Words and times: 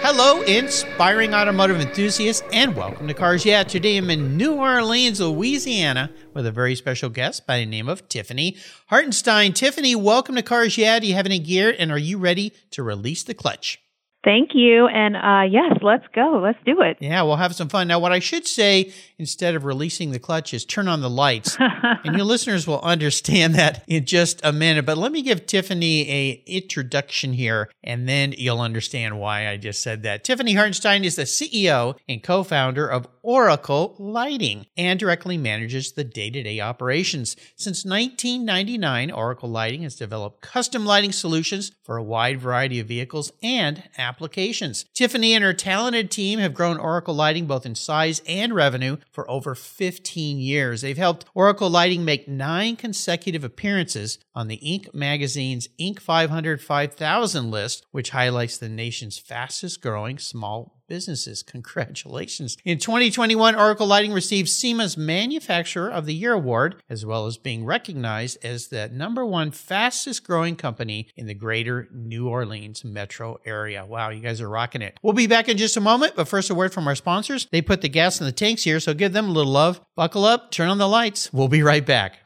Hello, 0.00 0.42
inspiring 0.42 1.34
automotive 1.34 1.80
enthusiasts, 1.80 2.42
and 2.52 2.76
welcome 2.76 3.08
to 3.08 3.14
Cars 3.14 3.44
Yeah. 3.44 3.64
Today 3.64 3.96
I'm 3.96 4.08
in 4.10 4.36
New 4.36 4.54
Orleans, 4.54 5.20
Louisiana, 5.20 6.10
with 6.34 6.46
a 6.46 6.52
very 6.52 6.76
special 6.76 7.10
guest 7.10 7.46
by 7.46 7.58
the 7.58 7.66
name 7.66 7.88
of 7.88 8.08
Tiffanie 8.08 8.56
Hartenstein. 8.86 9.52
Tiffanie, 9.52 9.96
welcome 9.96 10.36
to 10.36 10.42
Cars 10.42 10.78
Yeah. 10.78 11.00
Do 11.00 11.06
you 11.08 11.14
have 11.14 11.26
any 11.26 11.40
gear, 11.40 11.74
and 11.76 11.90
are 11.90 11.98
you 11.98 12.16
ready 12.16 12.52
to 12.70 12.82
release 12.84 13.24
the 13.24 13.34
clutch? 13.34 13.80
Thank 14.28 14.50
you. 14.52 14.86
And 14.88 15.16
uh, 15.16 15.50
yes, 15.50 15.78
let's 15.80 16.04
go. 16.14 16.38
Let's 16.42 16.58
do 16.66 16.82
it. 16.82 16.98
Yeah, 17.00 17.22
we'll 17.22 17.36
have 17.36 17.54
some 17.54 17.70
fun. 17.70 17.88
Now, 17.88 17.98
what 17.98 18.12
I 18.12 18.18
should 18.18 18.46
say 18.46 18.92
instead 19.16 19.54
of 19.54 19.64
releasing 19.64 20.10
the 20.10 20.18
clutch 20.18 20.52
is 20.52 20.66
turn 20.66 20.86
on 20.86 21.00
the 21.00 21.08
lights. 21.08 21.56
and 21.60 22.14
your 22.14 22.26
listeners 22.26 22.66
will 22.66 22.82
understand 22.82 23.54
that 23.54 23.84
in 23.86 24.04
just 24.04 24.42
a 24.44 24.52
minute. 24.52 24.84
But 24.84 24.98
let 24.98 25.12
me 25.12 25.22
give 25.22 25.46
Tiffanie 25.46 26.06
a 26.06 26.42
introduction 26.44 27.32
here, 27.32 27.70
and 27.82 28.06
then 28.06 28.34
you'll 28.36 28.60
understand 28.60 29.18
why 29.18 29.48
I 29.48 29.56
just 29.56 29.80
said 29.80 30.02
that. 30.02 30.24
Tiffanie 30.24 30.54
Hartenstein 30.54 31.06
is 31.06 31.16
the 31.16 31.22
CEO 31.22 31.96
and 32.06 32.22
co-founder 32.22 32.86
of 32.86 33.08
Oracle 33.28 33.94
Lighting 33.98 34.64
and 34.74 34.98
directly 34.98 35.36
manages 35.36 35.92
the 35.92 36.02
day-to-day 36.02 36.60
operations. 36.60 37.36
Since 37.56 37.84
1999, 37.84 39.10
Oracle 39.10 39.50
Lighting 39.50 39.82
has 39.82 39.96
developed 39.96 40.40
custom 40.40 40.86
lighting 40.86 41.12
solutions 41.12 41.72
for 41.82 41.98
a 41.98 42.02
wide 42.02 42.40
variety 42.40 42.80
of 42.80 42.86
vehicles 42.86 43.30
and 43.42 43.82
applications. 43.98 44.86
Tiffanie 44.94 45.32
and 45.32 45.44
her 45.44 45.52
talented 45.52 46.10
team 46.10 46.38
have 46.38 46.54
grown 46.54 46.78
Oracle 46.78 47.14
Lighting 47.14 47.44
both 47.44 47.66
in 47.66 47.74
size 47.74 48.22
and 48.26 48.54
revenue 48.54 48.96
for 49.12 49.30
over 49.30 49.54
15 49.54 50.38
years. 50.38 50.80
They've 50.80 50.96
helped 50.96 51.26
Oracle 51.34 51.68
Lighting 51.68 52.06
make 52.06 52.28
nine 52.28 52.76
consecutive 52.76 53.44
appearances 53.44 54.18
on 54.34 54.48
the 54.48 54.56
Inc. 54.64 54.94
magazine's 54.94 55.68
Inc. 55.78 56.00
500 56.00 56.62
5000 56.62 57.50
list, 57.50 57.84
which 57.90 58.08
highlights 58.08 58.56
the 58.56 58.70
nation's 58.70 59.18
fastest 59.18 59.82
growing 59.82 60.18
small 60.18 60.77
businesses. 60.88 61.42
Congratulations. 61.42 62.56
In 62.64 62.78
2021, 62.78 63.54
Oracle 63.54 63.86
Lighting 63.86 64.12
received 64.12 64.48
SEMA's 64.48 64.96
Manufacturer 64.96 65.90
of 65.90 66.06
the 66.06 66.14
Year 66.14 66.32
award, 66.32 66.82
as 66.88 67.06
well 67.06 67.26
as 67.26 67.36
being 67.36 67.64
recognized 67.64 68.38
as 68.44 68.68
the 68.68 68.88
number 68.88 69.24
one 69.24 69.50
fastest 69.50 70.24
growing 70.24 70.56
company 70.56 71.08
in 71.16 71.26
the 71.26 71.34
greater 71.34 71.88
New 71.92 72.28
Orleans 72.28 72.84
metro 72.84 73.38
area. 73.44 73.86
Wow, 73.86 74.08
you 74.08 74.20
guys 74.20 74.40
are 74.40 74.48
rocking 74.48 74.82
it. 74.82 74.98
We'll 75.02 75.12
be 75.12 75.26
back 75.26 75.48
in 75.48 75.56
just 75.56 75.76
a 75.76 75.80
moment, 75.80 76.14
but 76.16 76.26
first, 76.26 76.50
a 76.50 76.54
word 76.54 76.72
from 76.72 76.88
our 76.88 76.96
sponsors. 76.96 77.46
They 77.52 77.62
put 77.62 77.82
the 77.82 77.88
gas 77.88 78.20
in 78.20 78.26
the 78.26 78.32
tanks 78.32 78.64
here, 78.64 78.80
so 78.80 78.94
give 78.94 79.12
them 79.12 79.28
a 79.28 79.32
little 79.32 79.52
love. 79.52 79.80
Buckle 79.94 80.24
up, 80.24 80.50
turn 80.50 80.68
on 80.68 80.78
the 80.78 80.88
lights. 80.88 81.32
We'll 81.32 81.48
be 81.48 81.62
right 81.62 81.84
back. 81.84 82.18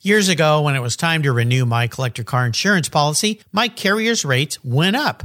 Years 0.00 0.28
ago, 0.28 0.62
when 0.62 0.76
it 0.76 0.80
was 0.80 0.94
time 0.94 1.24
to 1.24 1.32
renew 1.32 1.66
my 1.66 1.88
collector 1.88 2.22
car 2.22 2.46
insurance 2.46 2.88
policy, 2.88 3.40
my 3.50 3.66
carrier's 3.66 4.24
rates 4.24 4.62
went 4.62 4.94
up 4.94 5.24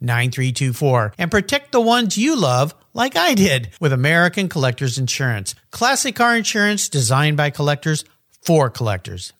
9324 0.00 1.14
and 1.18 1.30
protect 1.30 1.72
the 1.72 1.80
ones 1.80 2.18
you 2.18 2.36
love 2.36 2.74
like 2.94 3.16
I 3.16 3.34
did 3.34 3.70
with 3.80 3.92
American 3.92 4.48
Collectors 4.48 4.98
Insurance. 4.98 5.54
Classic 5.70 6.14
car 6.14 6.36
insurance 6.36 6.88
designed 6.88 7.36
by 7.36 7.50
collectors 7.50 8.04
for 8.42 8.70
collectors. 8.70 9.32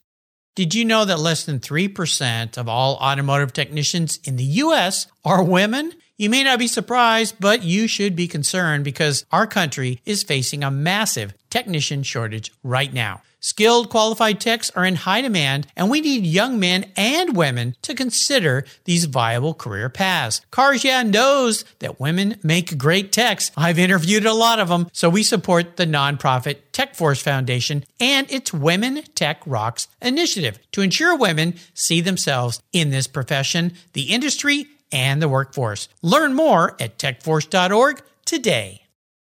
Did 0.54 0.74
you 0.74 0.84
know 0.84 1.04
that 1.04 1.18
less 1.18 1.44
than 1.44 1.60
3% 1.60 2.58
of 2.58 2.68
all 2.68 2.96
automotive 2.96 3.52
technicians 3.52 4.18
in 4.24 4.36
the 4.36 4.44
US 4.44 5.06
are 5.24 5.42
women? 5.42 5.92
You 6.16 6.28
may 6.28 6.44
not 6.44 6.58
be 6.58 6.66
surprised, 6.66 7.36
but 7.40 7.62
you 7.62 7.86
should 7.86 8.14
be 8.14 8.28
concerned 8.28 8.84
because 8.84 9.24
our 9.32 9.46
country 9.46 10.00
is 10.04 10.22
facing 10.22 10.62
a 10.62 10.70
massive 10.70 11.32
technician 11.48 12.02
shortage 12.02 12.52
right 12.62 12.92
now. 12.92 13.22
Skilled, 13.40 13.88
qualified 13.88 14.38
techs 14.38 14.70
are 14.70 14.84
in 14.84 14.96
high 14.96 15.22
demand, 15.22 15.66
and 15.74 15.90
we 15.90 16.02
need 16.02 16.26
young 16.26 16.60
men 16.60 16.92
and 16.94 17.34
women 17.34 17.74
to 17.80 17.94
consider 17.94 18.66
these 18.84 19.06
viable 19.06 19.54
career 19.54 19.88
paths. 19.88 20.42
Cars 20.50 20.84
knows 20.84 21.64
that 21.78 21.98
women 21.98 22.36
make 22.42 22.76
great 22.76 23.12
techs. 23.12 23.50
I've 23.56 23.78
interviewed 23.78 24.26
a 24.26 24.34
lot 24.34 24.60
of 24.60 24.68
them, 24.68 24.88
so 24.92 25.08
we 25.08 25.22
support 25.22 25.76
the 25.76 25.86
nonprofit 25.86 26.56
Tech 26.72 26.94
Force 26.94 27.22
Foundation 27.22 27.84
and 27.98 28.30
its 28.30 28.52
Women 28.52 29.02
Tech 29.14 29.40
Rocks 29.46 29.88
initiative 30.02 30.58
to 30.72 30.82
ensure 30.82 31.16
women 31.16 31.54
see 31.72 32.00
themselves 32.02 32.62
in 32.72 32.90
this 32.90 33.06
profession, 33.06 33.72
the 33.94 34.12
industry, 34.12 34.66
and 34.92 35.22
the 35.22 35.28
workforce. 35.28 35.88
Learn 36.02 36.34
more 36.34 36.76
at 36.80 36.98
techforce.org 36.98 38.02
today. 38.24 38.82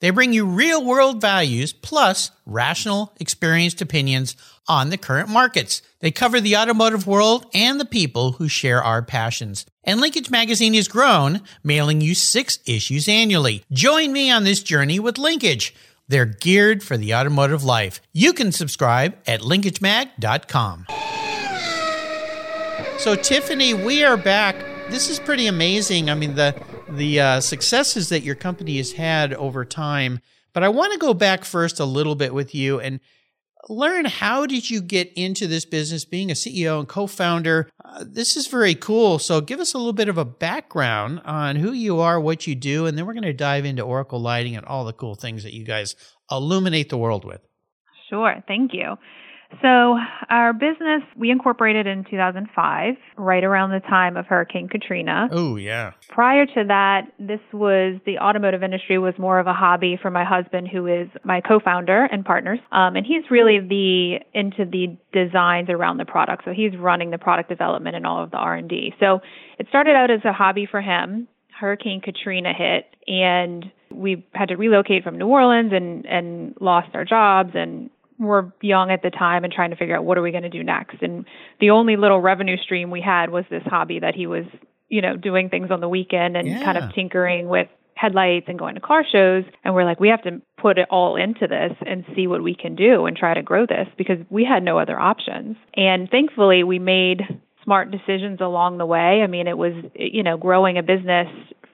They 0.00 0.10
bring 0.10 0.32
you 0.32 0.46
real 0.46 0.84
world 0.84 1.20
values 1.20 1.72
plus 1.72 2.30
rational, 2.46 3.12
experienced 3.18 3.80
opinions 3.82 4.36
on 4.68 4.90
the 4.90 4.96
current 4.96 5.28
markets. 5.28 5.82
They 6.00 6.10
cover 6.10 6.40
the 6.40 6.56
automotive 6.56 7.06
world 7.06 7.46
and 7.52 7.80
the 7.80 7.84
people 7.84 8.32
who 8.32 8.48
share 8.48 8.82
our 8.82 9.02
passions. 9.02 9.66
And 9.82 10.00
Linkage 10.00 10.30
Magazine 10.30 10.74
has 10.74 10.86
grown, 10.86 11.40
mailing 11.64 12.00
you 12.00 12.14
six 12.14 12.58
issues 12.66 13.08
annually. 13.08 13.64
Join 13.72 14.12
me 14.12 14.30
on 14.30 14.44
this 14.44 14.62
journey 14.62 15.00
with 15.00 15.18
Linkage. 15.18 15.74
They're 16.06 16.26
geared 16.26 16.82
for 16.82 16.96
the 16.96 17.14
automotive 17.14 17.64
life. 17.64 18.00
You 18.12 18.32
can 18.32 18.52
subscribe 18.52 19.16
at 19.26 19.40
linkagemag.com. 19.40 20.86
So, 22.98 23.14
Tiffanie, 23.14 23.84
we 23.84 24.04
are 24.04 24.16
back. 24.16 24.56
This 24.90 25.10
is 25.10 25.20
pretty 25.20 25.46
amazing. 25.46 26.10
I 26.10 26.14
mean, 26.14 26.34
the 26.34 26.54
the 26.88 27.20
uh, 27.20 27.40
successes 27.40 28.08
that 28.08 28.22
your 28.22 28.34
company 28.34 28.78
has 28.78 28.92
had 28.92 29.34
over 29.34 29.64
time. 29.64 30.20
But 30.54 30.64
I 30.64 30.70
want 30.70 30.92
to 30.92 30.98
go 30.98 31.14
back 31.14 31.44
first 31.44 31.78
a 31.78 31.84
little 31.84 32.14
bit 32.14 32.32
with 32.34 32.54
you 32.54 32.80
and 32.80 33.00
learn 33.68 34.06
how 34.06 34.46
did 34.46 34.70
you 34.70 34.80
get 34.80 35.12
into 35.14 35.46
this 35.46 35.64
business 35.66 36.04
being 36.04 36.30
a 36.30 36.34
ceo 36.34 36.78
and 36.78 36.88
co-founder 36.88 37.68
uh, 37.84 38.04
this 38.06 38.36
is 38.36 38.46
very 38.46 38.74
cool 38.74 39.18
so 39.18 39.40
give 39.40 39.58
us 39.58 39.74
a 39.74 39.76
little 39.76 39.92
bit 39.92 40.08
of 40.08 40.16
a 40.16 40.24
background 40.24 41.20
on 41.24 41.56
who 41.56 41.72
you 41.72 41.98
are 41.98 42.20
what 42.20 42.46
you 42.46 42.54
do 42.54 42.86
and 42.86 42.96
then 42.96 43.04
we're 43.04 43.12
going 43.12 43.22
to 43.24 43.32
dive 43.32 43.64
into 43.64 43.82
oracle 43.82 44.20
lighting 44.20 44.56
and 44.56 44.64
all 44.64 44.84
the 44.84 44.92
cool 44.92 45.16
things 45.16 45.42
that 45.42 45.52
you 45.52 45.64
guys 45.64 45.96
illuminate 46.30 46.88
the 46.88 46.96
world 46.96 47.24
with 47.24 47.40
Sure, 48.08 48.42
thank 48.46 48.72
you. 48.72 48.96
So, 49.62 49.98
our 50.28 50.52
business, 50.52 51.02
we 51.16 51.30
incorporated 51.30 51.86
in 51.86 52.04
2005, 52.04 52.94
right 53.16 53.42
around 53.42 53.70
the 53.70 53.80
time 53.80 54.16
of 54.16 54.26
Hurricane 54.26 54.68
Katrina. 54.68 55.28
Oh, 55.32 55.56
yeah. 55.56 55.92
Prior 56.10 56.44
to 56.44 56.64
that, 56.68 57.10
this 57.18 57.40
was 57.52 57.98
the 58.04 58.18
automotive 58.18 58.62
industry 58.62 58.98
was 58.98 59.14
more 59.18 59.38
of 59.38 59.46
a 59.46 59.54
hobby 59.54 59.98
for 60.00 60.10
my 60.10 60.22
husband, 60.22 60.68
who 60.68 60.86
is 60.86 61.08
my 61.24 61.40
co-founder 61.40 62.08
and 62.12 62.24
partners. 62.24 62.58
Um, 62.72 62.94
and 62.94 63.06
he's 63.06 63.24
really 63.30 63.58
the 63.58 64.18
into 64.38 64.66
the 64.66 64.96
designs 65.12 65.70
around 65.70 65.96
the 65.96 66.04
product. 66.04 66.44
So 66.44 66.52
he's 66.52 66.76
running 66.76 67.10
the 67.10 67.18
product 67.18 67.48
development 67.48 67.96
and 67.96 68.06
all 68.06 68.22
of 68.22 68.30
the 68.30 68.36
R&D. 68.36 68.94
So 69.00 69.20
it 69.58 69.66
started 69.70 69.96
out 69.96 70.10
as 70.10 70.20
a 70.24 70.32
hobby 70.32 70.68
for 70.70 70.82
him. 70.82 71.26
Hurricane 71.58 72.00
Katrina 72.00 72.52
hit, 72.52 72.84
and 73.08 73.64
we 73.90 74.24
had 74.32 74.50
to 74.50 74.56
relocate 74.56 75.02
from 75.02 75.18
New 75.18 75.26
Orleans 75.26 75.72
and 75.72 76.06
and 76.06 76.54
lost 76.60 76.90
our 76.94 77.04
jobs 77.04 77.50
and 77.54 77.90
were 78.18 78.52
young 78.60 78.90
at 78.90 79.02
the 79.02 79.10
time 79.10 79.44
and 79.44 79.52
trying 79.52 79.70
to 79.70 79.76
figure 79.76 79.96
out 79.96 80.04
what 80.04 80.18
are 80.18 80.22
we 80.22 80.30
going 80.30 80.42
to 80.42 80.48
do 80.48 80.62
next. 80.64 81.02
And 81.02 81.24
the 81.60 81.70
only 81.70 81.96
little 81.96 82.20
revenue 82.20 82.56
stream 82.56 82.90
we 82.90 83.00
had 83.00 83.30
was 83.30 83.44
this 83.50 83.62
hobby 83.66 84.00
that 84.00 84.14
he 84.14 84.26
was, 84.26 84.44
you 84.88 85.00
know, 85.00 85.16
doing 85.16 85.48
things 85.48 85.70
on 85.70 85.80
the 85.80 85.88
weekend 85.88 86.36
and 86.36 86.48
Yeah. 86.48 86.64
kind 86.64 86.78
of 86.78 86.92
tinkering 86.94 87.48
with 87.48 87.68
headlights 87.94 88.46
and 88.48 88.58
going 88.58 88.74
to 88.76 88.80
car 88.80 89.04
shows. 89.10 89.44
And 89.64 89.74
we're 89.74 89.84
like, 89.84 89.98
we 89.98 90.08
have 90.08 90.22
to 90.22 90.40
put 90.56 90.78
it 90.78 90.86
all 90.90 91.16
into 91.16 91.46
this 91.48 91.72
and 91.84 92.04
see 92.14 92.26
what 92.26 92.42
we 92.42 92.54
can 92.54 92.76
do 92.76 93.06
and 93.06 93.16
try 93.16 93.34
to 93.34 93.42
grow 93.42 93.66
this 93.66 93.88
because 93.96 94.18
we 94.30 94.44
had 94.44 94.62
no 94.62 94.78
other 94.78 94.98
options. 94.98 95.56
And 95.74 96.08
thankfully, 96.08 96.62
we 96.62 96.78
made 96.78 97.22
smart 97.64 97.90
decisions 97.90 98.40
along 98.40 98.78
the 98.78 98.86
way. 98.86 99.20
I 99.22 99.26
mean, 99.26 99.46
it 99.48 99.58
was, 99.58 99.74
you 99.94 100.22
know, 100.22 100.36
growing 100.36 100.78
a 100.78 100.82
business 100.82 101.28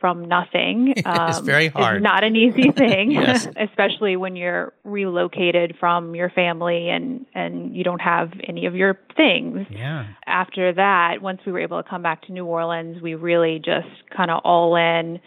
from 0.04 0.28
nothing. 0.28 0.92
It's 1.04 1.38
um, 1.38 1.46
very 1.46 1.66
is 1.66 1.72
hard. 1.72 2.02
not 2.02 2.24
an 2.24 2.36
easy 2.36 2.70
thing, 2.82 3.12
Yes. 3.12 3.48
especially 3.56 4.16
when 4.16 4.36
you're 4.36 4.74
relocated 4.84 5.76
from 5.80 6.14
your 6.14 6.28
family 6.28 6.90
and 6.90 7.24
and 7.34 7.74
you 7.74 7.84
don't 7.84 8.02
have 8.02 8.28
any 8.46 8.66
of 8.66 8.74
your 8.74 8.98
things. 9.16 9.66
Yeah. 9.70 10.08
After 10.26 10.74
that, 10.74 11.22
once 11.22 11.40
we 11.46 11.52
were 11.52 11.60
able 11.60 11.82
to 11.82 11.88
come 11.88 12.02
back 12.02 12.20
to 12.26 12.32
New 12.32 12.44
Orleans, 12.44 13.00
we 13.00 13.14
really 13.14 13.58
just 13.64 13.88
kind 14.14 14.30
of 14.30 14.42
all 14.44 14.76
in 14.76 15.20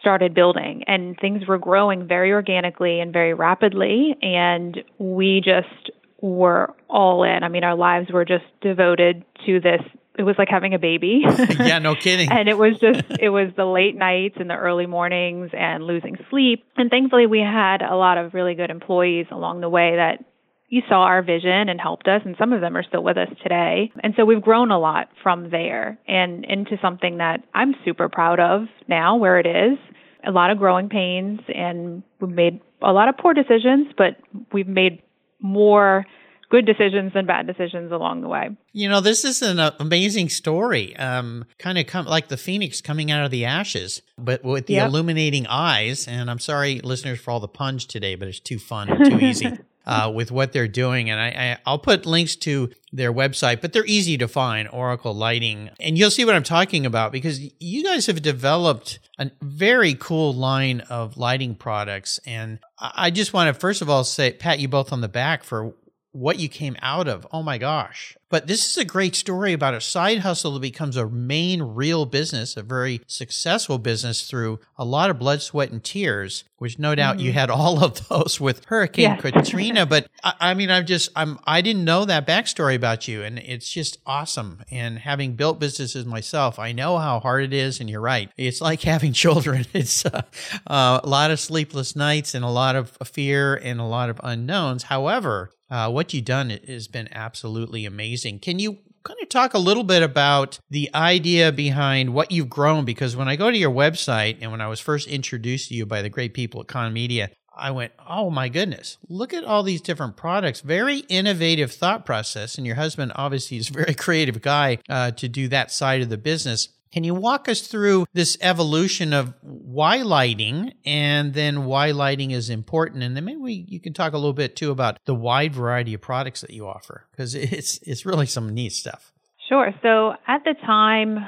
started 0.00 0.32
building 0.32 0.84
and 0.86 1.18
things 1.20 1.46
were 1.46 1.58
growing 1.58 2.06
very 2.08 2.32
organically 2.32 3.00
and 3.00 3.12
very 3.12 3.34
rapidly 3.34 4.16
and 4.22 4.82
we 4.98 5.42
just 5.44 5.90
were 6.22 6.72
all 6.88 7.24
in. 7.24 7.42
I 7.42 7.48
mean, 7.48 7.64
our 7.64 7.74
lives 7.76 8.10
were 8.10 8.24
just 8.24 8.44
devoted 8.62 9.24
to 9.44 9.60
this. 9.60 9.82
It 10.18 10.24
was 10.24 10.34
like 10.36 10.48
having 10.48 10.74
a 10.74 10.78
baby. 10.78 11.22
Yeah, 11.58 11.78
no 11.78 11.94
kidding. 12.04 12.30
and 12.30 12.48
it 12.48 12.58
was 12.58 12.78
just 12.80 13.04
it 13.20 13.28
was 13.30 13.50
the 13.56 13.64
late 13.64 13.96
nights 13.96 14.36
and 14.38 14.50
the 14.50 14.54
early 14.56 14.86
mornings 14.86 15.50
and 15.52 15.84
losing 15.84 16.16
sleep 16.30 16.64
and 16.76 16.90
thankfully 16.90 17.26
we 17.26 17.40
had 17.40 17.82
a 17.82 17.94
lot 17.96 18.18
of 18.18 18.34
really 18.34 18.54
good 18.54 18.70
employees 18.70 19.26
along 19.30 19.60
the 19.60 19.68
way 19.68 19.96
that 19.96 20.24
you 20.68 20.82
saw 20.88 21.02
our 21.02 21.22
vision 21.22 21.68
and 21.68 21.80
helped 21.80 22.06
us 22.08 22.22
and 22.24 22.36
some 22.38 22.52
of 22.52 22.60
them 22.60 22.76
are 22.76 22.82
still 22.82 23.02
with 23.02 23.16
us 23.16 23.28
today 23.42 23.90
and 24.02 24.14
so 24.16 24.24
we've 24.24 24.42
grown 24.42 24.70
a 24.70 24.78
lot 24.78 25.08
from 25.22 25.50
there 25.50 25.98
and 26.06 26.44
into 26.44 26.76
something 26.82 27.18
that 27.18 27.40
i'm 27.54 27.74
super 27.84 28.08
proud 28.08 28.38
of 28.40 28.62
now 28.88 29.16
where 29.16 29.38
it 29.38 29.46
is 29.46 29.78
a 30.26 30.30
lot 30.30 30.50
of 30.50 30.58
growing 30.58 30.88
pains 30.88 31.40
and 31.54 32.02
we've 32.20 32.30
made 32.34 32.60
a 32.82 32.92
lot 32.92 33.08
of 33.08 33.16
poor 33.16 33.34
decisions 33.34 33.88
but 33.96 34.16
we've 34.52 34.68
made 34.68 35.02
more 35.40 36.04
good 36.50 36.64
decisions 36.66 37.12
and 37.14 37.26
bad 37.26 37.46
decisions 37.46 37.92
along 37.92 38.22
the 38.22 38.28
way 38.28 38.48
You 38.72 38.88
know, 38.88 39.00
this 39.00 39.24
is 39.24 39.42
an 39.42 39.58
uh, 39.58 39.72
amazing 39.80 40.28
story. 40.28 40.96
Um, 40.96 41.44
kind 41.58 41.78
of 41.78 41.86
come 41.86 42.06
like 42.06 42.28
the 42.28 42.36
phoenix 42.36 42.80
coming 42.80 43.10
out 43.10 43.24
of 43.24 43.30
the 43.30 43.44
ashes, 43.44 44.02
but 44.16 44.44
with 44.44 44.66
the 44.66 44.74
Yep. 44.74 44.88
illuminating 44.88 45.46
eyes. 45.46 46.06
And 46.08 46.30
I'm 46.30 46.38
sorry, 46.38 46.80
listeners, 46.80 47.20
for 47.20 47.30
all 47.32 47.40
the 47.40 47.48
puns 47.48 47.84
today, 47.84 48.14
but 48.14 48.28
it's 48.28 48.40
too 48.40 48.58
fun 48.58 48.88
and 48.88 49.04
too 49.04 49.18
easy 49.20 49.58
uh, 49.86 50.10
with 50.14 50.30
what 50.30 50.52
they're 50.52 50.68
doing. 50.68 51.10
And 51.10 51.20
I, 51.20 51.26
I, 51.28 51.58
I'll 51.66 51.78
put 51.78 52.06
links 52.06 52.36
to 52.36 52.70
their 52.92 53.12
website, 53.12 53.60
but 53.60 53.72
they're 53.72 53.86
easy 53.86 54.16
to 54.18 54.28
find. 54.28 54.68
Oracle 54.72 55.14
Lighting, 55.14 55.70
and 55.80 55.98
you'll 55.98 56.10
see 56.10 56.24
what 56.24 56.34
I'm 56.34 56.42
talking 56.44 56.86
about 56.86 57.12
because 57.12 57.40
you 57.60 57.84
guys 57.84 58.06
have 58.06 58.22
developed 58.22 58.98
a 59.18 59.30
very 59.42 59.94
cool 59.94 60.32
line 60.32 60.80
of 60.88 61.16
lighting 61.16 61.54
products. 61.56 62.20
And 62.26 62.58
I 62.78 63.10
just 63.10 63.32
want 63.32 63.52
to 63.52 63.58
first 63.58 63.82
of 63.82 63.90
all 63.90 64.04
say, 64.04 64.32
pat 64.32 64.60
you 64.60 64.68
both 64.68 64.92
on 64.92 65.00
the 65.00 65.08
back 65.08 65.42
for 65.42 65.74
what 66.18 66.38
you 66.38 66.48
came 66.48 66.76
out 66.82 67.08
of. 67.08 67.26
Oh 67.32 67.42
my 67.42 67.58
gosh. 67.58 68.17
But 68.30 68.46
this 68.46 68.68
is 68.68 68.76
a 68.76 68.84
great 68.84 69.16
story 69.16 69.52
about 69.52 69.74
a 69.74 69.80
side 69.80 70.18
hustle 70.18 70.52
that 70.52 70.60
becomes 70.60 70.96
a 70.96 71.08
main 71.08 71.62
real 71.62 72.04
business, 72.04 72.56
a 72.56 72.62
very 72.62 73.00
successful 73.06 73.78
business 73.78 74.28
through 74.28 74.60
a 74.76 74.84
lot 74.84 75.10
of 75.10 75.18
blood, 75.18 75.40
sweat, 75.40 75.70
and 75.70 75.82
tears, 75.82 76.44
which 76.58 76.78
no 76.78 76.94
doubt 76.94 77.20
you 77.20 77.32
had 77.32 77.48
all 77.50 77.82
of 77.82 78.06
those 78.08 78.38
with 78.40 78.64
Hurricane 78.66 79.02
Yes. 79.02 79.20
Katrina. 79.22 79.86
But 79.88 80.08
I, 80.22 80.34
I 80.40 80.54
mean, 80.54 80.70
I'm 80.70 80.84
just, 80.84 81.08
I'm, 81.16 81.38
I 81.46 81.62
didn't 81.62 81.84
know 81.84 82.04
that 82.04 82.26
backstory 82.26 82.74
about 82.74 83.08
you. 83.08 83.22
And 83.22 83.38
it's 83.38 83.70
just 83.70 83.98
awesome. 84.04 84.62
And 84.70 84.98
having 84.98 85.34
built 85.34 85.58
businesses 85.58 86.04
myself, 86.04 86.58
I 86.58 86.72
know 86.72 86.98
how 86.98 87.20
hard 87.20 87.44
it 87.44 87.52
is. 87.54 87.80
And 87.80 87.88
you're 87.88 88.00
right. 88.02 88.30
It's 88.36 88.60
like 88.60 88.82
having 88.82 89.12
children. 89.24 89.64
It's 89.72 90.04
uh, 90.04 90.22
uh, 90.66 91.00
a 91.02 91.08
lot 91.08 91.30
of 91.30 91.40
sleepless 91.40 91.96
nights 91.96 92.34
and 92.34 92.44
a 92.44 92.50
lot 92.50 92.76
of 92.76 92.96
fear 93.04 93.54
and 93.54 93.80
a 93.80 93.84
lot 93.84 94.10
of 94.10 94.20
unknowns. 94.22 94.84
However, 94.84 95.50
uh, 95.70 95.90
what 95.90 96.14
you've 96.14 96.24
done 96.24 96.48
has 96.66 96.88
been 96.88 97.08
absolutely 97.12 97.84
amazing. 97.84 98.17
Can 98.18 98.58
you 98.58 98.78
kind 99.04 99.18
of 99.22 99.28
talk 99.28 99.54
a 99.54 99.58
little 99.58 99.84
bit 99.84 100.02
about 100.02 100.58
the 100.70 100.90
idea 100.94 101.52
behind 101.52 102.12
what 102.12 102.30
you've 102.30 102.50
grown? 102.50 102.84
Because 102.84 103.16
when 103.16 103.28
I 103.28 103.36
go 103.36 103.50
to 103.50 103.56
your 103.56 103.70
website 103.70 104.38
and 104.40 104.50
when 104.50 104.60
I 104.60 104.68
was 104.68 104.80
first 104.80 105.08
introduced 105.08 105.68
to 105.68 105.74
you 105.74 105.86
by 105.86 106.02
the 106.02 106.10
great 106.10 106.34
people 106.34 106.60
at 106.60 106.68
Kahn 106.68 106.92
Media, 106.92 107.30
I 107.58 107.72
went, 107.72 107.92
oh 108.08 108.30
my 108.30 108.48
goodness, 108.48 108.98
look 109.08 109.34
at 109.34 109.44
all 109.44 109.64
these 109.64 109.80
different 109.80 110.16
products. 110.16 110.60
Very 110.60 110.98
innovative 111.08 111.72
thought 111.72 112.06
process. 112.06 112.56
And 112.56 112.66
your 112.66 112.76
husband 112.76 113.12
obviously 113.16 113.56
is 113.56 113.68
a 113.68 113.72
very 113.72 113.94
creative 113.98 114.40
guy 114.40 114.78
uh, 114.88 115.10
to 115.12 115.28
do 115.28 115.48
that 115.48 115.72
side 115.72 116.00
of 116.00 116.08
the 116.08 116.18
business. 116.18 116.68
Can 116.92 117.04
you 117.04 117.14
walk 117.14 117.48
us 117.48 117.66
through 117.66 118.06
this 118.12 118.36
evolution 118.40 119.12
of 119.12 119.34
why 119.42 119.98
lighting 119.98 120.72
and 120.84 121.34
then 121.34 121.64
why 121.64 121.90
lighting 121.90 122.30
is 122.30 122.50
important? 122.50 123.02
And 123.02 123.16
then 123.16 123.24
maybe 123.24 123.38
we, 123.38 123.52
you 123.68 123.80
can 123.80 123.92
talk 123.92 124.12
a 124.12 124.16
little 124.16 124.32
bit 124.32 124.56
too 124.56 124.70
about 124.70 124.98
the 125.04 125.14
wide 125.14 125.54
variety 125.54 125.94
of 125.94 126.00
products 126.00 126.40
that 126.40 126.50
you 126.50 126.66
offer 126.66 127.06
because 127.10 127.34
it's, 127.34 127.78
it's 127.82 128.06
really 128.06 128.26
some 128.26 128.54
neat 128.54 128.72
stuff. 128.72 129.12
Sure. 129.48 129.72
So 129.82 130.12
at 130.26 130.44
the 130.44 130.54
time 130.66 131.18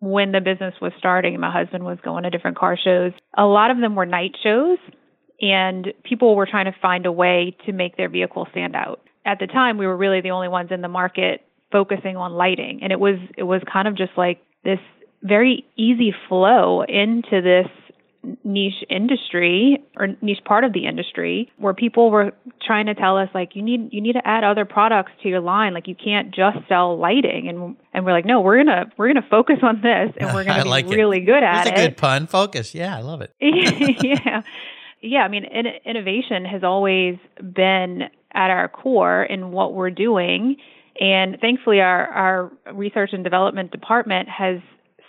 when 0.00 0.32
the 0.32 0.40
business 0.40 0.74
was 0.82 0.92
starting, 0.98 1.38
my 1.40 1.50
husband 1.50 1.84
was 1.84 1.98
going 2.04 2.24
to 2.24 2.30
different 2.30 2.58
car 2.58 2.76
shows. 2.82 3.12
A 3.36 3.44
lot 3.44 3.70
of 3.70 3.78
them 3.78 3.94
were 3.94 4.04
night 4.04 4.36
shows, 4.42 4.78
and 5.40 5.88
people 6.04 6.36
were 6.36 6.46
trying 6.46 6.66
to 6.66 6.74
find 6.82 7.06
a 7.06 7.12
way 7.12 7.56
to 7.66 7.72
make 7.72 7.96
their 7.96 8.10
vehicle 8.10 8.46
stand 8.50 8.76
out. 8.76 9.00
At 9.24 9.38
the 9.38 9.46
time, 9.46 9.78
we 9.78 9.86
were 9.86 9.96
really 9.96 10.20
the 10.20 10.32
only 10.32 10.48
ones 10.48 10.70
in 10.70 10.82
the 10.82 10.88
market 10.88 11.42
focusing 11.70 12.16
on 12.16 12.32
lighting, 12.32 12.80
and 12.82 12.92
it 12.92 13.00
was 13.00 13.16
it 13.38 13.44
was 13.44 13.62
kind 13.72 13.88
of 13.88 13.96
just 13.96 14.12
like 14.16 14.42
this 14.64 14.80
very 15.22 15.64
easy 15.76 16.14
flow 16.28 16.82
into 16.82 17.40
this 17.42 17.68
niche 18.44 18.84
industry 18.88 19.82
or 19.96 20.08
niche 20.20 20.38
part 20.44 20.62
of 20.62 20.72
the 20.72 20.86
industry 20.86 21.50
where 21.56 21.74
people 21.74 22.08
were 22.08 22.32
trying 22.64 22.86
to 22.86 22.94
tell 22.94 23.18
us 23.18 23.28
like 23.34 23.56
you 23.56 23.62
need 23.62 23.92
you 23.92 24.00
need 24.00 24.12
to 24.12 24.24
add 24.24 24.44
other 24.44 24.64
products 24.64 25.10
to 25.20 25.28
your 25.28 25.40
line 25.40 25.74
like 25.74 25.88
you 25.88 25.96
can't 25.96 26.32
just 26.32 26.56
sell 26.68 26.96
lighting 26.96 27.48
and 27.48 27.76
and 27.92 28.06
we're 28.06 28.12
like 28.12 28.24
no 28.24 28.40
we're 28.40 28.62
going 28.62 28.68
to 28.68 28.84
we're 28.96 29.12
to 29.12 29.22
focus 29.28 29.56
on 29.62 29.80
this 29.80 30.12
and 30.18 30.32
we're 30.34 30.44
gonna 30.44 30.62
be 30.62 30.68
like 30.68 30.86
it. 30.86 30.94
really 30.94 31.20
good 31.20 31.42
at 31.42 31.66
it. 31.66 31.70
That's 31.70 31.80
a 31.80 31.88
good 31.88 31.96
pun. 31.96 32.26
Focus. 32.28 32.74
Yeah, 32.74 32.96
I 32.96 33.00
love 33.00 33.22
it. 33.22 33.32
yeah. 33.40 34.42
Yeah, 35.02 35.22
I 35.22 35.28
mean, 35.28 35.44
in, 35.44 35.66
innovation 35.84 36.44
has 36.44 36.62
always 36.62 37.18
been 37.38 38.02
at 38.32 38.50
our 38.50 38.68
core 38.68 39.24
in 39.24 39.50
what 39.50 39.74
we're 39.74 39.90
doing. 39.90 40.56
And 41.00 41.38
thankfully, 41.40 41.80
our, 41.80 42.06
our 42.06 42.52
research 42.72 43.10
and 43.12 43.24
development 43.24 43.72
department 43.72 44.28
has 44.28 44.60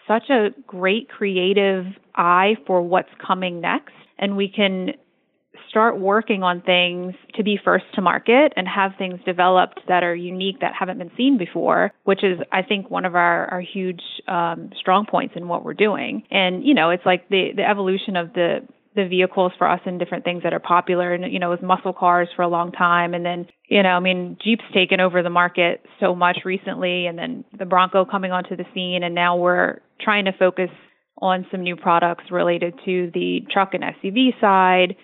such 0.07 0.29
a 0.29 0.50
great 0.67 1.10
creative 1.10 1.86
eye 2.15 2.55
for 2.67 2.81
what's 2.81 3.10
coming 3.25 3.62
next. 3.62 3.93
And 4.17 4.38
we 4.38 4.48
can 4.48 4.91
start 5.69 6.00
working 6.00 6.43
on 6.43 6.62
things 6.62 7.15
to 7.36 7.43
be 7.43 7.60
first 7.63 7.86
to 7.95 8.01
market 8.01 8.53
and 8.55 8.67
have 8.67 8.91
things 8.98 9.19
developed 9.25 9.79
that 9.88 10.03
are 10.03 10.13
unique 10.13 10.60
that 10.62 10.72
haven't 10.77 11.00
been 11.00 11.12
seen 11.17 11.38
before, 11.38 11.91
which 12.03 12.24
is, 12.24 12.38
I 12.51 12.62
think, 12.62 12.91
one 12.91 13.05
of 13.05 13.15
our, 13.15 13.48
our 13.48 13.62
huge 13.62 14.01
um, 14.27 14.69
strong 14.79 15.07
points 15.07 15.33
in 15.36 15.48
what 15.48 15.65
we're 15.65 15.74
doing. 15.74 16.24
And, 16.29 16.63
you 16.63 16.75
know, 16.75 16.91
it's 16.91 17.05
like 17.05 17.27
the, 17.29 17.50
the 17.55 17.67
evolution 17.67 18.15
of 18.15 18.33
the 18.33 18.60
the 18.95 19.07
vehicles 19.07 19.51
for 19.57 19.67
us 19.67 19.79
and 19.86 20.00
different 20.00 20.24
things 20.24 20.43
that 20.43 20.53
are 20.53 20.60
popular 20.60 21.13
and 21.13 21.31
you 21.31 21.39
know 21.39 21.51
it 21.51 21.62
was 21.62 21.67
muscle 21.67 21.93
cars 21.93 22.27
for 22.36 22.43
a 22.43 22.48
long 22.48 22.72
time 22.72 23.13
and 23.13 23.25
then 23.25 23.48
you 23.67 23.81
know 23.81 23.89
i 23.89 24.00
mean 24.00 24.38
jeep's 24.43 24.63
taken 24.74 25.00
over 25.00 25.24
the 25.24 25.29
market 25.29 25.83
so 26.00 26.13
much 26.13 26.39
recently 26.45 27.07
and 27.07 27.17
then 27.17 27.43
the 27.57 27.65
bronco 27.65 28.05
coming 28.05 28.31
onto 28.31 28.55
the 28.55 28.65
scene 28.74 29.01
and 29.03 29.15
now 29.15 29.36
we're 29.36 29.79
trying 30.03 30.25
to 30.25 30.33
focus 30.33 30.69
on 31.19 31.45
some 31.51 31.62
new 31.62 31.75
products 31.75 32.25
related 32.31 32.74
to 32.86 33.12
the 33.13 33.41
truck 33.51 33.74
and 33.74 33.83
suv 33.83 34.41
side. 34.41 34.95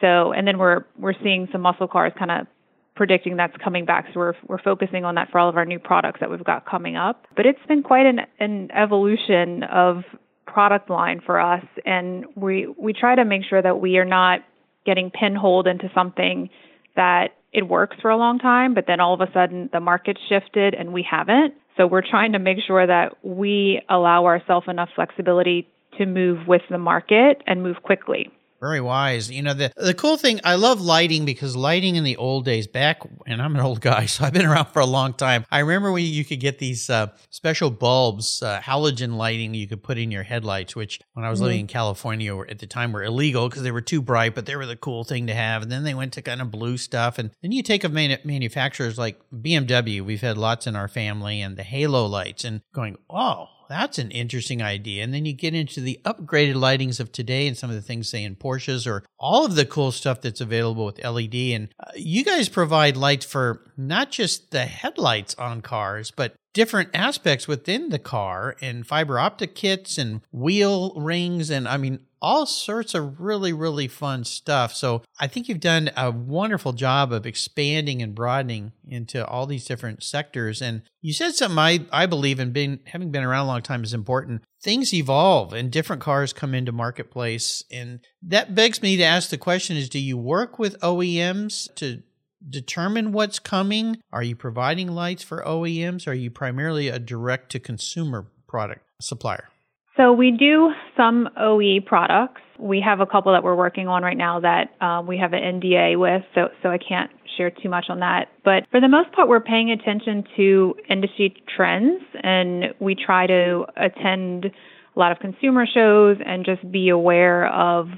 So 0.00 0.32
and 0.32 0.46
then 0.46 0.58
we're 0.58 0.84
we're 0.98 1.14
seeing 1.22 1.48
some 1.52 1.60
muscle 1.60 1.88
cars 1.88 2.12
kind 2.18 2.30
of 2.30 2.46
predicting 2.94 3.36
that's 3.36 3.56
coming 3.62 3.84
back. 3.84 4.06
So 4.12 4.20
we're 4.20 4.34
we're 4.46 4.62
focusing 4.62 5.04
on 5.04 5.14
that 5.16 5.30
for 5.30 5.38
all 5.38 5.48
of 5.48 5.56
our 5.56 5.64
new 5.64 5.78
products 5.78 6.20
that 6.20 6.30
we've 6.30 6.44
got 6.44 6.66
coming 6.66 6.96
up. 6.96 7.26
But 7.36 7.46
it's 7.46 7.64
been 7.66 7.82
quite 7.82 8.06
an 8.06 8.20
an 8.38 8.70
evolution 8.72 9.62
of 9.64 10.04
product 10.46 10.90
line 10.90 11.20
for 11.24 11.40
us. 11.40 11.64
And 11.84 12.24
we 12.34 12.66
we 12.76 12.92
try 12.92 13.14
to 13.14 13.24
make 13.24 13.42
sure 13.48 13.62
that 13.62 13.80
we 13.80 13.98
are 13.98 14.04
not 14.04 14.40
getting 14.86 15.10
pinholed 15.10 15.66
into 15.66 15.90
something 15.94 16.48
that 16.96 17.34
it 17.52 17.68
works 17.68 17.96
for 18.02 18.10
a 18.10 18.16
long 18.16 18.38
time, 18.38 18.74
but 18.74 18.84
then 18.86 19.00
all 19.00 19.14
of 19.14 19.20
a 19.20 19.32
sudden 19.32 19.70
the 19.72 19.80
market 19.80 20.18
shifted 20.28 20.74
and 20.74 20.92
we 20.92 21.06
haven't. 21.08 21.54
So 21.78 21.86
we're 21.86 22.02
trying 22.02 22.32
to 22.32 22.38
make 22.38 22.58
sure 22.66 22.86
that 22.86 23.16
we 23.24 23.80
allow 23.88 24.26
ourselves 24.26 24.66
enough 24.68 24.90
flexibility 24.94 25.68
to 25.96 26.06
move 26.06 26.46
with 26.46 26.62
the 26.68 26.78
market 26.78 27.42
and 27.46 27.62
move 27.62 27.76
quickly. 27.82 28.30
Very 28.60 28.80
wise. 28.80 29.30
You 29.30 29.42
know, 29.42 29.54
the 29.54 29.72
the 29.76 29.94
cool 29.94 30.16
thing, 30.16 30.40
I 30.42 30.56
love 30.56 30.80
lighting 30.80 31.24
because 31.24 31.54
lighting 31.54 31.94
in 31.96 32.02
the 32.02 32.16
old 32.16 32.44
days, 32.44 32.66
back, 32.66 33.02
and 33.26 33.40
I'm 33.40 33.54
an 33.54 33.60
old 33.60 33.80
guy, 33.80 34.06
so 34.06 34.24
I've 34.24 34.32
been 34.32 34.46
around 34.46 34.66
for 34.66 34.80
a 34.80 34.86
long 34.86 35.12
time. 35.12 35.44
I 35.50 35.60
remember 35.60 35.92
when 35.92 36.04
you 36.04 36.24
could 36.24 36.40
get 36.40 36.58
these 36.58 36.90
uh, 36.90 37.08
special 37.30 37.70
bulbs, 37.70 38.42
uh, 38.42 38.60
halogen 38.60 39.16
lighting 39.16 39.54
you 39.54 39.68
could 39.68 39.82
put 39.82 39.98
in 39.98 40.10
your 40.10 40.24
headlights, 40.24 40.74
which 40.74 41.00
when 41.12 41.24
I 41.24 41.30
was 41.30 41.38
mm-hmm. 41.38 41.44
living 41.44 41.60
in 41.60 41.66
California 41.68 42.36
at 42.48 42.58
the 42.58 42.66
time 42.66 42.92
were 42.92 43.04
illegal 43.04 43.48
because 43.48 43.62
they 43.62 43.70
were 43.70 43.80
too 43.80 44.02
bright, 44.02 44.34
but 44.34 44.46
they 44.46 44.56
were 44.56 44.66
the 44.66 44.76
cool 44.76 45.04
thing 45.04 45.28
to 45.28 45.34
have. 45.34 45.62
And 45.62 45.70
then 45.70 45.84
they 45.84 45.94
went 45.94 46.12
to 46.14 46.22
kind 46.22 46.40
of 46.40 46.50
blue 46.50 46.78
stuff. 46.78 47.18
And 47.18 47.30
then 47.42 47.52
you 47.52 47.62
take 47.62 47.84
of 47.84 47.92
man- 47.92 48.18
manufacturers 48.24 48.98
like 48.98 49.20
BMW, 49.32 50.00
we've 50.00 50.20
had 50.20 50.36
lots 50.36 50.66
in 50.66 50.74
our 50.74 50.88
family, 50.88 51.40
and 51.40 51.56
the 51.56 51.62
halo 51.62 52.06
lights, 52.06 52.44
and 52.44 52.62
going, 52.72 52.96
oh, 53.08 53.48
that's 53.68 53.98
an 53.98 54.10
interesting 54.10 54.62
idea. 54.62 55.04
And 55.04 55.12
then 55.12 55.24
you 55.24 55.32
get 55.32 55.54
into 55.54 55.80
the 55.80 56.00
upgraded 56.04 56.54
lightings 56.54 57.00
of 57.00 57.12
today 57.12 57.46
and 57.46 57.56
some 57.56 57.70
of 57.70 57.76
the 57.76 57.82
things, 57.82 58.08
say, 58.08 58.24
in 58.24 58.36
Porsches 58.36 58.86
or 58.86 59.04
all 59.18 59.44
of 59.44 59.54
the 59.54 59.66
cool 59.66 59.92
stuff 59.92 60.20
that's 60.20 60.40
available 60.40 60.86
with 60.86 61.04
LED. 61.04 61.34
And 61.34 61.68
uh, 61.78 61.90
you 61.94 62.24
guys 62.24 62.48
provide 62.48 62.96
lights 62.96 63.26
for 63.26 63.62
not 63.76 64.10
just 64.10 64.50
the 64.50 64.64
headlights 64.64 65.34
on 65.34 65.60
cars, 65.60 66.10
but 66.10 66.34
different 66.58 66.90
aspects 66.92 67.46
within 67.46 67.90
the 67.90 68.00
car 68.00 68.56
and 68.60 68.84
fiber 68.84 69.16
optic 69.16 69.54
kits 69.54 69.96
and 69.96 70.22
wheel 70.32 70.92
rings. 70.96 71.50
And 71.50 71.68
I 71.68 71.76
mean, 71.76 72.00
all 72.20 72.46
sorts 72.46 72.94
of 72.94 73.20
really, 73.20 73.52
really 73.52 73.86
fun 73.86 74.24
stuff. 74.24 74.74
So 74.74 75.04
I 75.20 75.28
think 75.28 75.48
you've 75.48 75.60
done 75.60 75.88
a 75.96 76.10
wonderful 76.10 76.72
job 76.72 77.12
of 77.12 77.26
expanding 77.26 78.02
and 78.02 78.12
broadening 78.12 78.72
into 78.88 79.24
all 79.24 79.46
these 79.46 79.66
different 79.66 80.02
sectors. 80.02 80.60
And 80.60 80.82
you 81.00 81.12
said 81.12 81.36
something 81.36 81.60
I, 81.60 81.86
I 81.92 82.06
believe 82.06 82.40
in 82.40 82.50
being 82.50 82.80
having 82.86 83.12
been 83.12 83.22
around 83.22 83.44
a 83.44 83.48
long 83.48 83.62
time 83.62 83.84
is 83.84 83.94
important. 83.94 84.42
Things 84.60 84.92
evolve 84.92 85.52
and 85.52 85.70
different 85.70 86.02
cars 86.02 86.32
come 86.32 86.56
into 86.56 86.72
marketplace. 86.72 87.62
And 87.70 88.00
that 88.20 88.56
begs 88.56 88.82
me 88.82 88.96
to 88.96 89.04
ask 89.04 89.30
the 89.30 89.38
question 89.38 89.76
is 89.76 89.88
do 89.88 90.00
you 90.00 90.18
work 90.18 90.58
with 90.58 90.80
OEMs 90.80 91.72
to 91.76 92.02
determine 92.46 93.12
what's 93.12 93.38
coming? 93.38 93.98
Are 94.12 94.22
you 94.22 94.36
providing 94.36 94.88
lights 94.88 95.22
for 95.22 95.42
OEMs? 95.44 96.06
Are 96.06 96.14
you 96.14 96.30
primarily 96.30 96.88
a 96.88 96.98
direct 96.98 97.50
to 97.52 97.60
consumer 97.60 98.26
product 98.46 98.82
supplier? 99.00 99.48
So 99.96 100.12
we 100.12 100.30
do 100.30 100.70
some 100.96 101.28
OE 101.36 101.80
products. 101.84 102.40
We 102.58 102.80
have 102.80 103.00
a 103.00 103.06
couple 103.06 103.32
that 103.32 103.42
we're 103.42 103.56
working 103.56 103.88
on 103.88 104.02
right 104.02 104.16
now 104.16 104.40
that 104.40 104.70
uh, 104.80 105.02
we 105.06 105.18
have 105.18 105.32
an 105.32 105.60
NDA 105.60 105.98
with, 105.98 106.22
so 106.34 106.48
so 106.62 106.70
I 106.70 106.78
can't 106.78 107.10
share 107.36 107.50
too 107.50 107.68
much 107.68 107.86
on 107.88 107.98
that. 108.00 108.28
But 108.44 108.64
for 108.70 108.80
the 108.80 108.88
most 108.88 109.12
part, 109.12 109.28
we're 109.28 109.40
paying 109.40 109.70
attention 109.70 110.24
to 110.36 110.74
industry 110.88 111.34
trends, 111.56 112.02
and 112.22 112.74
we 112.80 112.94
try 112.94 113.26
to 113.26 113.64
attend 113.76 114.46
a 114.46 114.98
lot 114.98 115.10
of 115.10 115.18
consumer 115.18 115.66
shows 115.66 116.18
and 116.24 116.44
just 116.44 116.70
be 116.70 116.88
aware 116.90 117.48
of 117.52 117.88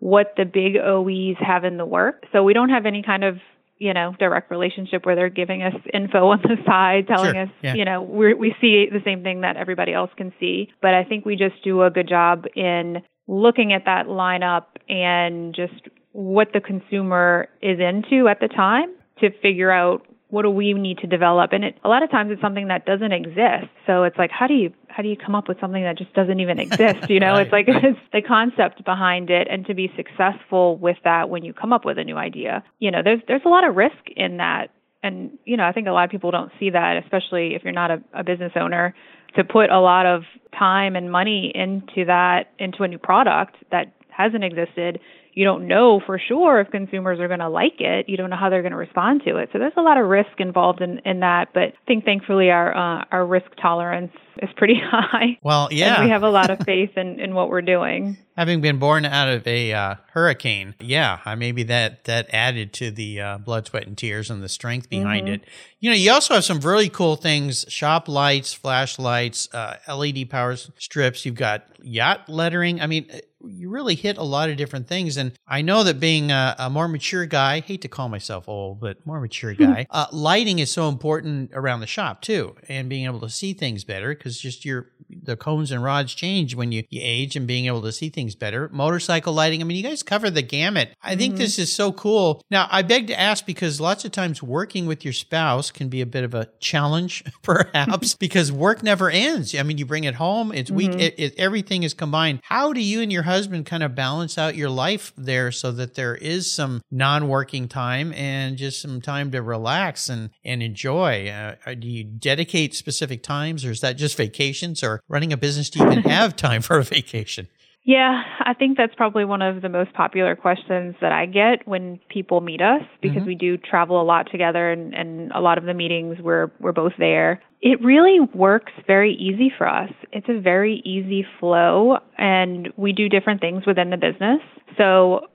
what 0.00 0.34
the 0.36 0.44
big 0.44 0.76
OEs 0.76 1.36
have 1.40 1.64
in 1.64 1.76
the 1.76 1.86
work. 1.86 2.24
So 2.32 2.42
we 2.42 2.52
don't 2.52 2.70
have 2.70 2.86
any 2.86 3.02
kind 3.02 3.24
of 3.24 3.36
you 3.78 3.94
know 3.94 4.14
direct 4.18 4.50
relationship 4.50 5.06
where 5.06 5.14
they're 5.14 5.28
giving 5.28 5.62
us 5.62 5.74
info 5.92 6.28
on 6.28 6.40
the 6.42 6.56
side 6.66 7.06
telling 7.06 7.34
sure. 7.34 7.42
us 7.42 7.48
yeah. 7.62 7.74
you 7.74 7.84
know 7.84 8.02
we 8.02 8.34
we 8.34 8.54
see 8.60 8.86
the 8.90 9.00
same 9.04 9.22
thing 9.22 9.40
that 9.42 9.56
everybody 9.56 9.92
else 9.92 10.10
can 10.16 10.32
see 10.40 10.68
but 10.82 10.94
i 10.94 11.04
think 11.04 11.24
we 11.24 11.36
just 11.36 11.62
do 11.64 11.82
a 11.82 11.90
good 11.90 12.08
job 12.08 12.44
in 12.54 13.02
looking 13.26 13.72
at 13.72 13.84
that 13.84 14.06
lineup 14.06 14.64
and 14.88 15.54
just 15.54 15.88
what 16.12 16.48
the 16.52 16.60
consumer 16.60 17.48
is 17.62 17.78
into 17.78 18.28
at 18.28 18.40
the 18.40 18.48
time 18.48 18.88
to 19.20 19.30
figure 19.40 19.70
out 19.70 20.04
what 20.30 20.42
do 20.42 20.50
we 20.50 20.74
need 20.74 20.98
to 20.98 21.06
develop 21.06 21.52
and 21.52 21.64
it, 21.64 21.78
a 21.84 21.88
lot 21.88 22.02
of 22.02 22.10
times 22.10 22.30
it's 22.30 22.40
something 22.40 22.68
that 22.68 22.84
doesn't 22.84 23.12
exist 23.12 23.68
so 23.86 24.04
it's 24.04 24.18
like 24.18 24.30
how 24.30 24.46
do 24.46 24.54
you 24.54 24.72
how 24.98 25.02
do 25.02 25.08
you 25.08 25.16
come 25.16 25.36
up 25.36 25.46
with 25.46 25.60
something 25.60 25.84
that 25.84 25.96
just 25.96 26.12
doesn't 26.12 26.40
even 26.40 26.58
exist? 26.58 27.08
You 27.08 27.20
know 27.20 27.32
right. 27.34 27.46
it's 27.46 27.52
like 27.52 27.66
it's 27.68 28.00
the 28.12 28.20
concept 28.20 28.84
behind 28.84 29.30
it. 29.30 29.46
And 29.48 29.64
to 29.66 29.74
be 29.74 29.92
successful 29.96 30.76
with 30.76 30.96
that 31.04 31.30
when 31.30 31.44
you 31.44 31.54
come 31.54 31.72
up 31.72 31.84
with 31.84 31.98
a 31.98 32.04
new 32.04 32.16
idea 32.16 32.64
you 32.80 32.90
know 32.90 33.02
there's 33.04 33.20
there's 33.28 33.42
a 33.46 33.48
lot 33.48 33.62
of 33.62 33.76
risk 33.76 34.10
in 34.16 34.38
that. 34.38 34.70
And 35.04 35.38
you 35.44 35.56
know 35.56 35.64
i 35.64 35.70
think 35.70 35.86
a 35.86 35.92
lot 35.92 36.04
of 36.04 36.10
people 36.10 36.32
don't 36.32 36.50
see 36.58 36.70
that 36.70 37.00
especially 37.04 37.54
if 37.54 37.62
you're 37.62 37.72
not 37.72 37.92
a, 37.92 38.02
a 38.12 38.24
business 38.24 38.50
owner 38.56 38.96
to 39.36 39.44
put 39.44 39.70
a 39.70 39.78
lot 39.78 40.06
of 40.06 40.24
time 40.58 40.96
and 40.96 41.12
money 41.12 41.52
into 41.54 42.04
that 42.06 42.50
into 42.58 42.82
a 42.82 42.88
new 42.88 42.98
product 42.98 43.54
that 43.70 43.94
hasn't 44.08 44.42
existed 44.42 44.98
you 45.38 45.44
don't 45.44 45.68
know 45.68 46.00
for 46.04 46.18
sure 46.18 46.60
if 46.60 46.68
consumers 46.72 47.20
are 47.20 47.28
going 47.28 47.38
to 47.38 47.48
like 47.48 47.76
it. 47.78 48.08
You 48.08 48.16
don't 48.16 48.28
know 48.28 48.36
how 48.36 48.50
they're 48.50 48.62
going 48.62 48.72
to 48.72 48.76
respond 48.76 49.22
to 49.24 49.36
it. 49.36 49.50
So 49.52 49.60
there's 49.60 49.72
a 49.76 49.82
lot 49.82 49.96
of 49.96 50.08
risk 50.08 50.32
involved 50.38 50.80
in, 50.80 51.00
in 51.04 51.20
that. 51.20 51.50
But 51.54 51.62
I 51.62 51.74
think 51.86 52.04
thankfully 52.04 52.50
our 52.50 52.76
uh, 52.76 53.04
our 53.12 53.24
risk 53.24 53.46
tolerance 53.62 54.10
is 54.42 54.48
pretty 54.56 54.74
high. 54.82 55.38
Well, 55.40 55.68
yeah, 55.70 56.02
we 56.02 56.10
have 56.10 56.24
a 56.24 56.28
lot 56.28 56.50
of 56.50 56.58
faith 56.66 56.90
in 56.96 57.20
in 57.20 57.36
what 57.36 57.50
we're 57.50 57.62
doing. 57.62 58.16
Having 58.36 58.62
been 58.62 58.80
born 58.80 59.04
out 59.04 59.28
of 59.28 59.46
a 59.46 59.72
uh, 59.72 59.94
hurricane, 60.10 60.74
yeah, 60.80 61.20
maybe 61.38 61.62
that 61.62 62.02
that 62.06 62.28
added 62.32 62.72
to 62.72 62.90
the 62.90 63.20
uh, 63.20 63.38
blood, 63.38 63.68
sweat, 63.68 63.86
and 63.86 63.96
tears 63.96 64.30
and 64.30 64.42
the 64.42 64.48
strength 64.48 64.90
behind 64.90 65.26
mm-hmm. 65.26 65.34
it. 65.34 65.44
You 65.78 65.90
know, 65.90 65.96
you 65.96 66.10
also 66.10 66.34
have 66.34 66.44
some 66.44 66.58
really 66.58 66.88
cool 66.88 67.14
things: 67.14 67.64
shop 67.68 68.08
lights, 68.08 68.52
flashlights, 68.52 69.54
uh, 69.54 69.76
LED 69.88 70.30
power 70.30 70.56
strips. 70.56 71.24
You've 71.24 71.36
got 71.36 71.64
yacht 71.80 72.28
lettering. 72.28 72.80
I 72.80 72.88
mean, 72.88 73.08
you 73.46 73.70
really 73.70 73.94
hit 73.94 74.18
a 74.18 74.22
lot 74.22 74.50
of 74.50 74.56
different 74.56 74.88
things. 74.88 75.16
And 75.16 75.32
I 75.46 75.62
know 75.62 75.84
that 75.84 76.00
being 76.00 76.30
a, 76.30 76.54
a 76.58 76.70
more 76.70 76.88
mature 76.88 77.26
guy, 77.26 77.54
I 77.54 77.60
hate 77.60 77.82
to 77.82 77.88
call 77.88 78.08
myself 78.08 78.48
old, 78.48 78.80
but 78.80 79.04
more 79.06 79.20
mature 79.20 79.54
guy, 79.54 79.86
uh, 79.90 80.06
lighting 80.12 80.58
is 80.58 80.70
so 80.70 80.88
important 80.88 81.50
around 81.54 81.80
the 81.80 81.86
shop 81.86 82.22
too, 82.22 82.56
and 82.68 82.88
being 82.88 83.04
able 83.04 83.20
to 83.20 83.30
see 83.30 83.52
things 83.52 83.84
better 83.84 84.14
because 84.14 84.38
just 84.38 84.64
your 84.64 84.90
the 85.10 85.36
cones 85.36 85.70
and 85.70 85.82
rods 85.82 86.14
change 86.14 86.54
when 86.54 86.72
you, 86.72 86.84
you 86.90 87.00
age 87.02 87.36
and 87.36 87.46
being 87.46 87.66
able 87.66 87.82
to 87.82 87.92
see 87.92 88.08
things 88.08 88.34
better. 88.34 88.68
Motorcycle 88.72 89.32
lighting. 89.32 89.60
I 89.60 89.64
mean, 89.64 89.76
you 89.76 89.82
guys 89.82 90.02
cover 90.02 90.30
the 90.30 90.42
gamut. 90.42 90.94
I 91.02 91.16
think 91.16 91.34
mm-hmm. 91.34 91.42
this 91.42 91.58
is 91.58 91.72
so 91.72 91.92
cool. 91.92 92.42
Now, 92.50 92.68
I 92.70 92.82
beg 92.82 93.06
to 93.08 93.18
ask 93.18 93.46
because 93.46 93.80
lots 93.80 94.04
of 94.04 94.12
times 94.12 94.42
working 94.42 94.86
with 94.86 95.04
your 95.04 95.12
spouse 95.12 95.70
can 95.70 95.88
be 95.88 96.00
a 96.00 96.06
bit 96.06 96.24
of 96.24 96.34
a 96.34 96.48
challenge, 96.60 97.24
perhaps, 97.42 98.14
because 98.18 98.52
work 98.52 98.82
never 98.82 99.10
ends. 99.10 99.54
I 99.54 99.62
mean, 99.62 99.78
you 99.78 99.86
bring 99.86 100.04
it 100.04 100.14
home, 100.14 100.52
it's 100.52 100.70
mm-hmm. 100.70 100.76
week, 100.76 100.94
it, 100.94 101.14
it, 101.18 101.34
everything 101.38 101.82
is 101.82 101.94
combined. 101.94 102.40
How 102.42 102.72
do 102.72 102.80
you 102.80 103.00
and 103.00 103.12
your 103.12 103.22
husband 103.28 103.66
kind 103.66 103.82
of 103.82 103.94
balance 103.94 104.36
out 104.36 104.56
your 104.56 104.70
life 104.70 105.12
there 105.16 105.52
so 105.52 105.70
that 105.72 105.94
there 105.94 106.16
is 106.16 106.50
some 106.50 106.82
non 106.90 107.28
working 107.28 107.68
time 107.68 108.12
and 108.14 108.56
just 108.56 108.82
some 108.82 109.00
time 109.00 109.30
to 109.30 109.40
relax 109.40 110.08
and, 110.08 110.30
and 110.44 110.62
enjoy? 110.62 111.28
Uh, 111.28 111.74
do 111.74 111.86
you 111.86 112.04
dedicate 112.04 112.74
specific 112.74 113.22
times 113.22 113.64
or 113.64 113.70
is 113.70 113.80
that 113.80 113.92
just 113.92 114.16
vacations 114.16 114.82
or 114.82 115.00
running 115.08 115.32
a 115.32 115.36
business 115.36 115.70
do 115.70 115.78
you 115.78 115.90
even 115.90 116.02
have 116.02 116.34
time 116.48 116.62
for 116.62 116.78
a 116.78 116.84
vacation? 116.84 117.48
Yeah, 117.88 118.22
I 118.40 118.52
think 118.52 118.76
that's 118.76 118.94
probably 118.94 119.24
one 119.24 119.40
of 119.40 119.62
the 119.62 119.70
most 119.70 119.94
popular 119.94 120.36
questions 120.36 120.94
that 121.00 121.10
I 121.10 121.24
get 121.24 121.66
when 121.66 121.98
people 122.10 122.42
meet 122.42 122.60
us 122.60 122.82
because 123.00 123.20
mm-hmm. 123.20 123.28
we 123.28 123.34
do 123.34 123.56
travel 123.56 123.98
a 123.98 124.04
lot 124.04 124.30
together 124.30 124.70
and, 124.70 124.92
and 124.94 125.32
a 125.32 125.40
lot 125.40 125.56
of 125.56 125.64
the 125.64 125.72
meetings 125.72 126.18
we're 126.20 126.50
we're 126.60 126.72
both 126.72 126.92
there. 126.98 127.42
It 127.60 127.82
really 127.82 128.20
works 128.34 128.72
very 128.86 129.14
easy 129.14 129.52
for 129.56 129.68
us. 129.68 129.90
It's 130.12 130.28
a 130.28 130.40
very 130.40 130.80
easy 130.84 131.26
flow 131.40 131.98
and 132.16 132.68
we 132.76 132.92
do 132.92 133.08
different 133.08 133.40
things 133.40 133.66
within 133.66 133.90
the 133.90 133.96
business. 133.96 134.40
So 134.76 135.26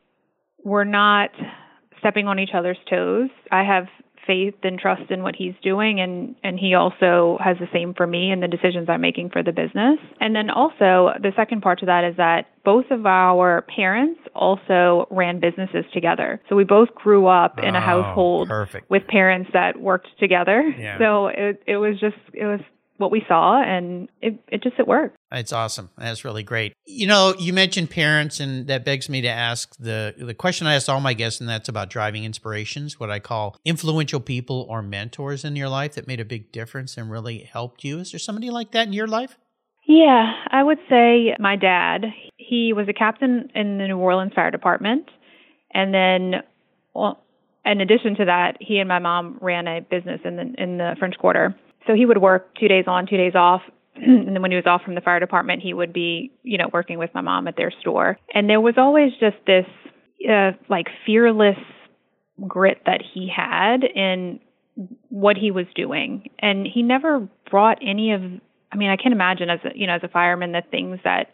we're 0.64 0.86
not 0.86 1.32
stepping 2.00 2.28
on 2.28 2.40
each 2.40 2.52
other's 2.54 2.78
toes. 2.90 3.30
I 3.52 3.64
have 3.64 3.88
faith 4.26 4.56
and 4.64 4.80
trust 4.80 5.10
in 5.12 5.24
what 5.24 5.36
he's 5.36 5.54
doing 5.62 6.00
and 6.00 6.36
and 6.44 6.60
he 6.60 6.74
also 6.74 7.38
has 7.44 7.58
the 7.60 7.68
same 7.74 7.94
for 7.94 8.08
me 8.08 8.32
and 8.32 8.42
the 8.42 8.48
decisions 8.48 8.90
I'm 8.90 9.02
making 9.02 9.30
for 9.30 9.44
the 9.44 9.52
business. 9.52 10.00
And 10.20 10.36
then 10.36 10.50
also 10.50 11.12
the 11.22 11.32
second 11.36 11.62
part 11.62 11.80
to 11.80 11.86
that 11.88 12.04
is 12.04 12.18
that 12.18 12.48
both 12.64 12.86
of 12.92 13.06
our 13.06 13.64
parents 13.64 14.20
also 14.34 15.08
ran 15.12 15.40
businesses 15.40 15.86
together. 15.94 16.42
So 16.50 16.56
we 16.56 16.64
both 16.64 16.94
grew 16.96 17.28
up 17.28 17.60
in 17.60 17.76
a 17.76 17.80
oh, 17.80 17.82
household 17.82 18.48
perfect. 18.48 18.90
with 18.90 19.06
parents 19.08 19.50
that 19.54 19.80
worked 19.80 20.08
together. 20.20 20.64
Yeah. 20.78 20.98
So 20.98 21.28
it 21.28 21.64
it 21.68 21.78
was 21.78 22.00
just 22.00 22.18
it 22.34 22.46
was 22.46 22.62
what 22.98 23.12
we 23.12 23.24
saw 23.28 23.62
and 23.62 24.08
it, 24.22 24.40
it 24.48 24.64
just 24.64 24.76
it 24.80 24.88
worked 24.88 25.18
it's 25.34 25.52
awesome. 25.52 25.90
That's 25.98 26.24
really 26.24 26.44
great. 26.44 26.74
You 26.86 27.08
know 27.08 27.34
you 27.38 27.54
mentioned 27.54 27.90
parents 27.90 28.40
and 28.40 28.68
that 28.68 28.86
begs 28.86 29.10
me 29.10 29.22
to 29.22 29.28
ask 29.28 29.76
the 29.78 30.14
the 30.18 30.34
question 30.34 30.68
i 30.68 30.76
asked 30.76 30.90
all 30.90 31.00
my 31.00 31.14
guests 31.14 31.40
and 31.40 31.50
that's 31.50 31.70
about 31.70 31.90
driving 31.90 32.24
inspirations 32.24 33.00
what 33.00 33.10
i 33.10 33.20
call 33.20 33.58
influential 33.66 34.20
people 34.20 34.66
or 34.70 34.82
mentors 34.82 35.44
in 35.44 35.56
your 35.56 35.70
life 35.70 35.96
that 35.96 36.08
made 36.08 36.20
a 36.20 36.26
big 36.26 36.52
difference 36.52 36.98
and 36.98 37.10
really 37.10 37.40
helped 37.40 37.84
you. 37.84 38.00
Is 38.00 38.12
there 38.12 38.20
somebody 38.20 38.50
like 38.50 38.72
that 38.72 38.88
in 38.88 38.94
your 38.94 39.08
life? 39.08 39.38
Yeah 39.88 40.34
i 40.50 40.64
would 40.64 40.80
say 40.90 41.36
my 41.40 41.56
dad. 41.56 42.06
He 42.38 42.74
was 42.74 42.88
a 42.88 42.94
captain 42.94 43.50
in 43.56 43.78
the 43.78 43.88
new 43.88 43.98
orleans 43.98 44.34
fire 44.34 44.52
department 44.52 45.10
and 45.74 45.94
then 45.94 46.44
well, 46.94 47.24
in 47.66 47.82
addition 47.82 48.16
to 48.18 48.26
that 48.26 48.58
he 48.60 48.78
and 48.78 48.88
my 48.88 49.00
mom 49.00 49.38
ran 49.42 49.68
a 49.68 49.82
business 49.82 50.22
in 50.24 50.36
the 50.36 50.54
in 50.58 50.78
the 50.78 50.96
french 51.00 51.16
quarter. 51.18 51.56
So 51.88 51.96
he 51.96 52.06
would 52.06 52.20
work 52.20 52.56
two 52.56 52.68
days 52.68 52.86
on, 52.88 53.08
two 53.08 53.18
days 53.18 53.36
off. 53.36 53.62
and 53.96 54.28
then 54.28 54.42
when 54.42 54.52
he 54.52 54.58
was 54.58 54.66
off 54.66 54.82
from 54.84 54.96
the 54.96 55.02
fire 55.02 55.20
department, 55.20 55.62
he 55.62 55.74
would 55.74 55.94
be, 55.94 56.32
you 56.44 56.58
know, 56.58 56.70
working 56.74 56.98
with 56.98 57.10
my 57.14 57.22
mom 57.22 57.48
at 57.48 57.56
their 57.58 57.72
store. 57.82 58.18
And 58.34 58.50
there 58.50 58.62
was 58.62 58.76
always 58.78 59.12
just 59.20 59.38
this, 59.46 59.66
uh, 60.30 60.52
like, 60.70 60.88
fearless 61.06 61.58
grit 62.48 62.82
that 62.86 63.02
he 63.14 63.32
had 63.34 63.84
in 63.84 64.40
what 65.10 65.38
he 65.38 65.52
was 65.52 65.66
doing. 65.76 66.30
And 66.40 66.66
he 66.66 66.82
never 66.82 67.28
brought 67.50 67.78
any 67.82 68.14
of 68.14 68.22
I 68.74 68.76
mean, 68.76 68.90
I 68.90 68.98
can't 68.98 69.14
imagine 69.14 69.52
as 69.52 69.60
a, 69.64 69.70
you 69.78 69.86
know, 69.86 69.94
as 69.94 70.04
a 70.04 70.08
fireman 70.08 70.52
the 70.52 70.64
things 70.72 71.00
that 71.04 71.28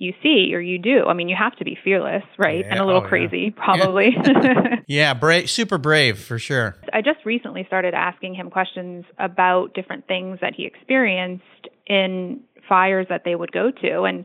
you 0.00 0.14
see 0.22 0.54
or 0.54 0.60
you 0.60 0.78
do. 0.78 1.04
I 1.06 1.12
mean, 1.12 1.28
you 1.28 1.36
have 1.38 1.54
to 1.56 1.64
be 1.64 1.78
fearless, 1.84 2.22
right? 2.38 2.60
Yeah, 2.60 2.70
and 2.70 2.80
a 2.80 2.86
little 2.86 3.02
oh, 3.02 3.08
crazy, 3.08 3.50
probably. 3.50 4.16
Yeah, 4.86 5.14
brave, 5.14 5.48
super 5.48 5.78
brave 5.78 6.18
for 6.18 6.36
sure. 6.38 6.76
I 6.92 7.00
just 7.00 7.24
recently 7.24 7.62
started 7.64 7.94
asking 7.94 8.34
him 8.34 8.50
questions 8.50 9.04
about 9.20 9.72
different 9.74 10.08
things 10.08 10.38
that 10.40 10.54
he 10.56 10.64
experienced 10.64 11.44
in 11.86 12.40
fires 12.68 13.06
that 13.08 13.22
they 13.24 13.36
would 13.36 13.52
go 13.52 13.70
to. 13.70 14.02
And 14.02 14.24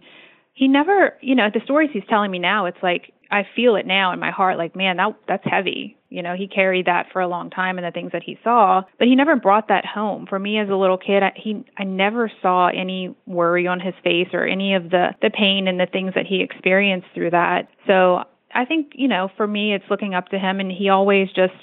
he 0.54 0.68
never, 0.68 1.18
you 1.22 1.36
know, 1.36 1.50
the 1.54 1.60
stories 1.66 1.92
he's 1.94 2.04
telling 2.10 2.32
me 2.32 2.40
now, 2.40 2.66
it's 2.66 2.82
like 2.82 3.14
I 3.32 3.48
feel 3.56 3.76
it 3.76 3.86
now 3.86 4.12
in 4.14 4.20
my 4.20 4.32
heart 4.32 4.58
like, 4.58 4.76
man, 4.76 4.98
that 4.98 5.16
that's 5.28 5.44
heavy. 5.46 5.98
You 6.10 6.22
know, 6.22 6.36
he 6.36 6.48
carried 6.48 6.86
that 6.86 7.08
for 7.12 7.22
a 7.22 7.28
long 7.28 7.50
time 7.50 7.78
and 7.78 7.86
the 7.86 7.92
things 7.92 8.12
that 8.14 8.24
he 8.24 8.40
saw, 8.44 8.84
but 8.98 9.08
he 9.08 9.16
never 9.16 9.36
brought 9.36 9.68
that 9.68 9.86
home. 9.86 10.26
For 10.28 10.40
me 10.40 10.60
as 10.60 10.70
a 10.70 10.76
little 10.76 10.98
kid, 10.98 11.24
I, 11.24 11.34
he 11.36 11.64
I 11.78 11.84
never 11.84 12.32
saw 12.42 12.68
any 12.68 13.16
worry 13.26 13.68
on 13.68 13.80
his 13.80 13.94
face 14.04 14.30
or 14.34 14.46
any 14.46 14.76
of 14.76 14.90
the 14.90 15.10
the 15.22 15.30
pain 15.30 15.68
and 15.68 15.80
the 15.80 15.88
things 15.92 16.14
that 16.16 16.26
he 16.26 16.42
experienced 16.42 17.08
through 17.14 17.32
that. 17.32 17.68
So, 17.88 18.24
I 18.54 18.66
think, 18.66 18.94
you 18.96 19.08
know, 19.08 19.30
for 19.36 19.48
me 19.48 19.74
it's 19.74 19.86
looking 19.90 20.14
up 20.14 20.30
to 20.30 20.40
him 20.40 20.60
and 20.60 20.72
he 20.72 20.90
always 20.90 21.28
just 21.36 21.54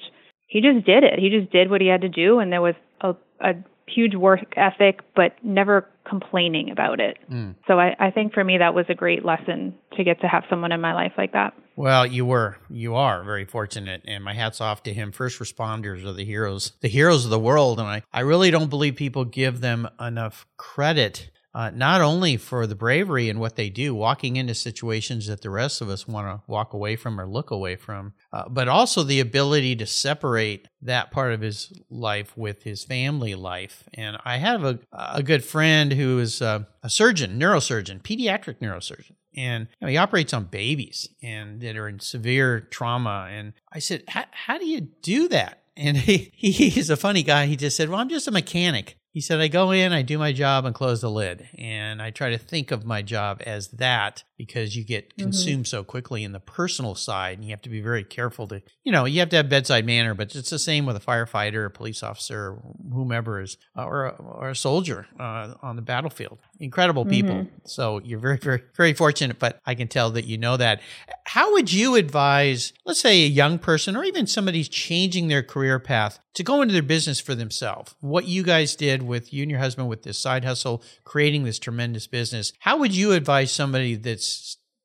he 0.46 0.60
just 0.60 0.84
did 0.84 1.04
it. 1.04 1.18
He 1.18 1.30
just 1.30 1.50
did 1.50 1.70
what 1.70 1.80
he 1.80 1.86
had 1.86 2.02
to 2.02 2.08
do 2.08 2.38
and 2.38 2.52
there 2.52 2.62
was 2.62 2.74
a 3.00 3.14
a 3.40 3.54
huge 3.86 4.14
work 4.14 4.40
ethic, 4.56 5.00
but 5.14 5.36
never 5.42 5.88
complaining 6.08 6.70
about 6.70 7.00
it. 7.00 7.18
Mm. 7.30 7.54
So 7.66 7.78
I, 7.78 7.94
I 7.98 8.10
think 8.10 8.32
for 8.32 8.42
me 8.42 8.58
that 8.58 8.74
was 8.74 8.86
a 8.88 8.94
great 8.94 9.24
lesson 9.24 9.74
to 9.96 10.04
get 10.04 10.20
to 10.20 10.28
have 10.28 10.44
someone 10.48 10.72
in 10.72 10.80
my 10.80 10.94
life 10.94 11.12
like 11.16 11.32
that. 11.32 11.54
Well, 11.74 12.06
you 12.06 12.26
were, 12.26 12.58
you 12.68 12.94
are 12.96 13.24
very 13.24 13.46
fortunate, 13.46 14.02
and 14.06 14.22
my 14.22 14.34
hats 14.34 14.60
off 14.60 14.82
to 14.82 14.92
him. 14.92 15.10
First 15.10 15.40
responders 15.40 16.04
are 16.04 16.12
the 16.12 16.24
heroes, 16.24 16.72
the 16.80 16.88
heroes 16.88 17.24
of 17.24 17.30
the 17.30 17.40
world, 17.40 17.80
and 17.80 17.88
I, 17.88 18.02
I 18.12 18.20
really 18.20 18.50
don't 18.50 18.68
believe 18.68 18.94
people 18.94 19.24
give 19.24 19.60
them 19.60 19.88
enough 19.98 20.46
credit. 20.58 21.30
Uh, 21.54 21.70
not 21.74 22.00
only 22.00 22.36
for 22.36 22.66
the 22.66 22.74
bravery 22.74 23.28
and 23.28 23.38
what 23.38 23.56
they 23.56 23.68
do, 23.68 23.94
walking 23.94 24.36
into 24.36 24.54
situations 24.54 25.26
that 25.26 25.42
the 25.42 25.50
rest 25.50 25.80
of 25.80 25.88
us 25.88 26.08
want 26.08 26.26
to 26.26 26.50
walk 26.50 26.72
away 26.72 26.96
from 26.96 27.20
or 27.20 27.26
look 27.26 27.50
away 27.50 27.76
from, 27.76 28.14
uh, 28.32 28.48
but 28.48 28.68
also 28.68 29.02
the 29.02 29.20
ability 29.20 29.76
to 29.76 29.86
separate 29.86 30.66
that 30.80 31.10
part 31.10 31.32
of 31.32 31.40
his 31.40 31.72
life 31.90 32.36
with 32.36 32.62
his 32.62 32.84
family 32.84 33.34
life. 33.34 33.84
And 33.94 34.16
I 34.24 34.38
have 34.38 34.64
a, 34.64 34.78
a 34.92 35.22
good 35.22 35.44
friend 35.44 35.92
who 35.92 36.18
is 36.18 36.40
a, 36.40 36.66
a 36.82 36.88
surgeon, 36.88 37.38
neurosurgeon, 37.38 38.00
pediatric 38.00 38.58
neurosurgeon 38.60 39.16
and 39.34 39.68
you 39.80 39.86
know, 39.86 39.90
he 39.90 39.96
operates 39.96 40.34
on 40.34 40.44
babies 40.44 41.08
and 41.22 41.60
that 41.60 41.76
are 41.76 41.88
in 41.88 42.00
severe 42.00 42.60
trauma. 42.60 43.28
And 43.30 43.52
I 43.72 43.78
said, 43.78 44.04
"How 44.08 44.58
do 44.58 44.66
you 44.66 44.80
do 44.80 45.28
that?" 45.28 45.62
And 45.76 45.96
he, 45.96 46.30
he's 46.34 46.90
a 46.90 46.96
funny 46.96 47.22
guy. 47.22 47.46
He 47.46 47.56
just 47.56 47.76
said, 47.76 47.88
"Well, 47.88 48.00
I'm 48.00 48.08
just 48.08 48.28
a 48.28 48.32
mechanic." 48.32 48.96
He 49.12 49.20
said, 49.20 49.40
I 49.40 49.48
go 49.48 49.72
in, 49.72 49.92
I 49.92 50.00
do 50.00 50.16
my 50.16 50.32
job, 50.32 50.64
and 50.64 50.74
close 50.74 51.02
the 51.02 51.10
lid. 51.10 51.46
And 51.58 52.00
I 52.00 52.10
try 52.10 52.30
to 52.30 52.38
think 52.38 52.70
of 52.70 52.86
my 52.86 53.02
job 53.02 53.42
as 53.44 53.68
that 53.68 54.24
because 54.44 54.74
you 54.74 54.82
get 54.82 55.16
consumed 55.16 55.64
mm-hmm. 55.64 55.76
so 55.76 55.84
quickly 55.84 56.24
in 56.24 56.32
the 56.32 56.40
personal 56.40 56.96
side. 56.96 57.38
And 57.38 57.44
you 57.44 57.50
have 57.50 57.62
to 57.62 57.68
be 57.68 57.80
very 57.80 58.02
careful 58.02 58.48
to, 58.48 58.60
you 58.82 58.90
know, 58.90 59.04
you 59.04 59.20
have 59.20 59.28
to 59.28 59.36
have 59.36 59.48
bedside 59.48 59.86
manner, 59.86 60.14
but 60.14 60.34
it's 60.34 60.50
the 60.50 60.58
same 60.58 60.84
with 60.84 60.96
a 60.96 61.00
firefighter, 61.00 61.64
a 61.64 61.70
police 61.70 62.02
officer, 62.02 62.58
whomever 62.92 63.40
is, 63.40 63.56
uh, 63.78 63.84
or, 63.84 64.06
a, 64.06 64.10
or 64.16 64.50
a 64.50 64.56
soldier 64.56 65.06
uh, 65.20 65.54
on 65.62 65.76
the 65.76 65.82
battlefield. 65.82 66.40
Incredible 66.58 67.04
people. 67.04 67.36
Mm-hmm. 67.36 67.56
So 67.66 68.00
you're 68.02 68.18
very, 68.18 68.38
very, 68.38 68.62
very 68.74 68.94
fortunate, 68.94 69.38
but 69.38 69.60
I 69.64 69.76
can 69.76 69.86
tell 69.86 70.10
that 70.10 70.24
you 70.24 70.38
know 70.38 70.56
that. 70.56 70.80
How 71.24 71.52
would 71.52 71.72
you 71.72 71.94
advise, 71.94 72.72
let's 72.84 72.98
say, 72.98 73.22
a 73.22 73.28
young 73.28 73.60
person 73.60 73.96
or 73.96 74.02
even 74.02 74.26
somebody's 74.26 74.68
changing 74.68 75.28
their 75.28 75.44
career 75.44 75.78
path 75.78 76.18
to 76.34 76.42
go 76.42 76.62
into 76.62 76.72
their 76.72 76.82
business 76.82 77.20
for 77.20 77.36
themselves? 77.36 77.94
What 78.00 78.26
you 78.26 78.42
guys 78.42 78.74
did 78.74 79.04
with 79.04 79.32
you 79.32 79.42
and 79.42 79.50
your 79.50 79.60
husband 79.60 79.88
with 79.88 80.02
this 80.02 80.18
side 80.18 80.44
hustle, 80.44 80.82
creating 81.04 81.44
this 81.44 81.60
tremendous 81.60 82.08
business. 82.08 82.52
How 82.58 82.76
would 82.78 82.94
you 82.94 83.12
advise 83.12 83.52
somebody 83.52 83.94
that's 83.94 84.31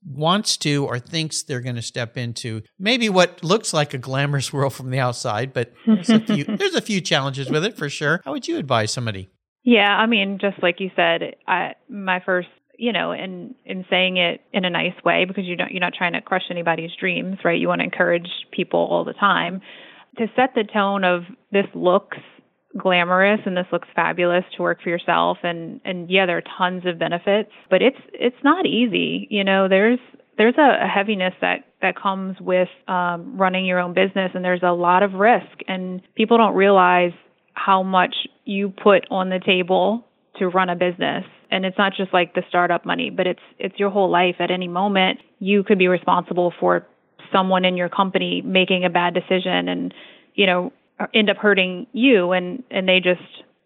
wants 0.06 0.58
to 0.58 0.86
or 0.86 1.00
thinks 1.00 1.44
they're 1.44 1.62
going 1.62 1.75
to 1.75 1.82
step 1.82 2.18
into 2.18 2.62
maybe 2.80 3.10
what 3.10 3.44
looks 3.44 3.74
like 3.74 3.94
a 3.94 3.98
glamorous 3.98 4.54
world 4.54 4.74
from 4.74 4.89
the 4.89 5.00
outside, 5.00 5.53
but 5.53 5.74
there's 5.86 6.10
a 6.10 6.20
few 6.20 6.44
there's 6.57 6.75
a 6.75 6.81
few 6.81 7.01
challenges 7.01 7.50
with 7.50 7.66
it 7.66 7.77
for 7.77 7.90
sure. 7.90 8.22
How 8.24 8.31
would 8.31 8.48
you 8.48 8.57
advise 8.57 8.92
somebody? 8.92 9.29
Yeah, 9.64 9.90
I 9.90 10.05
mean, 10.05 10.38
just 10.40 10.62
like 10.64 10.79
you 10.79 10.92
said, 10.96 11.36
I 11.48 11.74
my 11.90 12.22
first 12.25 12.48
you 12.77 12.94
know, 12.94 13.12
in 13.12 13.55
in 13.66 13.86
saying 13.90 14.18
it 14.18 14.42
in 14.53 14.64
a 14.64 14.70
nice 14.70 14.94
way 15.03 15.25
because 15.25 15.46
you 15.46 15.55
don't 15.55 15.72
you're 15.72 15.81
not 15.81 15.94
trying 15.98 16.14
to 16.14 16.22
crush 16.22 16.44
anybody's 16.50 16.92
dreams, 17.00 17.38
right? 17.44 17.60
You 17.60 17.68
want 17.68 17.79
to 17.79 17.86
encourage 17.86 18.29
people 18.51 18.79
all 18.79 19.03
the 19.03 19.14
time. 19.14 19.62
To 20.20 20.27
set 20.36 20.53
the 20.55 20.64
tone 20.64 21.03
of 21.03 21.24
this 21.51 21.66
looks 21.74 22.18
glamorous 22.75 23.40
and 23.46 23.56
this 23.56 23.66
looks 23.72 23.88
fabulous 23.96 24.44
to 24.56 24.62
work 24.62 24.82
for 24.82 24.90
yourself 24.90 25.38
and 25.44 25.80
and 25.86 26.10
yeah 26.10 26.25
there 26.25 26.38
are 26.38 26.44
tons 26.58 26.86
of 26.86 27.00
benefits 27.00 27.51
but 27.70 27.82
it's 27.82 27.98
it's 28.14 28.36
not 28.44 28.66
easy 28.66 29.27
you 29.30 29.44
know 29.44 29.68
there's 29.68 30.00
there's 30.38 30.56
a, 30.58 30.86
a 30.86 30.88
heaviness 30.88 31.34
that 31.42 31.66
that 31.82 31.96
comes 31.96 32.38
with 32.40 32.70
um, 32.88 33.38
running 33.38 33.66
your 33.66 33.80
own 33.80 33.94
business 33.94 34.32
and 34.34 34.44
there's 34.44 34.64
a 34.64 34.72
lot 34.72 35.03
of 35.03 35.14
risk 35.14 35.62
and 35.68 36.01
people 36.16 36.38
don't 36.38 36.56
realize 36.56 37.12
how 37.53 37.84
much 37.84 38.16
you 38.46 38.70
put 38.70 39.06
on 39.10 39.30
the 39.30 39.40
table 39.44 40.06
to 40.38 40.48
run 40.48 40.70
a 40.70 40.75
business. 40.75 41.25
And 41.50 41.66
it's 41.66 41.77
not 41.77 41.94
just 41.96 42.14
like 42.14 42.36
the 42.36 42.44
startup 42.48 42.86
money 42.86 43.10
but 43.10 43.27
it's 43.27 43.42
it's 43.60 43.77
your 43.80 43.90
whole 43.90 44.10
life. 44.10 44.36
At 44.40 44.51
any 44.51 44.68
moment 44.68 45.20
you 45.40 45.64
could 45.64 45.77
be 45.77 45.88
responsible 45.88 46.53
for 46.60 46.86
someone 47.32 47.66
in 47.66 47.75
your 47.75 47.90
company 47.90 48.42
making 48.42 48.86
a 48.86 48.90
bad 48.90 49.14
decision 49.14 49.68
and 49.68 49.94
you 50.36 50.46
know 50.46 50.72
end 51.14 51.29
up 51.29 51.38
hurting 51.38 51.88
you 51.94 52.31
and 52.31 52.64
and 52.72 52.88
they 52.88 53.00
just 53.00 53.22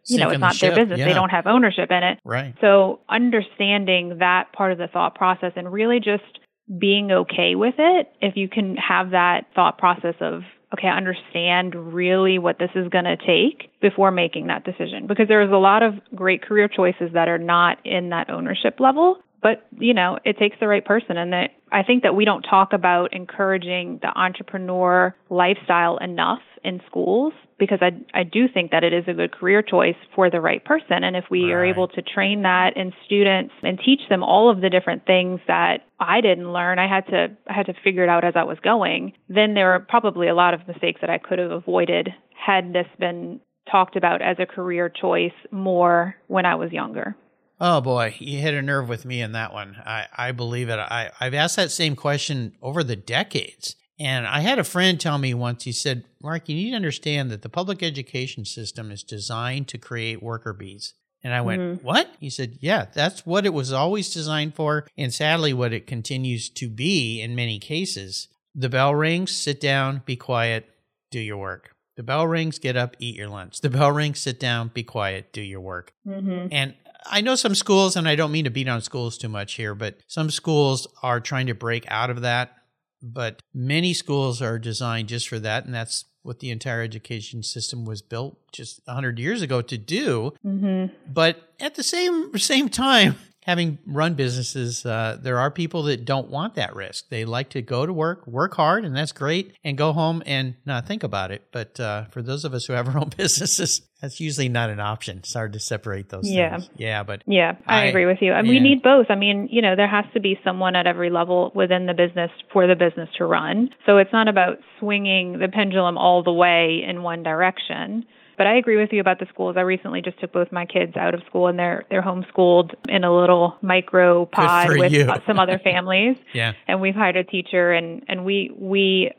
you 0.08 0.18
know 0.18 0.30
it's 0.30 0.40
not 0.40 0.54
the 0.54 0.68
their 0.68 0.76
business. 0.76 1.00
Yeah. 1.00 1.06
they 1.06 1.14
don't 1.14 1.30
have 1.30 1.48
ownership 1.48 1.92
in 1.92 2.04
it. 2.04 2.20
Right. 2.26 2.56
So 2.62 3.00
understanding 3.10 4.18
that 4.20 4.52
part 4.54 4.72
of 4.72 4.78
the 4.78 4.88
thought 4.88 5.16
process 5.16 5.54
and 5.56 5.72
really 5.72 6.00
just 6.00 6.40
being 6.80 7.12
okay 7.12 7.56
with 7.56 7.76
it 7.78 8.12
if 8.22 8.38
you 8.38 8.48
can 8.48 8.78
have 8.78 9.12
that 9.12 9.42
thought 9.54 9.78
process 9.78 10.16
of 10.22 10.44
okay 10.72 10.88
i 10.88 10.96
understand 10.96 11.76
really 11.94 12.40
what 12.40 12.60
this 12.60 12.70
is 12.76 12.88
going 12.88 13.04
to 13.04 13.18
take 13.18 13.70
before 13.82 14.12
making 14.12 14.48
that 14.48 14.64
decision. 14.64 15.08
Because 15.08 15.28
there's 15.28 15.52
a 15.52 15.58
lot 15.58 15.84
of 15.84 15.96
great 16.16 16.42
career 16.42 16.68
choices 16.68 17.10
that 17.14 17.28
are 17.28 17.38
not 17.38 17.78
in 17.86 18.10
that 18.10 18.30
ownership 18.30 18.80
level 18.80 19.18
but 19.42 19.68
you 19.78 19.94
know 19.94 20.18
it 20.24 20.38
takes 20.38 20.58
the 20.60 20.68
right 20.68 20.86
person. 20.86 21.18
And 21.18 21.34
that 21.34 21.52
i 21.72 21.84
think 21.84 22.04
that 22.04 22.16
we 22.16 22.26
don't 22.26 22.44
talk 22.44 22.74
about 22.74 23.14
encouraging 23.14 24.00
the 24.02 24.18
entrepreneur 24.18 25.16
lifestyle 25.30 25.98
enough 25.98 26.42
in 26.64 26.82
schools 26.88 27.34
because 27.58 27.80
i 27.82 27.92
i 28.14 28.24
do 28.24 28.48
think 28.48 28.72
that 28.72 28.84
it 28.84 28.94
is 28.94 29.04
a 29.08 29.14
good 29.14 29.32
career 29.32 29.62
choice 29.62 29.96
for 30.16 30.30
the 30.30 30.42
right 30.42 30.64
person. 30.64 31.04
And 31.04 31.16
if 31.16 31.26
we 31.30 31.46
right. 31.46 31.54
are 31.54 31.66
able 31.66 31.88
to 31.90 32.02
train 32.02 32.44
that 32.44 32.76
in 32.76 32.94
students 33.06 33.54
and 33.64 33.80
teach 33.84 34.02
them 34.10 34.24
all 34.24 34.50
of 34.50 34.62
the 34.62 34.70
different 34.70 35.06
things 35.06 35.40
that 35.48 35.86
i 36.00 36.22
didn't 36.22 36.52
learn 36.52 36.80
i 36.80 36.88
had 36.88 37.06
to 37.08 37.28
i 37.48 37.54
had 37.54 37.66
to 37.66 37.74
figure 37.84 38.04
it 38.04 38.10
out 38.10 38.24
as 38.24 38.34
i 38.36 38.44
was 38.44 38.58
going 38.64 39.14
then 39.30 39.54
there 39.54 39.72
are 39.72 39.80
probably 39.80 40.28
a 40.28 40.36
lot 40.36 40.54
of 40.54 40.68
mistakes 40.68 41.02
that 41.02 41.10
i 41.10 41.18
could 41.18 41.40
have 41.40 41.52
avoided 41.52 42.10
had 42.34 42.74
this 42.74 42.88
been 43.00 43.40
talked 43.72 43.96
about 43.96 44.22
as 44.22 44.38
a 44.40 44.46
career 44.46 44.90
choice 44.90 45.32
more 45.52 46.16
when 46.28 46.46
i 46.46 46.56
was 46.56 46.72
younger 46.72 47.16
Oh 47.64 47.80
boy, 47.80 48.16
you 48.18 48.40
hit 48.40 48.56
a 48.56 48.62
nerve 48.62 48.90
with 48.90 49.06
me 49.06 49.22
in 49.22 49.34
that 49.34 49.54
one. 49.54 49.76
I, 49.86 50.08
I 50.18 50.32
believe 50.32 50.70
it. 50.70 50.80
I, 50.80 51.12
I've 51.20 51.36
asked 51.36 51.58
that 51.58 51.70
same 51.70 51.96
question 51.96 52.54
over 52.60 52.84
the 52.84 52.96
decades. 52.96 53.76
And 54.00 54.26
I 54.26 54.40
had 54.40 54.58
a 54.58 54.64
friend 54.64 55.00
tell 55.00 55.20
me 55.20 55.36
once, 55.36 55.64
he 55.64 55.72
said, 55.72 56.06
Mark, 56.24 56.50
you 56.50 56.56
need 56.56 56.72
to 56.72 56.76
understand 56.76 57.30
that 57.30 57.44
the 57.44 57.50
public 57.50 57.84
education 57.84 58.46
system 58.46 58.90
is 58.90 59.04
designed 59.04 59.68
to 59.68 59.78
create 59.78 60.24
worker 60.24 60.54
bees. 60.54 60.96
And 61.24 61.36
I 61.36 61.42
went, 61.42 61.62
Mhm. 61.62 61.84
What? 61.84 62.10
He 62.20 62.32
said, 62.32 62.58
Yeah, 62.62 62.86
that's 62.92 63.28
what 63.28 63.46
it 63.46 63.54
was 63.54 63.72
always 63.72 64.12
designed 64.12 64.56
for. 64.56 64.88
And 64.98 65.14
sadly, 65.14 65.54
what 65.54 65.72
it 65.72 65.86
continues 65.86 66.50
to 66.50 66.68
be 66.68 67.22
in 67.22 67.36
many 67.36 67.60
cases. 67.60 68.28
The 68.56 68.70
bell 68.70 68.96
rings, 68.96 69.32
sit 69.32 69.62
down, 69.62 70.02
be 70.04 70.16
quiet, 70.16 70.68
do 71.12 71.20
your 71.20 71.38
work. 71.38 71.76
The 71.96 72.02
bell 72.04 72.26
rings, 72.26 72.58
get 72.58 72.76
up, 72.76 72.96
eat 72.98 73.16
your 73.16 73.28
lunch. 73.28 73.62
The 73.62 73.70
bell 73.70 73.92
rings, 73.92 74.20
sit 74.20 74.40
down, 74.40 74.72
be 74.74 74.82
quiet, 74.84 75.32
do 75.32 75.42
your 75.42 75.62
work. 75.62 75.94
mm-hmm. 76.08 76.48
And 76.52 76.74
I 77.06 77.22
know 77.22 77.36
some 77.36 77.56
schools, 77.56 77.96
and 77.96 78.08
I 78.08 78.16
don't 78.16 78.32
mean 78.32 78.46
to 78.46 78.50
beat 78.50 78.68
on 78.68 78.82
schools 78.82 79.18
too 79.18 79.30
much 79.30 79.54
here, 79.54 79.76
but 79.76 79.98
some 80.08 80.30
schools 80.30 80.88
are 81.02 81.20
trying 81.20 81.48
to 81.48 81.56
break 81.56 81.86
out 81.88 82.10
of 82.10 82.22
that. 82.22 82.58
But 83.02 83.42
many 83.54 83.94
schools 83.94 84.42
are 84.42 84.60
designed 84.60 85.10
just 85.10 85.28
for 85.28 85.40
that. 85.40 85.66
And 85.66 85.74
that's 85.74 86.06
what 86.24 86.40
the 86.40 86.52
entire 86.52 86.82
education 86.82 87.44
system 87.44 87.86
was 87.86 88.02
built 88.02 88.38
just 88.52 88.82
100 88.86 89.18
years 89.20 89.42
ago 89.42 89.62
to 89.62 89.78
do. 89.78 90.34
Mm-hmm. 90.46 90.94
But 91.12 91.38
at 91.60 91.76
the 91.76 91.84
same 91.84 92.38
same 92.38 92.70
time, 92.70 93.16
having 93.44 93.80
run 93.86 94.14
businesses, 94.14 94.86
uh, 94.86 95.18
there 95.20 95.40
are 95.40 95.50
people 95.50 95.84
that 95.84 96.06
don't 96.06 96.30
want 96.30 96.56
that 96.56 96.76
risk. 96.76 97.10
They 97.10 97.26
like 97.26 97.50
to 97.52 97.62
go 97.62 97.86
to 97.86 97.94
work, 97.94 98.28
work 98.28 98.54
hard, 98.56 98.86
and 98.86 98.96
that's 98.96 99.12
great, 99.12 99.56
and 99.64 99.78
go 99.78 99.94
home 99.94 100.22
and 100.26 100.56
not 100.66 100.88
think 100.88 101.04
about 101.04 101.32
it. 101.32 101.48
But 101.52 101.80
uh, 101.80 102.06
for 102.06 102.22
those 102.22 102.46
of 102.46 102.54
us 102.54 102.66
who 102.66 102.74
have 102.74 102.88
our 102.88 103.00
own 103.00 103.10
businesses, 103.18 103.82
that's 104.02 104.20
usually 104.20 104.50
not 104.50 104.70
an 104.70 104.80
option. 104.80 105.20
It's 105.20 105.34
hard 105.34 105.54
to 105.54 105.60
separate 105.60 106.10
those 106.10 106.30
yeah. 106.30 106.58
things. 106.58 106.70
Yeah, 106.76 107.04
but 107.04 107.22
yeah, 107.28 107.56
I, 107.68 107.84
I 107.84 107.86
agree 107.86 108.08
with 108.08 108.18
you. 108.22 108.34
And 108.34 108.48
yeah. 108.48 108.54
we 108.54 108.60
need 108.60 108.82
both. 108.82 109.08
I 109.10 109.16
mean, 109.16 109.48
you 109.52 109.62
know, 109.62 109.76
there 109.76 109.88
has 109.88 110.06
to 110.16 110.20
be 110.20 110.40
someone 110.44 110.76
at 110.76 110.88
every 110.88 111.12
level 111.12 111.52
within 111.54 111.86
the 111.86 111.94
business 111.94 112.32
for 112.52 112.66
the 112.66 112.76
business 112.76 113.10
to 113.20 113.26
run. 113.26 113.70
So 113.86 113.98
it's 113.98 114.12
not 114.12 114.28
about 114.28 114.58
swinging 114.80 115.38
the 115.40 115.48
pendulum 115.48 115.98
all 115.98 116.24
the 116.24 116.34
way 116.34 116.84
in 116.88 117.04
one 117.04 117.22
direction. 117.22 118.06
But 118.38 118.48
I 118.48 118.56
agree 118.58 118.78
with 118.78 118.90
you 118.92 119.02
about 119.02 119.20
the 119.20 119.28
schools. 119.32 119.56
I 119.56 119.62
recently 119.62 120.02
just 120.02 120.20
took 120.20 120.34
both 120.34 120.52
my 120.52 120.66
kids 120.66 120.98
out 120.98 121.14
of 121.14 121.22
school 121.28 121.46
and 121.46 121.60
they're 121.60 121.86
they're 121.92 122.02
homeschooled 122.02 122.74
in 122.90 123.04
a 123.04 123.16
little 123.16 123.56
micro 123.62 124.26
pod 124.26 124.80
with 124.80 124.92
you. 124.92 125.08
some 125.28 125.38
other 125.38 125.60
families. 125.64 126.18
yeah. 126.34 126.54
And 126.68 126.82
we've 126.82 126.96
hired 126.96 127.18
a 127.18 127.24
teacher 127.24 127.72
and 127.72 128.04
and 128.08 128.26
we 128.26 128.50
we 128.58 129.12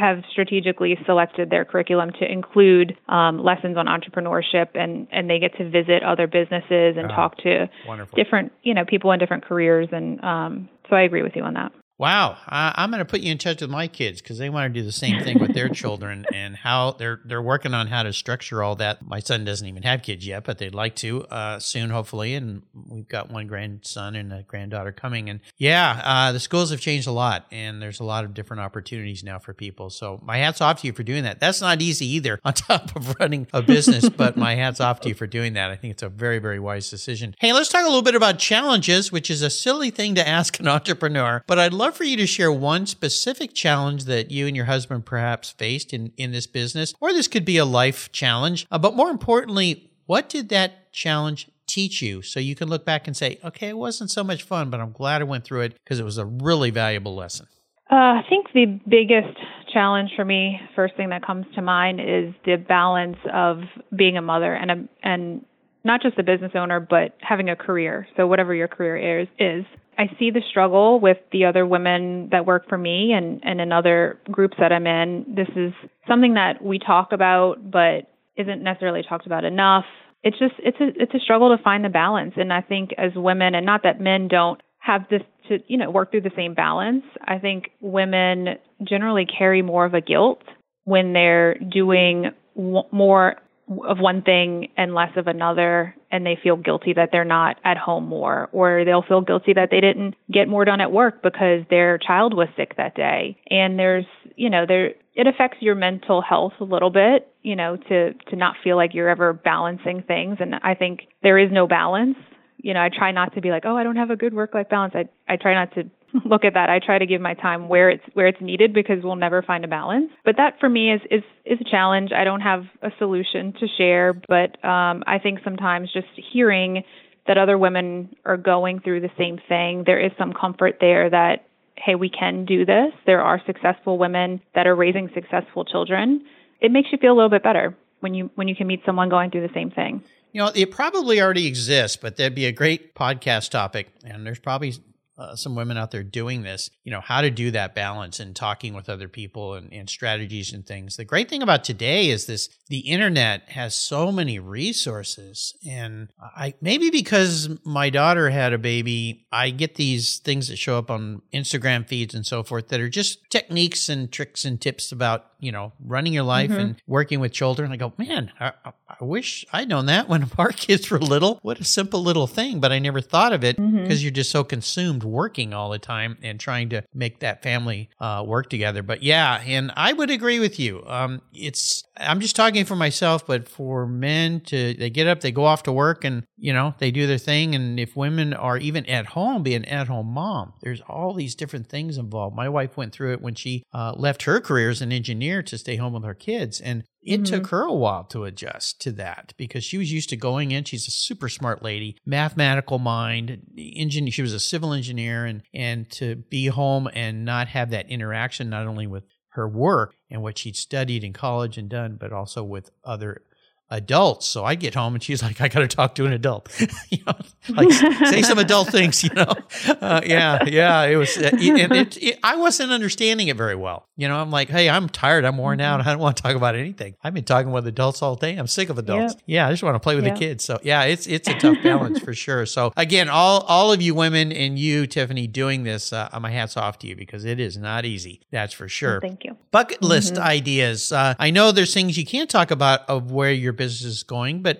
have 0.00 0.24
strategically 0.30 0.96
selected 1.04 1.50
their 1.50 1.64
curriculum 1.64 2.10
to 2.18 2.30
include 2.30 2.96
um, 3.08 3.42
lessons 3.42 3.76
on 3.76 3.86
entrepreneurship 3.86 4.68
and, 4.74 5.06
and 5.12 5.28
they 5.28 5.38
get 5.38 5.56
to 5.58 5.68
visit 5.68 6.02
other 6.02 6.26
businesses 6.26 6.96
and 6.96 7.10
oh, 7.10 7.14
talk 7.14 7.36
to 7.38 7.68
wonderful. 7.86 8.16
different 8.16 8.52
you 8.62 8.74
know 8.74 8.84
people 8.84 9.12
in 9.12 9.18
different 9.18 9.44
careers 9.44 9.88
and 9.92 10.22
um, 10.24 10.68
so 10.88 10.96
I 10.96 11.02
agree 11.02 11.22
with 11.22 11.32
you 11.36 11.42
on 11.42 11.54
that. 11.54 11.72
Wow, 12.00 12.38
I, 12.48 12.82
am 12.82 12.90
going 12.90 13.00
to 13.00 13.04
put 13.04 13.20
you 13.20 13.30
in 13.30 13.36
touch 13.36 13.60
with 13.60 13.68
my 13.68 13.86
kids 13.86 14.22
because 14.22 14.38
they 14.38 14.48
want 14.48 14.72
to 14.72 14.80
do 14.80 14.82
the 14.82 14.90
same 14.90 15.22
thing 15.22 15.38
with 15.38 15.52
their 15.52 15.68
children 15.82 16.24
and 16.32 16.56
how 16.56 16.92
they're 16.92 17.20
they're 17.26 17.42
working 17.42 17.74
on 17.74 17.88
how 17.88 18.04
to 18.04 18.14
structure 18.14 18.62
all 18.62 18.74
that. 18.76 19.04
My 19.04 19.20
son 19.20 19.44
doesn't 19.44 19.68
even 19.68 19.82
have 19.82 20.00
kids 20.00 20.26
yet, 20.26 20.44
but 20.44 20.56
they'd 20.56 20.74
like 20.74 20.96
to 20.96 21.24
uh, 21.26 21.58
soon, 21.58 21.90
hopefully. 21.90 22.36
And 22.36 22.62
we've 22.72 23.06
got 23.06 23.30
one 23.30 23.46
grandson 23.48 24.16
and 24.16 24.32
a 24.32 24.44
granddaughter 24.44 24.92
coming. 24.92 25.28
And 25.28 25.40
yeah, 25.58 26.00
uh, 26.02 26.32
the 26.32 26.40
schools 26.40 26.70
have 26.70 26.80
changed 26.80 27.06
a 27.06 27.12
lot, 27.12 27.44
and 27.52 27.82
there's 27.82 28.00
a 28.00 28.04
lot 28.04 28.24
of 28.24 28.32
different 28.32 28.62
opportunities 28.62 29.22
now 29.22 29.38
for 29.38 29.52
people. 29.52 29.90
So 29.90 30.20
my 30.24 30.38
hats 30.38 30.62
off 30.62 30.80
to 30.80 30.86
you 30.86 30.94
for 30.94 31.02
doing 31.02 31.24
that. 31.24 31.38
That's 31.38 31.60
not 31.60 31.82
easy 31.82 32.06
either, 32.06 32.40
on 32.46 32.54
top 32.54 32.96
of 32.96 33.14
running 33.20 33.46
a 33.52 33.60
business. 33.60 34.08
but 34.08 34.38
my 34.38 34.54
hats 34.54 34.80
off 34.80 35.00
to 35.00 35.10
you 35.10 35.14
for 35.14 35.26
doing 35.26 35.52
that. 35.52 35.70
I 35.70 35.76
think 35.76 35.90
it's 35.90 36.02
a 36.02 36.08
very 36.08 36.38
very 36.38 36.60
wise 36.60 36.88
decision. 36.88 37.34
Hey, 37.40 37.52
let's 37.52 37.68
talk 37.68 37.82
a 37.82 37.88
little 37.88 38.00
bit 38.00 38.14
about 38.14 38.38
challenges, 38.38 39.12
which 39.12 39.30
is 39.30 39.42
a 39.42 39.50
silly 39.50 39.90
thing 39.90 40.14
to 40.14 40.26
ask 40.26 40.58
an 40.60 40.66
entrepreneur, 40.66 41.44
but 41.46 41.58
I'd 41.58 41.74
love 41.74 41.89
love 41.90 41.96
for 41.96 42.04
you 42.04 42.16
to 42.16 42.26
share 42.26 42.52
one 42.52 42.86
specific 42.86 43.52
challenge 43.52 44.04
that 44.04 44.30
you 44.30 44.46
and 44.46 44.54
your 44.54 44.66
husband 44.66 45.04
perhaps 45.04 45.50
faced 45.50 45.92
in, 45.92 46.12
in 46.16 46.30
this 46.30 46.46
business, 46.46 46.94
or 47.00 47.12
this 47.12 47.26
could 47.26 47.44
be 47.44 47.56
a 47.56 47.64
life 47.64 48.12
challenge. 48.12 48.64
Uh, 48.70 48.78
but 48.78 48.94
more 48.94 49.10
importantly, 49.10 49.90
what 50.06 50.28
did 50.28 50.50
that 50.50 50.92
challenge 50.92 51.48
teach 51.66 52.00
you 52.00 52.22
so 52.22 52.38
you 52.38 52.54
can 52.54 52.68
look 52.68 52.84
back 52.84 53.08
and 53.08 53.16
say, 53.16 53.40
okay, 53.42 53.70
it 53.70 53.76
wasn't 53.76 54.08
so 54.08 54.22
much 54.22 54.44
fun, 54.44 54.70
but 54.70 54.78
I'm 54.78 54.92
glad 54.92 55.20
I 55.20 55.24
went 55.24 55.42
through 55.42 55.62
it 55.62 55.74
because 55.82 55.98
it 55.98 56.04
was 56.04 56.16
a 56.16 56.24
really 56.24 56.70
valuable 56.70 57.16
lesson? 57.16 57.48
Uh, 57.90 57.96
I 57.96 58.22
think 58.28 58.46
the 58.54 58.78
biggest 58.88 59.36
challenge 59.72 60.10
for 60.14 60.24
me, 60.24 60.60
first 60.76 60.94
thing 60.96 61.08
that 61.08 61.26
comes 61.26 61.44
to 61.56 61.62
mind, 61.62 62.00
is 62.00 62.32
the 62.44 62.54
balance 62.54 63.18
of 63.34 63.62
being 63.96 64.16
a 64.16 64.22
mother 64.22 64.54
and 64.54 64.70
a, 64.70 64.88
and 65.02 65.44
not 65.82 66.02
just 66.02 66.16
a 66.18 66.22
business 66.22 66.52
owner, 66.54 66.78
but 66.78 67.16
having 67.20 67.48
a 67.48 67.56
career. 67.56 68.06
So 68.16 68.28
whatever 68.28 68.54
your 68.54 68.68
career 68.68 69.22
is, 69.22 69.28
is 69.40 69.64
I 69.98 70.06
see 70.18 70.30
the 70.30 70.42
struggle 70.48 70.98
with 71.00 71.18
the 71.32 71.44
other 71.44 71.66
women 71.66 72.28
that 72.32 72.46
work 72.46 72.68
for 72.68 72.78
me 72.78 73.12
and, 73.12 73.40
and 73.44 73.60
in 73.60 73.72
other 73.72 74.18
groups 74.30 74.56
that 74.58 74.72
I'm 74.72 74.86
in. 74.86 75.26
This 75.28 75.48
is 75.56 75.72
something 76.08 76.34
that 76.34 76.62
we 76.62 76.78
talk 76.78 77.12
about, 77.12 77.70
but 77.70 78.08
isn't 78.36 78.62
necessarily 78.62 79.02
talked 79.06 79.26
about 79.26 79.44
enough. 79.44 79.84
It's 80.22 80.38
just 80.38 80.54
it's 80.58 80.78
a 80.80 80.88
it's 81.02 81.14
a 81.14 81.18
struggle 81.18 81.56
to 81.56 81.62
find 81.62 81.84
the 81.84 81.88
balance, 81.88 82.34
and 82.36 82.52
I 82.52 82.60
think 82.60 82.90
as 82.98 83.12
women, 83.14 83.54
and 83.54 83.64
not 83.64 83.82
that 83.84 84.00
men 84.00 84.28
don't 84.28 84.60
have 84.78 85.02
this 85.10 85.22
to 85.48 85.58
you 85.66 85.78
know 85.78 85.90
work 85.90 86.10
through 86.10 86.22
the 86.22 86.32
same 86.36 86.54
balance. 86.54 87.04
I 87.26 87.38
think 87.38 87.70
women 87.80 88.56
generally 88.86 89.26
carry 89.26 89.62
more 89.62 89.84
of 89.86 89.94
a 89.94 90.00
guilt 90.00 90.42
when 90.84 91.12
they're 91.12 91.54
doing 91.54 92.32
more 92.54 93.36
of 93.70 93.98
one 93.98 94.22
thing 94.22 94.68
and 94.76 94.94
less 94.94 95.10
of 95.16 95.26
another 95.28 95.94
and 96.10 96.26
they 96.26 96.38
feel 96.42 96.56
guilty 96.56 96.92
that 96.92 97.10
they're 97.12 97.24
not 97.24 97.56
at 97.64 97.76
home 97.76 98.04
more 98.04 98.48
or 98.52 98.84
they'll 98.84 99.02
feel 99.02 99.20
guilty 99.20 99.52
that 99.52 99.68
they 99.70 99.80
didn't 99.80 100.14
get 100.30 100.48
more 100.48 100.64
done 100.64 100.80
at 100.80 100.90
work 100.90 101.22
because 101.22 101.62
their 101.70 101.96
child 101.98 102.34
was 102.34 102.48
sick 102.56 102.76
that 102.76 102.94
day. 102.96 103.36
And 103.48 103.78
there's 103.78 104.06
you 104.36 104.50
know 104.50 104.66
there 104.66 104.94
it 105.14 105.26
affects 105.26 105.58
your 105.60 105.74
mental 105.74 106.20
health 106.20 106.54
a 106.60 106.64
little 106.64 106.90
bit 106.90 107.32
you 107.42 107.54
know 107.54 107.76
to 107.76 108.12
to 108.12 108.36
not 108.36 108.56
feel 108.62 108.76
like 108.76 108.92
you're 108.94 109.08
ever 109.08 109.32
balancing 109.32 110.02
things. 110.02 110.38
And 110.40 110.56
i 110.62 110.74
think 110.74 111.02
there 111.22 111.38
is 111.38 111.50
no 111.52 111.66
balance. 111.66 112.16
You 112.58 112.74
know 112.74 112.80
i 112.80 112.88
try 112.88 113.12
not 113.12 113.34
to 113.34 113.40
be 113.40 113.50
like 113.50 113.64
oh 113.66 113.76
i 113.76 113.84
don't 113.84 113.96
have 113.96 114.10
a 114.10 114.16
good 114.16 114.34
work 114.34 114.52
life 114.54 114.68
balance. 114.68 114.94
I 114.96 115.08
i 115.32 115.36
try 115.36 115.54
not 115.54 115.72
to 115.74 115.84
look 116.24 116.44
at 116.44 116.54
that. 116.54 116.70
I 116.70 116.78
try 116.78 116.98
to 116.98 117.06
give 117.06 117.20
my 117.20 117.34
time 117.34 117.68
where 117.68 117.90
it's 117.90 118.04
where 118.14 118.26
it's 118.26 118.40
needed 118.40 118.72
because 118.72 119.02
we'll 119.02 119.16
never 119.16 119.42
find 119.42 119.64
a 119.64 119.68
balance. 119.68 120.10
But 120.24 120.36
that 120.36 120.58
for 120.60 120.68
me 120.68 120.92
is 120.92 121.00
is 121.10 121.22
is 121.44 121.58
a 121.60 121.70
challenge. 121.70 122.12
I 122.12 122.24
don't 122.24 122.40
have 122.40 122.64
a 122.82 122.90
solution 122.98 123.52
to 123.60 123.66
share, 123.78 124.12
but 124.12 124.62
um, 124.64 125.04
I 125.06 125.18
think 125.22 125.40
sometimes 125.44 125.92
just 125.92 126.08
hearing 126.32 126.84
that 127.26 127.38
other 127.38 127.56
women 127.58 128.14
are 128.24 128.36
going 128.36 128.80
through 128.80 129.00
the 129.00 129.10
same 129.16 129.38
thing, 129.48 129.84
there 129.86 130.00
is 130.04 130.10
some 130.18 130.32
comfort 130.32 130.78
there 130.80 131.08
that 131.10 131.46
hey, 131.76 131.94
we 131.94 132.10
can 132.10 132.44
do 132.44 132.66
this. 132.66 132.92
There 133.06 133.22
are 133.22 133.40
successful 133.46 133.98
women 133.98 134.40
that 134.54 134.66
are 134.66 134.74
raising 134.74 135.08
successful 135.14 135.64
children. 135.64 136.24
It 136.60 136.70
makes 136.70 136.88
you 136.92 136.98
feel 136.98 137.12
a 137.12 137.16
little 137.16 137.30
bit 137.30 137.42
better 137.42 137.76
when 138.00 138.14
you 138.14 138.30
when 138.34 138.48
you 138.48 138.56
can 138.56 138.66
meet 138.66 138.82
someone 138.84 139.08
going 139.08 139.30
through 139.30 139.46
the 139.46 139.54
same 139.54 139.70
thing. 139.70 140.02
You 140.32 140.42
know, 140.42 140.52
it 140.54 140.70
probably 140.70 141.20
already 141.20 141.46
exists, 141.46 141.96
but 141.96 142.16
that'd 142.16 142.34
be 142.34 142.46
a 142.46 142.52
great 142.52 142.94
podcast 142.94 143.50
topic. 143.50 143.88
And 144.04 144.24
there's 144.24 144.38
probably 144.38 144.74
uh, 145.20 145.36
some 145.36 145.54
women 145.54 145.76
out 145.76 145.90
there 145.90 146.02
doing 146.02 146.42
this, 146.42 146.70
you 146.82 146.90
know, 146.90 147.02
how 147.02 147.20
to 147.20 147.30
do 147.30 147.50
that 147.50 147.74
balance 147.74 148.20
and 148.20 148.34
talking 148.34 148.72
with 148.72 148.88
other 148.88 149.06
people 149.06 149.52
and, 149.52 149.70
and 149.70 149.90
strategies 149.90 150.52
and 150.54 150.66
things. 150.66 150.96
The 150.96 151.04
great 151.04 151.28
thing 151.28 151.42
about 151.42 151.62
today 151.62 152.08
is 152.08 152.24
this 152.24 152.48
the 152.68 152.78
internet 152.78 153.50
has 153.50 153.74
so 153.76 154.10
many 154.10 154.38
resources. 154.38 155.54
And 155.68 156.08
I 156.20 156.54
maybe 156.62 156.88
because 156.88 157.50
my 157.64 157.90
daughter 157.90 158.30
had 158.30 158.54
a 158.54 158.58
baby, 158.58 159.26
I 159.30 159.50
get 159.50 159.74
these 159.74 160.18
things 160.18 160.48
that 160.48 160.56
show 160.56 160.78
up 160.78 160.90
on 160.90 161.20
Instagram 161.34 161.86
feeds 161.86 162.14
and 162.14 162.24
so 162.24 162.42
forth 162.42 162.68
that 162.68 162.80
are 162.80 162.88
just 162.88 163.18
techniques 163.28 163.90
and 163.90 164.10
tricks 164.10 164.46
and 164.46 164.58
tips 164.58 164.90
about 164.90 165.26
you 165.40 165.52
know, 165.52 165.72
running 165.84 166.12
your 166.12 166.24
life 166.24 166.50
mm-hmm. 166.50 166.60
and 166.60 166.82
working 166.86 167.20
with 167.20 167.32
children. 167.32 167.72
I 167.72 167.76
go, 167.76 167.92
man, 167.98 168.30
I, 168.38 168.52
I, 168.64 169.04
wish 169.04 169.44
I'd 169.52 169.68
known 169.68 169.86
that 169.86 170.08
when 170.08 170.30
our 170.38 170.50
kids 170.50 170.90
were 170.90 170.98
little. 170.98 171.38
What 171.42 171.60
a 171.60 171.64
simple 171.64 172.02
little 172.02 172.26
thing, 172.26 172.60
but 172.60 172.72
I 172.72 172.78
never 172.78 173.00
thought 173.00 173.32
of 173.32 173.44
it 173.44 173.56
because 173.56 173.72
mm-hmm. 173.72 173.92
you're 174.02 174.10
just 174.10 174.30
so 174.30 174.44
consumed 174.44 175.02
working 175.04 175.52
all 175.52 175.70
the 175.70 175.78
time 175.78 176.18
and 176.22 176.38
trying 176.38 176.68
to 176.70 176.82
make 176.94 177.20
that 177.20 177.42
family 177.42 177.90
uh, 178.00 178.22
work 178.26 178.50
together. 178.50 178.82
But 178.82 179.02
yeah, 179.02 179.42
and 179.46 179.72
I 179.76 179.92
would 179.92 180.10
agree 180.10 180.38
with 180.38 180.58
you. 180.58 180.84
Um, 180.86 181.22
it's 181.32 181.84
I'm 181.96 182.20
just 182.20 182.36
talking 182.36 182.64
for 182.64 182.76
myself, 182.76 183.26
but 183.26 183.48
for 183.48 183.86
men 183.86 184.40
to 184.46 184.74
they 184.74 184.90
get 184.90 185.06
up, 185.06 185.20
they 185.20 185.32
go 185.32 185.44
off 185.44 185.64
to 185.64 185.72
work, 185.72 186.04
and 186.04 186.24
you 186.40 186.52
know 186.52 186.74
they 186.78 186.90
do 186.90 187.06
their 187.06 187.18
thing. 187.18 187.54
And 187.54 187.78
if 187.78 187.96
women 187.96 188.32
are 188.32 188.56
even 188.56 188.86
at 188.86 189.06
home, 189.06 189.42
be 189.42 189.54
an 189.54 189.64
at 189.66 189.88
home 189.88 190.08
mom, 190.08 190.54
there's 190.62 190.80
all 190.82 191.12
these 191.14 191.34
different 191.34 191.68
things 191.68 191.98
involved. 191.98 192.34
My 192.34 192.48
wife 192.48 192.76
went 192.76 192.92
through 192.92 193.12
it 193.12 193.20
when 193.20 193.34
she 193.34 193.62
uh, 193.72 193.92
left 193.96 194.22
her 194.22 194.40
career 194.40 194.70
as 194.70 194.82
an 194.82 194.92
engineer 194.92 195.42
to 195.42 195.58
stay 195.58 195.76
home 195.76 195.92
with 195.92 196.04
her 196.04 196.14
kids, 196.14 196.60
and 196.60 196.84
it 197.02 197.22
mm-hmm. 197.22 197.24
took 197.24 197.46
her 197.48 197.62
a 197.62 197.72
while 197.72 198.04
to 198.04 198.24
adjust 198.24 198.80
to 198.82 198.92
that 198.92 199.34
because 199.36 199.64
she 199.64 199.78
was 199.78 199.92
used 199.92 200.08
to 200.10 200.16
going 200.16 200.50
in. 200.50 200.64
She's 200.64 200.88
a 200.88 200.90
super 200.90 201.28
smart 201.28 201.62
lady, 201.62 201.96
mathematical 202.04 202.78
mind, 202.78 203.42
engineer. 203.56 204.12
She 204.12 204.22
was 204.22 204.34
a 204.34 204.40
civil 204.40 204.72
engineer, 204.72 205.26
and 205.26 205.42
and 205.54 205.90
to 205.92 206.16
be 206.16 206.46
home 206.46 206.88
and 206.92 207.24
not 207.24 207.48
have 207.48 207.70
that 207.70 207.90
interaction 207.90 208.50
not 208.50 208.66
only 208.66 208.86
with 208.86 209.04
her 209.34 209.48
work 209.48 209.94
and 210.10 210.22
what 210.22 210.38
she'd 210.38 210.56
studied 210.56 211.04
in 211.04 211.12
college 211.12 211.56
and 211.56 211.68
done, 211.68 211.96
but 211.98 212.12
also 212.12 212.42
with 212.42 212.70
other 212.84 213.22
adults. 213.70 214.26
So 214.26 214.44
I 214.44 214.54
get 214.54 214.74
home 214.74 214.94
and 214.94 215.02
she's 215.02 215.22
like, 215.22 215.40
I 215.40 215.48
got 215.48 215.60
to 215.60 215.68
talk 215.68 215.94
to 215.96 216.06
an 216.06 216.12
adult, 216.12 216.48
you 216.90 216.98
know, 217.06 217.14
like 217.48 217.70
say 217.72 218.22
some 218.22 218.38
adult 218.38 218.68
things, 218.72 219.02
you 219.04 219.10
know? 219.10 219.32
Uh, 219.80 220.00
yeah, 220.04 220.44
yeah. 220.44 220.82
It 220.82 220.96
was, 220.96 221.16
uh, 221.16 221.30
and 221.32 221.72
it, 221.72 221.96
it, 222.02 222.18
I 222.22 222.36
wasn't 222.36 222.72
understanding 222.72 223.28
it 223.28 223.36
very 223.36 223.54
well. 223.54 223.86
You 223.96 224.08
know, 224.08 224.18
I'm 224.18 224.30
like, 224.30 224.48
Hey, 224.48 224.68
I'm 224.68 224.88
tired. 224.88 225.24
I'm 225.24 225.38
worn 225.38 225.60
out. 225.60 225.80
Mm-hmm. 225.80 225.88
I 225.88 225.92
don't 225.92 226.00
want 226.00 226.16
to 226.16 226.22
talk 226.22 226.34
about 226.34 226.54
anything. 226.54 226.96
I've 227.02 227.14
been 227.14 227.24
talking 227.24 227.52
with 227.52 227.66
adults 227.66 228.02
all 228.02 228.16
day. 228.16 228.36
I'm 228.36 228.46
sick 228.46 228.70
of 228.70 228.78
adults. 228.78 229.16
Yeah. 229.26 229.46
I 229.46 229.50
just 229.50 229.62
want 229.62 229.76
to 229.76 229.80
play 229.80 229.94
with 229.94 230.04
the 230.04 230.12
kids. 230.12 230.44
So 230.44 230.58
yeah, 230.62 230.84
it's, 230.84 231.06
it's 231.06 231.28
a 231.28 231.34
tough 231.34 231.58
balance 231.62 232.00
for 232.00 232.14
sure. 232.14 232.46
So 232.46 232.72
again, 232.76 233.08
all, 233.08 233.40
all 233.42 233.72
of 233.72 233.80
you 233.80 233.94
women 233.94 234.32
and 234.32 234.58
you, 234.58 234.86
Tiffanie, 234.86 235.30
doing 235.30 235.62
this, 235.62 235.92
uh, 235.92 236.08
my 236.20 236.30
hat's 236.30 236.56
off 236.56 236.78
to 236.80 236.86
you 236.86 236.96
because 236.96 237.24
it 237.24 237.38
is 237.38 237.56
not 237.56 237.84
easy. 237.84 238.20
That's 238.30 238.52
for 238.52 238.68
sure. 238.68 239.00
Thank 239.00 239.24
you. 239.24 239.36
Bucket 239.50 239.82
list 239.82 240.14
mm-hmm. 240.14 240.22
ideas. 240.22 240.92
Uh, 240.92 241.14
I 241.18 241.30
know 241.30 241.52
there's 241.52 241.72
things 241.72 241.96
you 241.96 242.04
can't 242.04 242.28
talk 242.28 242.50
about 242.50 242.88
of 242.88 243.12
where 243.12 243.32
you're 243.32 243.52
business 243.60 243.84
is 243.98 244.02
going, 244.02 244.42
but 244.42 244.56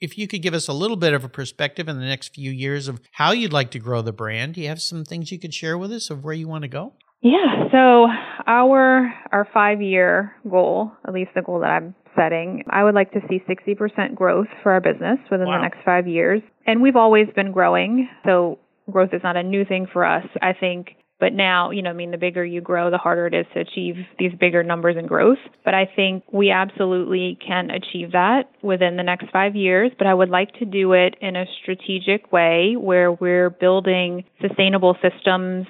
if 0.00 0.16
you 0.18 0.26
could 0.26 0.42
give 0.42 0.54
us 0.54 0.66
a 0.68 0.72
little 0.72 0.96
bit 0.96 1.12
of 1.12 1.24
a 1.24 1.28
perspective 1.28 1.86
in 1.88 1.98
the 1.98 2.04
next 2.06 2.34
few 2.34 2.50
years 2.50 2.88
of 2.88 3.00
how 3.12 3.30
you'd 3.32 3.52
like 3.52 3.70
to 3.72 3.78
grow 3.78 4.00
the 4.02 4.12
brand, 4.12 4.54
do 4.54 4.60
you 4.62 4.68
have 4.68 4.80
some 4.80 5.04
things 5.04 5.30
you 5.30 5.38
could 5.38 5.54
share 5.54 5.76
with 5.78 5.92
us 5.92 6.10
of 6.10 6.24
where 6.24 6.34
you 6.34 6.48
want 6.48 6.62
to 6.62 6.68
go? 6.68 6.94
Yeah, 7.22 7.68
so 7.70 8.06
our 8.46 9.12
our 9.30 9.46
5-year 9.54 10.34
goal, 10.50 10.90
at 11.06 11.12
least 11.12 11.30
the 11.34 11.42
goal 11.42 11.60
that 11.60 11.70
I'm 11.70 11.94
setting, 12.16 12.64
I 12.70 12.82
would 12.82 12.94
like 12.94 13.12
to 13.12 13.20
see 13.28 13.40
60% 13.48 14.14
growth 14.14 14.48
for 14.62 14.72
our 14.72 14.80
business 14.80 15.18
within 15.30 15.46
Wow. 15.46 15.58
the 15.58 15.62
next 15.68 15.84
five 15.84 16.08
years. 16.08 16.40
And 16.66 16.80
we've 16.82 16.96
always 16.96 17.28
been 17.36 17.52
growing, 17.52 18.08
so 18.24 18.58
growth 18.90 19.10
is 19.12 19.20
not 19.22 19.36
a 19.36 19.42
new 19.42 19.64
thing 19.66 19.86
for 19.92 20.04
us. 20.04 20.24
I 20.40 20.54
think 20.54 20.96
but 21.20 21.34
now, 21.34 21.70
you 21.70 21.82
know, 21.82 21.90
I 21.90 21.92
mean, 21.92 22.10
the 22.10 22.18
bigger 22.18 22.44
you 22.44 22.62
grow, 22.62 22.90
the 22.90 22.98
harder 22.98 23.26
it 23.26 23.34
is 23.34 23.46
to 23.54 23.60
achieve 23.60 23.96
these 24.18 24.32
bigger 24.40 24.62
numbers 24.62 24.96
in 24.98 25.06
growth. 25.06 25.38
But 25.64 25.74
I 25.74 25.86
think 25.94 26.24
we 26.32 26.50
absolutely 26.50 27.38
can 27.46 27.70
achieve 27.70 28.12
that 28.12 28.50
within 28.62 28.96
the 28.96 29.02
next 29.02 29.26
five 29.30 29.54
years. 29.54 29.92
But 29.98 30.06
I 30.06 30.14
would 30.14 30.30
like 30.30 30.54
to 30.54 30.64
do 30.64 30.94
it 30.94 31.16
in 31.20 31.36
a 31.36 31.44
strategic 31.62 32.32
way 32.32 32.74
where 32.74 33.12
we're 33.12 33.50
building 33.50 34.24
sustainable 34.40 34.96
systems 35.02 35.66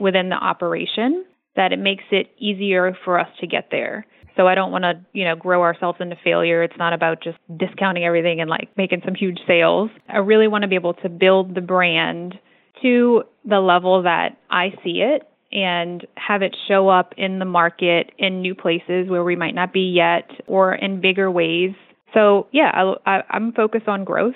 within 0.00 0.30
the 0.30 0.36
operation 0.36 1.26
that 1.56 1.72
it 1.72 1.78
makes 1.78 2.04
it 2.10 2.30
easier 2.38 2.96
for 3.04 3.18
us 3.18 3.28
to 3.40 3.46
get 3.46 3.68
there. 3.70 4.06
So 4.36 4.46
I 4.46 4.54
don't 4.54 4.72
want 4.72 4.84
to, 4.84 4.94
you 5.12 5.24
know, 5.24 5.36
grow 5.36 5.62
ourselves 5.62 5.98
into 6.00 6.16
failure. 6.22 6.62
It's 6.62 6.78
not 6.78 6.92
about 6.92 7.22
just 7.22 7.36
discounting 7.58 8.04
everything 8.04 8.40
and 8.40 8.48
like 8.48 8.70
making 8.76 9.02
some 9.04 9.14
huge 9.14 9.38
sales. 9.46 9.90
I 10.08 10.18
really 10.18 10.48
want 10.48 10.62
to 10.62 10.68
be 10.68 10.76
able 10.76 10.94
to 10.94 11.08
build 11.08 11.54
the 11.54 11.60
brand 11.60 12.38
to 12.82 13.22
the 13.44 13.60
level 13.60 14.02
that 14.02 14.36
I 14.50 14.70
see 14.84 15.02
it 15.02 15.22
and 15.52 16.06
have 16.16 16.42
it 16.42 16.56
show 16.68 16.88
up 16.88 17.12
in 17.16 17.38
the 17.38 17.44
market 17.44 18.12
in 18.18 18.40
new 18.40 18.54
places 18.54 19.08
where 19.08 19.24
we 19.24 19.36
might 19.36 19.54
not 19.54 19.72
be 19.72 19.92
yet 19.94 20.30
or 20.46 20.74
in 20.74 21.00
bigger 21.00 21.30
ways. 21.30 21.72
So, 22.14 22.46
yeah, 22.52 22.94
I, 23.06 23.22
I'm 23.30 23.52
focused 23.52 23.88
on 23.88 24.04
growth 24.04 24.34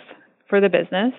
for 0.48 0.61
the 0.61 0.68
business. 0.68 1.12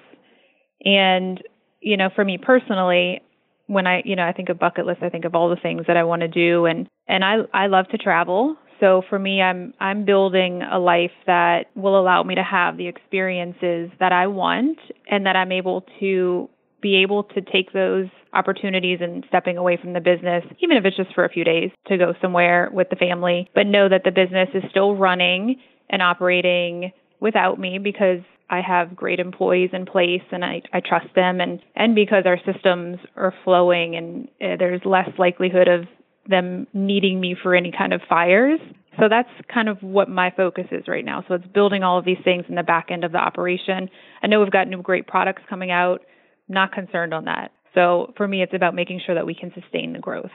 And, 0.84 1.42
you 1.82 1.98
know, 1.98 2.10
for 2.14 2.26
me 2.26 2.38
personally, 2.38 3.22
when 3.68 3.88
I, 3.88 4.02
you 4.06 4.16
know, 4.16 4.24
I 4.24 4.34
think 4.34 4.50
of 4.50 4.60
bucket 4.60 4.86
list, 4.86 5.02
I 5.02 5.10
think 5.10 5.26
of 5.26 5.34
all 5.34 5.50
the 5.50 5.56
things 5.56 5.84
that 5.88 5.98
I 5.98 6.04
want 6.04 6.22
to 6.22 6.28
do 6.28 6.66
and 6.66 6.88
and 7.08 7.24
I 7.24 7.38
I 7.54 7.68
love 7.68 7.88
to 7.90 7.98
travel. 7.98 8.58
So 8.80 9.02
for 9.10 9.18
me, 9.18 9.42
I'm 9.42 9.74
I'm 9.80 10.06
building 10.06 10.62
a 10.62 10.78
life 10.78 11.12
that 11.26 11.66
will 11.76 12.00
allow 12.00 12.24
me 12.24 12.36
to 12.36 12.44
have 12.44 12.78
the 12.78 12.88
experiences 12.88 13.90
that 14.00 14.12
I 14.12 14.28
want 14.28 14.78
and 15.10 15.26
that 15.26 15.36
I'm 15.36 15.52
able 15.52 15.86
to 16.00 16.50
be 16.86 16.98
able 16.98 17.24
to 17.24 17.42
take 17.42 17.74
those 17.74 18.06
opportunities 18.32 19.00
and 19.02 19.26
stepping 19.28 19.58
away 19.58 19.76
from 19.76 19.94
the 19.94 20.00
business, 20.00 20.44
even 20.60 20.78
if 20.78 20.86
it's 20.86 20.96
just 20.96 21.12
for 21.16 21.26
a 21.26 21.30
few 21.30 21.44
days 21.44 21.72
to 21.88 21.98
go 21.98 22.14
somewhere 22.22 22.70
with 22.72 22.92
the 22.92 22.96
family, 22.96 23.50
but 23.56 23.66
know 23.66 23.90
that 23.90 24.04
the 24.06 24.12
business 24.12 24.50
is 24.54 24.62
still 24.70 24.96
running 24.96 25.56
and 25.90 26.04
operating 26.04 26.92
without 27.20 27.60
me 27.60 27.80
because 27.80 28.20
I 28.52 28.62
have 28.62 28.96
great 28.96 29.20
employees 29.20 29.72
in 29.74 29.88
place 29.88 30.22
and 30.32 30.46
I, 30.46 30.62
I 30.74 30.80
trust 30.80 31.08
them 31.16 31.42
and, 31.42 31.60
and 31.76 31.96
because 31.96 32.26
our 32.28 32.38
systems 32.46 33.00
are 33.16 33.34
flowing 33.44 33.96
and 33.96 34.28
uh, 34.40 34.58
there's 34.60 34.82
less 34.86 35.10
likelihood 35.18 35.68
of 35.68 35.86
them 36.30 36.68
needing 36.72 37.20
me 37.20 37.36
for 37.42 37.56
any 37.56 37.74
kind 37.76 37.94
of 37.94 38.02
fires. 38.08 38.60
So 39.00 39.10
that's 39.10 39.30
kind 39.52 39.70
of 39.70 39.82
what 39.82 40.08
my 40.08 40.32
focus 40.38 40.68
is 40.72 40.88
right 40.88 41.04
now. 41.04 41.24
So 41.28 41.34
it's 41.34 41.48
building 41.48 41.82
all 41.82 41.98
of 41.98 42.06
these 42.06 42.22
things 42.24 42.46
in 42.48 42.54
the 42.54 42.64
back 42.64 42.90
end 42.92 43.04
of 43.04 43.12
the 43.12 43.18
operation. 43.18 43.90
I 44.22 44.28
know 44.28 44.40
we've 44.40 44.52
got 44.52 44.68
new 44.68 44.84
great 44.84 45.08
products 45.08 45.42
coming 45.50 45.72
out 45.72 46.02
not 46.48 46.72
concerned 46.72 47.14
on 47.14 47.26
that. 47.26 47.52
So 47.74 48.14
for 48.18 48.28
me, 48.28 48.42
it's 48.42 48.54
about 48.54 48.74
making 48.74 49.02
sure 49.06 49.16
that 49.16 49.26
we 49.26 49.36
can 49.36 49.52
sustain 49.54 49.94
the 49.94 50.00
growth. 50.00 50.32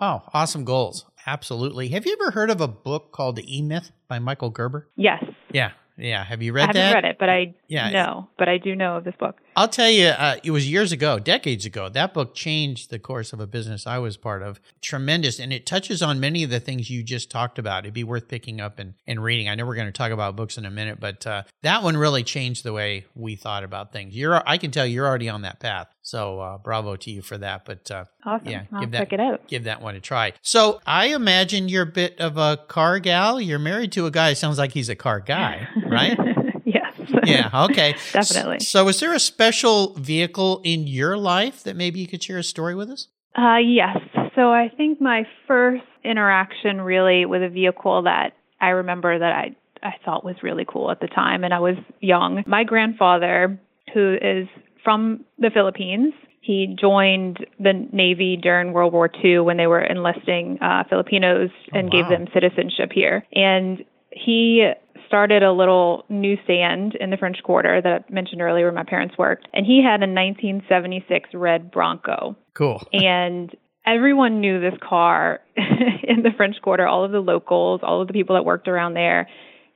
Oh, 0.00 0.22
awesome 0.32 0.64
goals. 0.64 1.06
Absolutely. 1.26 1.88
Have 1.88 2.06
you 2.06 2.16
ever 2.20 2.32
heard 2.32 2.50
of 2.50 2.60
a 2.60 2.68
book 2.68 3.12
called 3.12 3.36
The 3.36 3.58
E 3.58 3.62
Myth 3.62 3.90
by 4.08 4.18
Michael 4.18 4.50
Gerber? 4.50 4.88
Yes. 4.96 5.24
Yeah. 5.52 5.70
Yeah. 5.96 6.24
Have 6.24 6.42
you 6.42 6.52
read 6.52 6.70
that? 6.70 6.76
I 6.76 6.78
haven't 6.80 7.02
that? 7.02 7.04
read 7.06 7.10
it, 7.12 7.16
but 7.20 7.28
I 7.30 7.54
Yeah. 7.68 7.90
know, 7.90 8.28
but 8.36 8.48
I 8.48 8.58
do 8.58 8.74
know 8.74 8.96
of 8.96 9.04
this 9.04 9.14
book. 9.16 9.36
I'll 9.56 9.68
tell 9.68 9.88
you, 9.90 10.06
uh, 10.08 10.36
it 10.42 10.50
was 10.50 10.68
years 10.68 10.90
ago, 10.90 11.20
decades 11.20 11.64
ago. 11.64 11.88
That 11.88 12.12
book 12.12 12.34
changed 12.34 12.90
the 12.90 12.98
course 12.98 13.32
of 13.32 13.38
a 13.38 13.46
business 13.46 13.86
I 13.86 13.98
was 13.98 14.16
part 14.16 14.42
of. 14.42 14.60
Tremendous. 14.82 15.38
And 15.38 15.52
it 15.52 15.66
touches 15.66 16.02
on 16.02 16.18
many 16.18 16.42
of 16.42 16.50
the 16.50 16.58
things 16.58 16.90
you 16.90 17.04
just 17.04 17.30
talked 17.30 17.58
about. 17.60 17.84
It'd 17.84 17.94
be 17.94 18.02
worth 18.02 18.26
picking 18.26 18.60
up 18.60 18.80
and, 18.80 18.94
and 19.06 19.22
reading. 19.22 19.48
I 19.48 19.54
know 19.54 19.64
we're 19.66 19.76
going 19.76 19.86
to 19.86 19.92
talk 19.92 20.10
about 20.10 20.34
books 20.34 20.58
in 20.58 20.64
a 20.64 20.70
minute, 20.70 20.98
but 20.98 21.24
uh, 21.26 21.44
that 21.62 21.84
one 21.84 21.96
really 21.96 22.24
changed 22.24 22.64
the 22.64 22.72
way 22.72 23.04
we 23.14 23.36
thought 23.36 23.62
about 23.62 23.92
things. 23.92 24.16
You're, 24.16 24.42
I 24.48 24.58
can 24.58 24.72
tell 24.72 24.86
you're 24.86 25.06
already 25.06 25.28
on 25.28 25.42
that 25.42 25.60
path. 25.60 25.93
So 26.04 26.38
uh, 26.38 26.58
bravo 26.58 26.96
to 26.96 27.10
you 27.10 27.22
for 27.22 27.38
that. 27.38 27.64
But 27.64 27.90
uh, 27.90 28.04
Awesome. 28.24 28.46
yeah, 28.48 28.64
I'll 28.72 28.80
give 28.80 28.90
that, 28.92 28.98
check 28.98 29.12
it 29.14 29.20
out. 29.20 29.48
give 29.48 29.64
that 29.64 29.80
one 29.82 29.96
a 29.96 30.00
try. 30.00 30.34
So 30.42 30.80
I 30.86 31.06
imagine 31.08 31.68
you're 31.68 31.82
a 31.84 31.86
bit 31.86 32.20
of 32.20 32.36
a 32.36 32.58
car 32.68 32.98
gal. 32.98 33.40
You're 33.40 33.58
married 33.58 33.90
to 33.92 34.06
a 34.06 34.10
guy. 34.10 34.34
Sounds 34.34 34.58
like 34.58 34.72
he's 34.72 34.90
a 34.90 34.94
car 34.94 35.20
guy, 35.20 35.66
right? 35.88 36.16
yes. 36.66 36.92
yeah. 37.24 37.64
Okay. 37.70 37.96
Definitely. 38.12 38.60
So, 38.60 38.86
is 38.88 39.00
there 39.00 39.14
a 39.14 39.18
special 39.18 39.94
vehicle 39.94 40.60
in 40.62 40.86
your 40.86 41.16
life 41.16 41.62
that 41.64 41.74
maybe 41.74 42.00
you 42.00 42.06
could 42.06 42.22
share 42.22 42.38
a 42.38 42.44
story 42.44 42.74
with 42.74 42.90
us? 42.90 43.08
Uh, 43.36 43.56
yes. 43.56 43.96
So 44.36 44.52
I 44.52 44.68
think 44.76 45.00
my 45.00 45.26
first 45.48 45.82
interaction 46.04 46.80
really 46.82 47.24
with 47.24 47.42
a 47.42 47.48
vehicle 47.48 48.02
that 48.02 48.34
I 48.60 48.68
remember 48.68 49.18
that 49.18 49.32
I 49.32 49.56
I 49.82 49.94
thought 50.04 50.24
was 50.24 50.36
really 50.42 50.64
cool 50.66 50.90
at 50.90 51.00
the 51.00 51.08
time, 51.08 51.44
and 51.44 51.52
I 51.52 51.60
was 51.60 51.76
young. 52.00 52.42
My 52.46 52.64
grandfather, 52.64 53.58
who 53.92 54.14
is 54.20 54.48
from 54.84 55.24
the 55.38 55.50
Philippines, 55.52 56.12
he 56.40 56.76
joined 56.78 57.46
the 57.58 57.72
Navy 57.92 58.36
during 58.36 58.72
World 58.74 58.92
War 58.92 59.10
II 59.24 59.40
when 59.40 59.56
they 59.56 59.66
were 59.66 59.82
enlisting 59.82 60.58
uh, 60.60 60.84
Filipinos 60.88 61.50
and 61.72 61.90
gave 61.90 62.04
wow. 62.04 62.10
them 62.10 62.26
citizenship 62.34 62.90
here. 62.92 63.24
And 63.32 63.82
he 64.12 64.70
started 65.06 65.42
a 65.42 65.52
little 65.52 66.04
newsstand 66.08 66.96
in 67.00 67.10
the 67.10 67.16
French 67.16 67.38
Quarter 67.42 67.80
that 67.82 68.04
I 68.08 68.12
mentioned 68.12 68.42
earlier 68.42 68.66
where 68.66 68.72
my 68.72 68.84
parents 68.84 69.16
worked. 69.16 69.48
And 69.54 69.64
he 69.64 69.82
had 69.82 70.02
a 70.02 70.10
1976 70.10 71.30
red 71.32 71.70
Bronco 71.70 72.36
Cool. 72.52 72.86
and 72.92 73.54
everyone 73.86 74.40
knew 74.40 74.60
this 74.60 74.78
car 74.86 75.40
in 75.56 76.22
the 76.22 76.30
French 76.36 76.56
Quarter, 76.62 76.86
all 76.86 77.04
of 77.04 77.12
the 77.12 77.20
locals, 77.20 77.80
all 77.82 78.02
of 78.02 78.08
the 78.08 78.12
people 78.12 78.36
that 78.36 78.44
worked 78.44 78.68
around 78.68 78.94
there. 78.94 79.28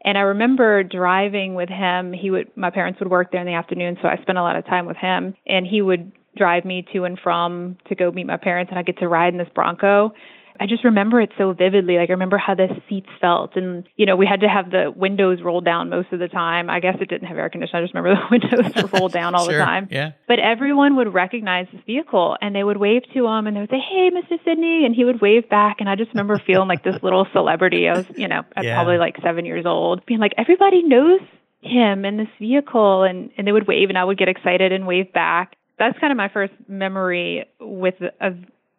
And 0.08 0.16
I 0.16 0.22
remember 0.22 0.82
driving 0.82 1.54
with 1.54 1.68
him. 1.68 2.14
He 2.14 2.30
would 2.30 2.50
my 2.56 2.70
parents 2.70 2.98
would 2.98 3.10
work 3.10 3.30
there 3.30 3.42
in 3.42 3.46
the 3.46 3.52
afternoon, 3.52 3.98
so 4.00 4.08
I 4.08 4.16
spent 4.22 4.38
a 4.38 4.42
lot 4.42 4.56
of 4.56 4.64
time 4.64 4.86
with 4.86 4.96
him 4.96 5.34
and 5.46 5.66
he 5.66 5.82
would 5.82 6.10
drive 6.34 6.64
me 6.64 6.86
to 6.94 7.04
and 7.04 7.18
from 7.22 7.76
to 7.88 7.94
go 7.94 8.10
meet 8.10 8.26
my 8.26 8.38
parents 8.38 8.70
and 8.70 8.78
I 8.78 8.82
get 8.82 8.96
to 9.00 9.06
ride 9.08 9.34
in 9.34 9.38
this 9.38 9.50
Bronco. 9.54 10.14
I 10.60 10.66
just 10.66 10.84
remember 10.84 11.20
it 11.20 11.30
so 11.38 11.52
vividly. 11.52 11.96
Like 11.96 12.10
I 12.10 12.12
remember 12.12 12.38
how 12.38 12.54
the 12.54 12.68
seats 12.88 13.08
felt, 13.20 13.56
and 13.56 13.88
you 13.96 14.06
know 14.06 14.16
we 14.16 14.26
had 14.26 14.40
to 14.40 14.48
have 14.48 14.70
the 14.70 14.92
windows 14.94 15.40
rolled 15.42 15.64
down 15.64 15.88
most 15.90 16.12
of 16.12 16.18
the 16.18 16.28
time. 16.28 16.68
I 16.68 16.80
guess 16.80 16.96
it 17.00 17.08
didn't 17.08 17.28
have 17.28 17.36
air 17.38 17.48
conditioning. 17.48 17.82
I 17.82 17.84
just 17.84 17.94
remember 17.94 18.20
the 18.30 18.30
windows 18.30 18.82
were 18.82 18.98
rolled 18.98 19.12
down 19.12 19.34
all 19.34 19.44
Sure. 19.48 19.58
the 19.58 19.64
time. 19.64 19.88
Yeah. 19.90 20.12
But 20.26 20.38
everyone 20.40 20.96
would 20.96 21.12
recognize 21.14 21.66
this 21.72 21.82
vehicle 21.86 22.36
and 22.42 22.54
they 22.54 22.64
would 22.64 22.76
wave 22.78 23.02
to 23.14 23.26
him 23.26 23.46
and 23.46 23.56
they 23.56 23.60
would 23.60 23.70
say, 23.70 23.78
Hey, 23.80 24.10
Mr. 24.10 24.38
Sydney," 24.44 24.84
And 24.84 24.94
he 24.94 25.04
would 25.04 25.20
wave 25.20 25.48
back. 25.48 25.76
And 25.80 25.88
I 25.88 25.94
just 25.96 26.10
remember 26.12 26.38
feeling 26.46 26.68
like 26.68 26.82
this 26.84 27.02
little 27.02 27.26
celebrity. 27.32 27.88
I 27.88 27.96
was, 27.96 28.06
you 28.16 28.28
know, 28.28 28.42
Yeah. 28.60 28.74
probably 28.74 28.98
like 28.98 29.16
seven 29.22 29.44
years 29.44 29.64
old, 29.66 30.04
being 30.06 30.20
like, 30.20 30.32
everybody 30.36 30.82
knows 30.82 31.20
him 31.60 32.04
in 32.04 32.16
this 32.16 32.28
vehicle. 32.38 33.02
And, 33.04 33.30
and 33.38 33.46
they 33.46 33.52
would 33.52 33.66
wave 33.66 33.88
and 33.88 33.98
I 33.98 34.04
would 34.04 34.18
get 34.18 34.28
excited 34.28 34.72
and 34.72 34.86
wave 34.86 35.12
back. 35.12 35.56
That's 35.78 35.98
kind 35.98 36.10
of 36.10 36.16
my 36.16 36.28
first 36.28 36.52
memory 36.68 37.44
with 37.60 37.94
a, 38.20 38.32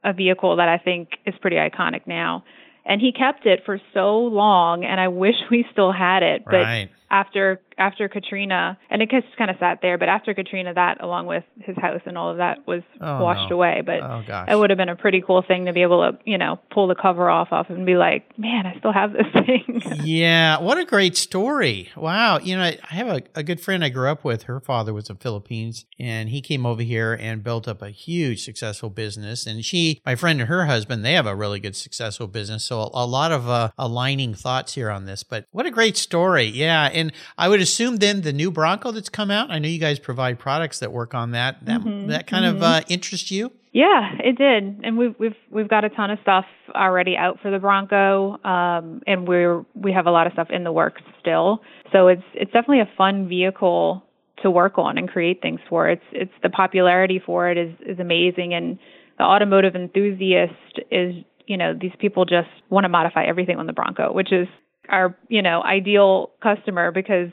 a 0.03 0.13
vehicle 0.13 0.55
that 0.57 0.69
I 0.69 0.77
think 0.77 1.09
is 1.25 1.35
pretty 1.41 1.57
iconic 1.57 2.01
now. 2.05 2.43
And 2.85 3.01
he 3.01 3.11
kept 3.11 3.45
it 3.45 3.61
for 3.65 3.79
so 3.93 4.19
long 4.19 4.83
and 4.83 4.99
I 4.99 5.07
wish 5.09 5.35
we 5.51 5.65
still 5.71 5.91
had 5.91 6.23
it. 6.23 6.45
But 6.45 6.51
Right. 6.51 6.89
after 7.11 7.61
after 7.79 8.07
Katrina, 8.09 8.77
and 8.89 9.01
it 9.01 9.09
just 9.09 9.25
kind 9.37 9.49
of 9.49 9.57
sat 9.59 9.79
there. 9.81 9.97
But 9.97 10.09
after 10.09 10.33
Katrina, 10.33 10.73
that 10.73 11.01
along 11.01 11.25
with 11.27 11.43
his 11.61 11.75
house 11.77 12.01
and 12.05 12.17
all 12.17 12.29
of 12.31 12.37
that 12.37 12.67
was 12.67 12.81
Oh, 13.01 13.23
washed 13.23 13.49
no. 13.49 13.55
away. 13.55 13.81
But 13.85 14.01
Oh 14.01 14.23
it 14.47 14.55
would 14.55 14.69
have 14.69 14.77
been 14.77 14.89
a 14.89 14.95
pretty 14.95 15.21
cool 15.25 15.41
thing 15.41 15.65
to 15.65 15.73
be 15.73 15.81
able 15.81 16.11
to, 16.11 16.17
you 16.25 16.37
know, 16.37 16.59
pull 16.71 16.87
the 16.87 16.95
cover 16.95 17.29
off 17.29 17.49
off 17.51 17.69
and 17.69 17.85
be 17.85 17.95
like, 17.95 18.37
man, 18.37 18.65
I 18.65 18.77
still 18.79 18.91
have 18.93 19.13
this 19.13 19.25
thing. 19.33 19.81
yeah, 20.03 20.59
what 20.59 20.77
a 20.77 20.85
great 20.85 21.15
story. 21.17 21.89
Wow. 21.95 22.39
You 22.39 22.57
know, 22.57 22.63
I 22.63 22.77
have 22.93 23.07
a, 23.07 23.21
a 23.35 23.43
good 23.43 23.61
friend 23.61 23.83
I 23.83 23.89
grew 23.89 24.09
up 24.09 24.23
with. 24.23 24.43
Her 24.43 24.59
father 24.59 24.93
was 24.93 25.09
in 25.09 25.15
the 25.15 25.21
Philippines 25.21 25.85
and 25.97 26.29
he 26.29 26.41
came 26.41 26.65
over 26.65 26.81
here 26.83 27.13
and 27.19 27.43
built 27.43 27.67
up 27.67 27.81
a 27.81 27.89
huge 27.89 28.43
successful 28.43 28.89
business. 28.89 29.45
And 29.45 29.63
she, 29.63 30.01
my 30.05 30.15
friend 30.15 30.41
and 30.41 30.49
her 30.49 30.65
husband, 30.65 31.05
they 31.05 31.13
have 31.13 31.27
a 31.27 31.35
really 31.35 31.59
good 31.59 31.75
successful 31.75 32.27
business. 32.27 32.63
So 32.65 32.81
a, 32.81 32.89
a 32.93 33.05
lot 33.05 33.31
of 33.31 33.47
uh, 33.49 33.71
aligning 33.77 34.33
thoughts 34.33 34.73
here 34.73 34.89
on 34.89 35.05
this. 35.05 35.23
But 35.23 35.45
what 35.51 35.65
a 35.65 35.71
great 35.71 35.95
story. 35.97 36.45
Yeah. 36.45 36.89
And 36.91 37.11
I 37.37 37.47
would 37.47 37.59
assume 37.69 37.97
then 37.97 38.21
the 38.21 38.33
new 38.33 38.51
Bronco 38.51 38.91
that's 38.91 39.09
come 39.09 39.29
out, 39.31 39.51
I 39.51 39.59
know 39.59 39.67
you 39.69 39.79
guys 39.79 39.99
provide 39.99 40.39
products 40.39 40.79
that 40.79 40.91
work 40.91 41.13
on 41.13 41.31
that. 41.31 41.63
That, 41.65 41.81
that 42.07 42.27
kind 42.27 42.45
of 42.45 42.63
uh, 42.63 42.81
interests 42.89 43.31
you? 43.31 43.51
Yeah, 43.71 44.15
it 44.23 44.35
did, 44.35 44.81
and 44.83 44.97
we've 44.97 45.13
we've 45.19 45.35
we've 45.51 45.69
got 45.69 45.85
a 45.85 45.89
ton 45.89 46.09
of 46.09 46.17
stuff 46.23 46.45
already 46.73 47.15
out 47.15 47.39
for 47.39 47.51
the 47.51 47.59
Bronco, 47.59 48.43
um, 48.43 49.03
and 49.05 49.27
we're 49.27 49.63
we 49.75 49.91
have 49.93 50.07
a 50.07 50.11
lot 50.11 50.25
of 50.25 50.33
stuff 50.33 50.47
in 50.49 50.63
the 50.63 50.71
works 50.71 51.03
still. 51.19 51.61
So 51.91 52.07
it's 52.07 52.23
it's 52.33 52.51
definitely 52.51 52.79
a 52.79 52.89
fun 52.97 53.29
vehicle 53.29 54.03
to 54.41 54.49
work 54.49 54.79
on 54.79 54.97
and 54.97 55.07
create 55.07 55.43
things 55.43 55.59
for. 55.69 55.87
It's 55.87 56.03
it's 56.11 56.31
the 56.41 56.49
popularity 56.49 57.21
for 57.23 57.51
it 57.51 57.59
is 57.59 57.75
is 57.85 57.99
amazing, 57.99 58.55
and 58.55 58.79
the 59.19 59.23
automotive 59.23 59.75
enthusiast 59.75 60.79
is 60.89 61.13
you 61.45 61.57
know 61.57 61.75
these 61.79 61.93
people 61.99 62.25
just 62.25 62.49
want 62.71 62.85
to 62.85 62.89
modify 62.89 63.23
everything 63.25 63.57
on 63.57 63.67
the 63.67 63.73
Bronco, 63.73 64.11
which 64.11 64.31
is 64.31 64.47
our 64.89 65.15
you 65.27 65.43
know 65.43 65.61
ideal 65.61 66.31
customer 66.41 66.91
because 66.91 67.29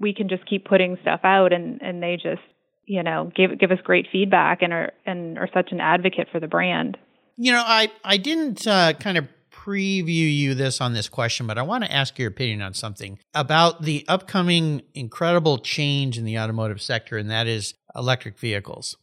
we 0.00 0.14
can 0.14 0.28
just 0.28 0.44
keep 0.46 0.64
putting 0.64 0.96
stuff 1.02 1.20
out 1.22 1.52
and 1.52 1.80
and 1.82 2.02
they 2.02 2.16
just 2.16 2.42
you 2.86 3.02
know 3.02 3.30
give 3.36 3.58
give 3.58 3.70
us 3.70 3.78
great 3.84 4.06
feedback 4.10 4.62
and 4.62 4.72
are 4.72 4.92
and 5.06 5.38
are 5.38 5.48
such 5.54 5.70
an 5.70 5.80
advocate 5.80 6.28
for 6.32 6.40
the 6.40 6.48
brand. 6.48 6.96
You 7.36 7.52
know, 7.52 7.62
I 7.64 7.90
I 8.02 8.16
didn't 8.16 8.66
uh, 8.66 8.94
kind 8.94 9.18
of 9.18 9.28
preview 9.52 10.34
you 10.34 10.54
this 10.54 10.80
on 10.80 10.94
this 10.94 11.08
question, 11.08 11.46
but 11.46 11.58
I 11.58 11.62
want 11.62 11.84
to 11.84 11.92
ask 11.92 12.18
your 12.18 12.28
opinion 12.28 12.62
on 12.62 12.72
something 12.74 13.18
about 13.34 13.82
the 13.82 14.04
upcoming 14.08 14.82
incredible 14.94 15.58
change 15.58 16.16
in 16.18 16.24
the 16.24 16.38
automotive 16.38 16.80
sector, 16.80 17.18
and 17.18 17.30
that 17.30 17.46
is 17.46 17.74
electric 17.94 18.38
vehicles. 18.38 18.96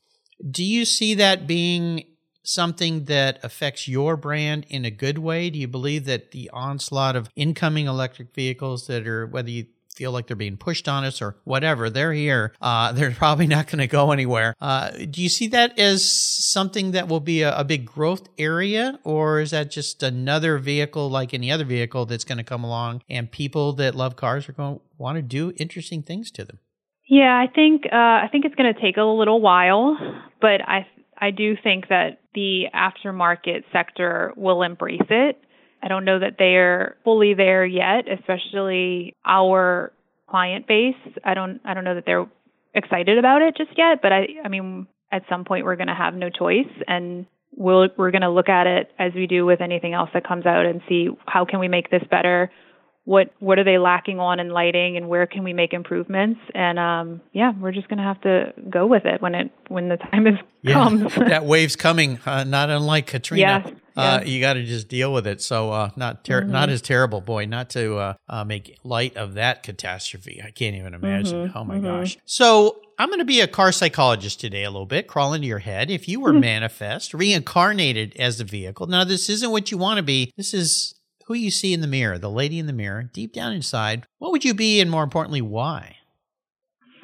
Do 0.50 0.64
you 0.64 0.86
see 0.86 1.14
that 1.16 1.48
being 1.48 2.04
something 2.44 3.06
that 3.06 3.40
affects 3.44 3.88
your 3.88 4.16
brand 4.16 4.66
in 4.70 4.86
a 4.86 4.92
good 4.92 5.18
way? 5.18 5.50
Do 5.50 5.60
you 5.60 5.68
believe 5.68 6.06
that 6.06 6.32
the 6.32 6.50
onslaught 6.54 7.16
of 7.16 7.30
incoming 7.36 7.88
electric 7.88 8.34
vehicles 8.34 8.88
that 8.88 9.06
are, 9.06 9.28
whether 9.28 9.50
you 9.50 9.66
feel 9.98 10.12
like 10.12 10.28
they're 10.28 10.36
being 10.36 10.58
pushed 10.58 10.88
on 10.88 11.04
us 11.04 11.22
or 11.22 11.36
whatever, 11.44 11.90
they're 11.90 12.14
here. 12.14 12.54
Uh, 12.62 12.92
they're 12.98 13.12
probably 13.12 13.48
not 13.48 13.68
going 13.68 13.80
to 13.80 13.88
go 13.88 14.12
anywhere. 14.12 14.56
Uh, 14.62 14.92
do 15.10 15.22
you 15.22 15.30
see 15.30 15.48
that 15.48 15.78
as 15.80 16.10
something 16.10 16.92
that 16.92 17.08
will 17.08 17.20
be 17.20 17.42
a, 17.42 17.58
a, 17.58 17.64
big 17.64 17.86
growth 17.86 18.30
area, 18.38 19.00
or 19.04 19.42
is 19.42 19.52
that 19.52 19.72
just 19.72 20.04
another 20.04 20.58
vehicle 20.58 21.10
like 21.10 21.34
any 21.34 21.52
other 21.52 21.66
vehicle 21.66 22.06
that's 22.06 22.24
going 22.24 22.38
to 22.38 22.44
come 22.44 22.64
along 22.64 23.02
and 23.10 23.32
people 23.32 23.74
that 23.74 23.96
love 23.96 24.16
cars 24.16 24.48
are 24.48 24.54
going 24.54 24.76
to 24.76 24.82
want 24.98 25.18
to 25.18 25.22
do 25.22 25.52
interesting 25.58 26.02
things 26.02 26.32
to 26.32 26.46
them? 26.46 26.60
Yeah, 27.10 27.34
I 27.34 27.52
think 27.54 27.86
uh, 27.86 27.96
I 27.96 28.28
think 28.32 28.46
it's 28.46 28.56
going 28.56 28.74
to 28.74 28.80
take 28.80 28.98
a 28.98 29.04
little 29.04 29.42
while, 29.42 29.98
but 30.40 30.62
I 30.62 30.86
I 31.20 31.32
do 31.32 31.56
think 31.62 31.88
that 31.88 32.20
the 32.34 32.66
aftermarket 32.74 33.64
sector 33.72 34.34
will 34.36 34.62
embrace 34.62 35.02
it. 35.10 35.42
I 35.82 35.88
don't 35.88 36.06
know 36.06 36.20
that 36.20 36.36
they're 36.38 36.98
fully 37.04 37.34
there 37.34 37.66
yet, 37.66 38.06
especially 38.12 39.16
our 39.26 39.92
client 40.30 40.68
base. 40.68 40.96
I 41.24 41.34
don't 41.34 41.62
I 41.66 41.74
don't 41.74 41.84
know 41.84 41.96
that 41.96 42.06
they're 42.06 42.28
excited 42.74 43.18
about 43.18 43.42
it 43.42 43.56
just 43.58 43.78
yet, 43.78 44.02
but 44.02 44.12
I 44.12 44.28
I 44.44 44.48
mean 44.50 44.88
at 45.12 45.24
some 45.30 45.46
point 45.46 45.66
we're 45.66 45.76
going 45.76 45.88
to 45.88 45.96
have 45.96 46.14
no 46.14 46.30
choice 46.30 46.72
and 46.88 47.26
we'll 47.56 47.88
we're 47.98 48.12
going 48.12 48.22
to 48.22 48.30
look 48.30 48.50
at 48.50 48.68
it 48.68 48.92
as 49.00 49.14
we 49.14 49.28
do 49.28 49.46
with 49.46 49.62
anything 49.62 49.94
else 49.94 50.10
that 50.14 50.28
comes 50.28 50.46
out 50.46 50.66
and 50.66 50.82
see 50.88 51.10
how 51.26 51.46
can 51.46 51.60
we 51.60 51.68
make 51.68 51.90
this 51.90 52.04
better 52.10 52.52
what 53.08 53.32
what 53.40 53.58
are 53.58 53.64
they 53.64 53.78
lacking 53.78 54.20
on 54.20 54.38
in 54.38 54.50
lighting 54.50 54.98
and 54.98 55.08
where 55.08 55.26
can 55.26 55.42
we 55.42 55.54
make 55.54 55.72
improvements 55.72 56.42
and 56.54 56.78
um 56.78 57.22
yeah 57.32 57.54
we're 57.58 57.72
just 57.72 57.88
going 57.88 57.98
to 57.98 58.04
have 58.04 58.20
to 58.20 58.54
go 58.70 58.86
with 58.86 59.06
it 59.06 59.22
when 59.22 59.34
it 59.34 59.50
when 59.70 59.88
the 59.88 59.96
time 59.96 60.28
is 60.28 60.36
yeah, 60.62 60.74
comes 60.74 61.16
that 61.16 61.46
wave's 61.46 61.78
coming 61.78 62.20
uh, 62.26 62.44
not 62.44 62.70
unlike 62.70 63.08
katrina 63.08 63.64
uh, 63.96 64.20
yes. 64.20 64.28
you 64.28 64.42
got 64.42 64.54
to 64.54 64.66
just 64.66 64.90
deal 64.90 65.14
with 65.14 65.26
it 65.26 65.42
so 65.42 65.72
uh 65.72 65.90
not 65.96 66.26
ter- 66.26 66.42
mm-hmm. 66.42 66.52
not 66.52 66.70
as 66.70 66.82
terrible 66.82 67.22
boy 67.22 67.46
not 67.46 67.70
to 67.70 67.96
uh, 67.96 68.14
uh, 68.28 68.44
make 68.44 68.78
light 68.84 69.16
of 69.16 69.36
that 69.36 69.64
catastrophe 69.64 70.42
i 70.46 70.52
can't 70.52 70.76
even 70.76 70.94
imagine 70.94 71.48
mm-hmm. 71.48 71.58
oh 71.58 71.64
my 71.64 71.76
mm-hmm. 71.76 71.86
gosh 71.86 72.18
so 72.26 72.82
I'm 73.00 73.10
going 73.10 73.20
to 73.20 73.26
be 73.26 73.42
a 73.42 73.48
car 73.48 73.72
psychologist 73.72 74.40
today 74.40 74.64
a 74.64 74.72
little 74.72 74.88
bit, 74.88 75.08
crawl 75.08 75.36
into 75.36 75.46
your 75.46 75.60
head. 75.60 75.92
If 75.92 76.08
you 76.08 76.20
were 76.20 76.32
mm-hmm. 76.32 76.40
manifest, 76.40 77.14
reincarnated 77.14 78.16
as 78.18 78.40
the 78.40 78.44
vehicle. 78.44 78.88
Now, 78.88 79.04
this 79.04 79.30
isn't 79.30 79.52
what 79.52 79.70
you 79.70 79.78
want 79.78 79.98
to 79.98 80.04
be. 80.04 80.34
This 80.36 80.52
is 80.52 80.96
who 81.28 81.34
you 81.34 81.52
see 81.52 81.74
in 81.74 81.82
the 81.82 81.88
mirror, 81.88 82.18
the 82.18 82.30
lady 82.30 82.58
in 82.58 82.68
the 82.68 82.74
mirror, 82.74 83.04
deep 83.04 83.34
down 83.34 83.52
inside, 83.52 84.06
what 84.18 84.32
would 84.32 84.46
you 84.46 84.54
be, 84.54 84.80
and 84.80 84.90
more 84.90 85.04
importantly, 85.04 85.42
why? 85.42 85.98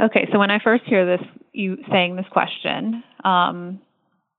okay, 0.00 0.28
so 0.32 0.40
when 0.40 0.50
I 0.50 0.58
first 0.62 0.82
hear 0.86 1.06
this, 1.06 1.26
you 1.52 1.78
saying 1.88 2.16
this 2.16 2.26
question, 2.32 3.04
um, 3.22 3.80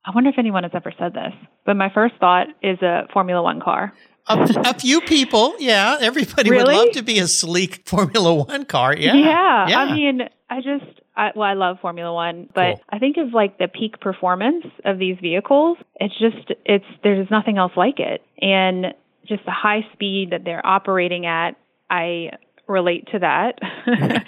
I 0.06 0.12
wonder 0.14 0.30
if 0.30 0.36
anyone 0.38 0.64
has 0.64 0.74
ever 0.76 0.92
said 1.00 1.14
this, 1.14 1.32
but 1.66 1.76
my 1.76 1.90
first 1.94 2.16
thought 2.20 2.48
is 2.62 2.82
a 2.82 3.08
Formula 3.14 3.42
One 3.42 3.62
car. 3.62 3.94
a, 4.28 4.48
a, 4.66 4.74
few 4.74 5.00
people, 5.00 5.56
yeah. 5.60 5.98
Everybody 6.02 6.50
really? 6.50 6.66
would 6.66 6.86
love 6.88 6.92
to 6.96 7.02
be 7.02 7.20
a 7.20 7.28
sleek 7.28 7.84
Formula 7.88 8.34
One 8.34 8.66
car. 8.66 8.94
Yeah. 8.98 9.14
Yeah. 9.14 9.68
yeah. 9.70 9.80
I 9.80 9.94
mean, 9.94 10.22
I 10.50 10.58
just, 10.58 11.00
I, 11.16 11.32
well, 11.36 11.48
I 11.48 11.54
love 11.54 11.78
Formula 11.82 12.14
One, 12.14 12.50
but 12.54 12.76
cool. 12.76 12.82
I 12.90 13.00
think 13.00 13.16
of 13.16 13.34
like 13.34 13.60
the 13.60 13.70
peak 13.70 14.02
performance 14.02 14.66
of 14.84 15.00
these 15.00 15.16
vehicles. 15.22 15.78
It's 16.02 16.20
just, 16.20 16.52
it's, 16.66 16.86
there's 17.02 17.32
nothing 17.32 17.58
else 17.58 17.72
like 17.78 18.00
it. 18.00 18.22
And 18.42 18.94
just 19.28 19.46
the 19.46 19.52
high 19.52 19.82
speed 19.94 20.30
that 20.32 20.44
they're 20.44 20.66
operating 20.66 21.26
at, 21.26 21.52
I 21.90 22.32
relate 22.68 23.08
to 23.12 23.20
that. 23.20 23.60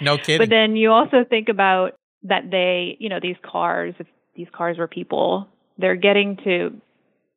no 0.00 0.16
kidding. 0.16 0.38
but 0.38 0.50
then 0.50 0.76
you 0.76 0.90
also 0.92 1.24
think 1.28 1.48
about 1.48 1.94
that 2.24 2.50
they, 2.50 2.96
you 2.98 3.08
know, 3.08 3.18
these 3.20 3.36
cars, 3.42 3.94
if 3.98 4.06
these 4.34 4.48
cars 4.52 4.78
were 4.78 4.88
people, 4.88 5.48
they're 5.78 5.96
getting 5.96 6.36
to 6.44 6.80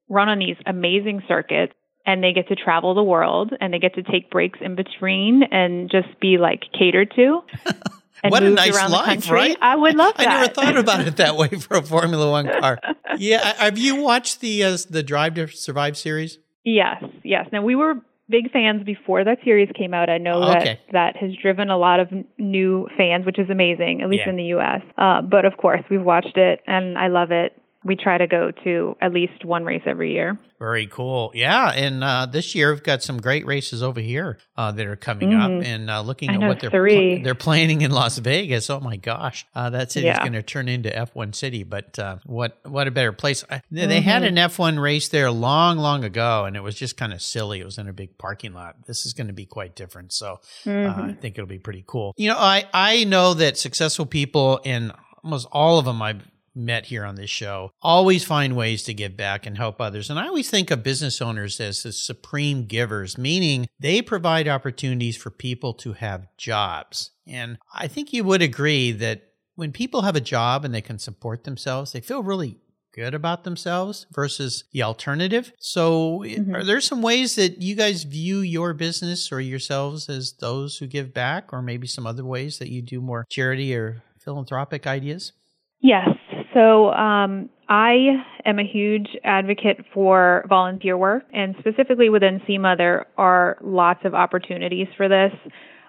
run 0.10 0.30
on 0.30 0.40
these 0.40 0.58
amazing 0.66 1.24
circuits 1.28 1.74
and 2.06 2.24
they 2.24 2.34
get 2.34 2.48
to 2.48 2.56
travel 2.56 2.94
the 2.94 3.04
world 3.04 3.54
and 3.60 3.74
they 3.74 3.80
get 3.80 3.96
to 3.96 4.04
take 4.04 4.30
breaks 4.30 4.60
in 4.62 4.76
between 4.76 5.44
and 5.44 5.90
just 5.90 6.20
be 6.20 6.38
like 6.38 6.64
catered 6.78 7.14
to. 7.16 7.42
what 8.30 8.44
a 8.44 8.50
nice 8.50 8.74
life, 8.90 9.30
right? 9.30 9.58
I 9.62 9.76
would 9.76 9.96
love 9.96 10.16
that. 10.18 10.28
I 10.28 10.42
never 10.42 10.54
thought 10.54 10.78
about 10.78 11.08
it 11.08 11.18
that 11.18 11.38
way 11.38 11.50
for 11.50 11.78
a 11.78 11.82
Formula 11.82 12.30
One 12.30 12.48
car. 12.48 12.80
yeah, 13.18 13.54
have 13.58 13.78
you 13.78 13.96
watched 13.96 14.42
the 14.42 14.64
uh, 14.64 14.78
the 14.90 15.04
Drive 15.04 15.36
to 15.36 15.48
Survive 15.48 15.98
series? 15.98 16.40
Yes, 16.64 17.04
yes. 17.24 17.48
Now 17.52 17.62
we 17.62 17.76
were 17.76 17.96
big 18.30 18.52
fans 18.52 18.84
before 18.84 19.24
that 19.24 19.40
series 19.44 19.70
came 19.78 19.94
out. 19.94 20.10
I 20.10 20.18
know 20.18 20.40
that 20.46 20.62
okay. 20.62 20.80
that 20.94 21.18
has 21.18 21.32
driven 21.42 21.70
a 21.70 21.78
lot 21.78 22.00
of 22.00 22.10
new 22.38 22.88
fans, 22.98 23.26
which 23.26 23.38
is 23.38 23.50
amazing, 23.50 24.02
at 24.02 24.10
least 24.10 24.24
yeah. 24.26 24.30
in 24.30 24.38
the 24.38 24.44
U.S. 24.46 24.82
Uh, 24.98 25.22
but 25.22 25.46
of 25.46 25.58
course, 25.58 25.82
we've 25.90 26.02
watched 26.02 26.38
it 26.38 26.62
and 26.66 26.98
I 26.98 27.08
love 27.08 27.32
it 27.32 27.61
we 27.84 27.96
try 27.96 28.18
to 28.18 28.28
go 28.28 28.52
to 28.64 28.96
at 29.02 29.12
least 29.12 29.44
one 29.44 29.66
race 29.66 29.82
every 29.88 30.14
year. 30.14 30.38
Very 30.60 30.86
cool. 30.86 31.32
Yeah. 31.34 31.72
And 31.72 32.04
uh, 32.04 32.28
this 32.28 32.54
year 32.54 32.72
we've 32.72 32.84
got 32.84 33.02
some 33.02 33.20
great 33.20 33.48
races 33.48 33.82
over 33.82 34.00
here 34.00 34.38
uh, 34.56 34.72
that 34.74 34.86
are 34.86 34.96
coming 34.96 35.30
mm-hmm. 35.30 35.58
up 35.58 35.66
and 35.66 35.90
uh, 35.90 36.02
looking 36.02 36.30
I 36.30 36.36
at 36.36 36.42
what 36.42 36.60
they're 36.60 36.70
pl- 36.70 37.24
they're 37.24 37.34
planning 37.34 37.82
in 37.82 37.90
Las 37.90 38.20
Vegas. 38.20 38.70
Oh 38.70 38.80
my 38.80 38.98
gosh. 38.98 39.48
Uh, 39.56 39.72
that 39.72 39.92
city's 39.92 40.06
yeah. 40.06 40.20
going 40.20 40.34
to 40.34 40.44
turn 40.44 40.70
into 40.70 40.92
F1 40.92 41.34
City, 41.34 41.64
but 41.64 41.98
uh, 41.98 42.18
what 42.26 42.60
what 42.64 42.88
a 42.88 42.92
better 42.92 43.12
place. 43.12 43.44
I, 43.50 43.64
they 43.72 43.88
mm-hmm. 43.88 44.04
had 44.04 44.24
an 44.24 44.36
F1 44.36 44.80
race 44.80 45.10
there 45.10 45.32
long 45.32 45.78
long 45.80 46.04
ago 46.04 46.46
and 46.46 46.56
it 46.56 46.62
was 46.62 46.76
just 46.76 46.98
kind 46.98 47.14
of 47.14 47.22
silly. 47.24 47.62
It 47.62 47.66
was 47.66 47.80
in 47.80 47.88
a 47.88 47.94
big 47.94 48.20
parking 48.20 48.54
lot. 48.54 48.76
This 48.86 49.08
is 49.08 49.14
going 49.14 49.28
to 49.28 49.34
be 49.34 49.48
quite 49.48 49.76
different. 49.76 50.14
So 50.14 50.34
uh, 50.34 50.70
mm-hmm. 50.70 51.02
I 51.02 51.14
think 51.14 51.40
it'll 51.40 51.48
be 51.48 51.58
pretty 51.58 51.84
cool. 51.88 52.14
You 52.18 52.30
know, 52.30 52.38
I 52.38 52.66
I 52.72 53.06
know 53.06 53.34
that 53.34 53.58
successful 53.58 54.06
people 54.06 54.60
in 54.64 54.92
almost 55.24 55.48
all 55.52 55.80
of 55.80 55.86
them 55.86 56.04
I've 56.04 56.22
met 56.56 56.88
here 56.88 57.06
on 57.06 57.16
this 57.16 57.30
show 57.30 57.72
always 57.82 58.24
find 58.24 58.56
ways 58.56 58.84
to 58.84 58.94
give 58.94 59.16
back 59.16 59.46
and 59.46 59.58
help 59.58 59.80
others. 59.80 60.10
And 60.10 60.20
I 60.20 60.28
always 60.28 60.50
think 60.50 60.72
of 60.72 60.84
business 60.84 61.22
owners 61.22 61.60
as 61.60 61.84
the 61.84 61.92
supreme 61.92 62.66
givers, 62.66 63.18
meaning 63.18 63.68
they 63.80 64.02
provide 64.02 64.48
opportunities 64.48 65.18
for 65.18 65.30
people 65.30 65.74
to 65.76 65.94
have 65.94 66.28
jobs. 66.38 67.12
And 67.28 67.58
I 67.74 67.88
think 67.88 68.14
you 68.14 68.24
would 68.24 68.42
agree 68.42 68.92
that 68.92 69.24
when 69.56 69.72
people 69.72 70.02
have 70.02 70.16
a 70.16 70.22
job 70.22 70.66
and 70.66 70.74
they 70.74 70.82
can 70.82 71.00
support 71.00 71.44
themselves, 71.44 71.92
they 71.92 72.02
feel 72.02 72.24
really 72.24 72.58
good 72.94 73.14
about 73.14 73.44
themselves 73.44 74.06
versus 74.12 74.66
the 74.72 74.84
alternative. 74.84 75.52
So, 75.60 76.24
mm-hmm. 76.26 76.56
are 76.56 76.64
there 76.64 76.82
some 76.82 77.02
ways 77.02 77.36
that 77.36 77.62
you 77.62 77.76
guys 77.76 78.04
view 78.04 78.40
your 78.40 78.74
business 78.74 79.32
or 79.32 79.40
yourselves 79.40 80.10
as 80.10 80.34
those 80.34 80.78
who 80.78 80.88
give 80.88 81.14
back, 81.14 81.54
or 81.54 81.62
maybe 81.62 81.88
some 81.88 82.06
other 82.06 82.26
ways 82.26 82.60
that 82.60 82.70
you 82.70 82.82
do 82.82 83.02
more 83.02 83.26
charity 83.30 83.76
or 83.76 84.04
philanthropic 84.20 84.88
ideas? 84.88 85.34
Yes, 85.80 86.10
so 86.54 86.92
um, 86.92 87.50
I 87.70 88.24
am 88.46 88.60
a 88.60 88.64
huge 88.64 89.08
advocate 89.24 89.86
for 89.94 90.46
volunteer 90.50 90.98
work, 90.98 91.24
and 91.34 91.56
specifically 91.60 92.10
within 92.10 92.42
SEMA, 92.46 92.76
there 92.78 93.06
are 93.18 93.58
lots 93.62 94.02
of 94.04 94.14
opportunities 94.14 94.88
for 94.98 95.08
this. 95.08 95.32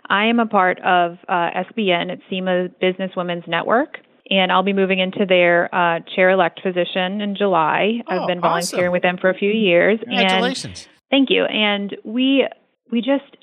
I 0.08 0.26
am 0.26 0.38
a 0.40 0.46
part 0.46 0.78
of 0.80 1.18
uh, 1.28 1.50
SBN, 1.70 2.10
it's 2.10 2.22
SEMA 2.30 2.68
Business 2.80 3.10
Women's 3.16 3.44
Network, 3.48 3.98
and 4.30 4.52
I'll 4.52 4.62
be 4.62 4.72
moving 4.72 4.98
into 4.98 5.26
their 5.26 5.74
uh, 5.74 6.00
chair 6.14 6.30
elect 6.30 6.62
position 6.62 7.20
in 7.20 7.34
July. 7.36 8.02
Oh, 8.06 8.20
I've 8.20 8.28
been 8.28 8.40
volunteering 8.40 8.86
awesome. 8.86 8.92
with 8.92 9.02
them 9.02 9.18
for 9.20 9.30
a 9.30 9.34
few 9.34 9.50
years. 9.50 9.98
Congratulations! 10.00 10.64
And 10.64 10.88
thank 11.10 11.30
you. 11.30 11.44
And 11.44 11.96
we 12.04 12.46
we 12.90 13.00
just 13.00 13.36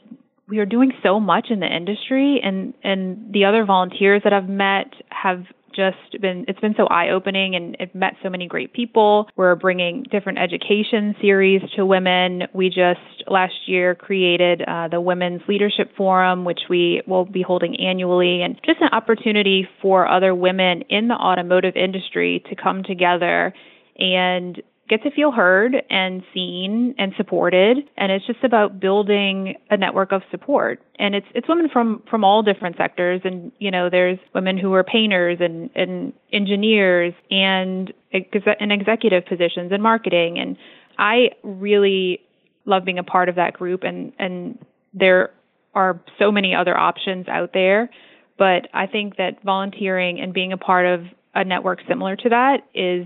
we 0.47 0.59
are 0.59 0.65
doing 0.65 0.91
so 1.03 1.19
much 1.19 1.47
in 1.49 1.59
the 1.59 1.67
industry, 1.67 2.39
and 2.43 2.73
and 2.83 3.33
the 3.33 3.45
other 3.45 3.65
volunteers 3.65 4.21
that 4.23 4.33
I've 4.33 4.49
met 4.49 4.93
have 5.09 5.43
just 5.75 6.21
been 6.21 6.45
it's 6.47 6.59
been 6.59 6.75
so 6.77 6.87
eye 6.87 7.09
opening 7.09 7.55
and 7.55 7.75
it 7.79 7.93
met 7.95 8.13
so 8.23 8.29
many 8.29 8.47
great 8.47 8.73
people. 8.73 9.29
We're 9.35 9.55
bringing 9.55 10.03
different 10.11 10.39
education 10.39 11.15
series 11.21 11.61
to 11.75 11.85
women. 11.85 12.43
We 12.53 12.69
just 12.69 12.99
last 13.27 13.53
year 13.67 13.95
created 13.95 14.61
uh, 14.67 14.87
the 14.87 15.01
Women's 15.01 15.41
Leadership 15.47 15.95
Forum, 15.95 16.45
which 16.45 16.61
we 16.69 17.01
will 17.07 17.25
be 17.25 17.41
holding 17.41 17.79
annually, 17.79 18.41
and 18.41 18.59
just 18.65 18.81
an 18.81 18.89
opportunity 18.91 19.67
for 19.81 20.07
other 20.07 20.33
women 20.35 20.83
in 20.89 21.07
the 21.07 21.15
automotive 21.15 21.75
industry 21.75 22.43
to 22.49 22.55
come 22.55 22.83
together 22.83 23.53
and 23.99 24.61
get 24.89 25.03
to 25.03 25.11
feel 25.11 25.31
heard 25.31 25.75
and 25.89 26.23
seen 26.33 26.95
and 26.97 27.13
supported. 27.15 27.77
And 27.95 28.11
it's 28.11 28.25
just 28.25 28.43
about 28.43 28.79
building 28.79 29.55
a 29.69 29.77
network 29.77 30.11
of 30.11 30.23
support. 30.31 30.81
And 30.97 31.15
it's 31.15 31.27
it's 31.35 31.47
women 31.47 31.69
from 31.71 32.03
from 32.09 32.23
all 32.23 32.41
different 32.41 32.75
sectors. 32.75 33.21
And 33.23 33.51
you 33.59 33.71
know 33.71 33.89
there's 33.89 34.19
women 34.33 34.57
who 34.57 34.73
are 34.73 34.83
painters 34.83 35.37
and 35.39 35.69
and 35.75 36.11
engineers 36.33 37.13
and 37.29 37.93
in 38.11 38.71
executive 38.71 39.25
positions 39.25 39.71
in 39.71 39.81
marketing. 39.81 40.39
And 40.39 40.57
I 40.97 41.31
really 41.43 42.19
love 42.65 42.83
being 42.83 42.99
a 42.99 43.03
part 43.03 43.29
of 43.29 43.35
that 43.35 43.53
group. 43.53 43.83
And 43.83 44.11
and 44.17 44.57
there 44.93 45.31
are 45.75 46.01
so 46.17 46.31
many 46.31 46.55
other 46.55 46.75
options 46.75 47.27
out 47.27 47.51
there. 47.53 47.89
But 48.37 48.69
I 48.73 48.87
think 48.87 49.17
that 49.17 49.43
volunteering 49.43 50.19
and 50.19 50.33
being 50.33 50.51
a 50.51 50.57
part 50.57 50.85
of 50.85 51.05
a 51.35 51.43
network 51.43 51.79
similar 51.87 52.15
to 52.15 52.29
that 52.29 52.61
is 52.73 53.05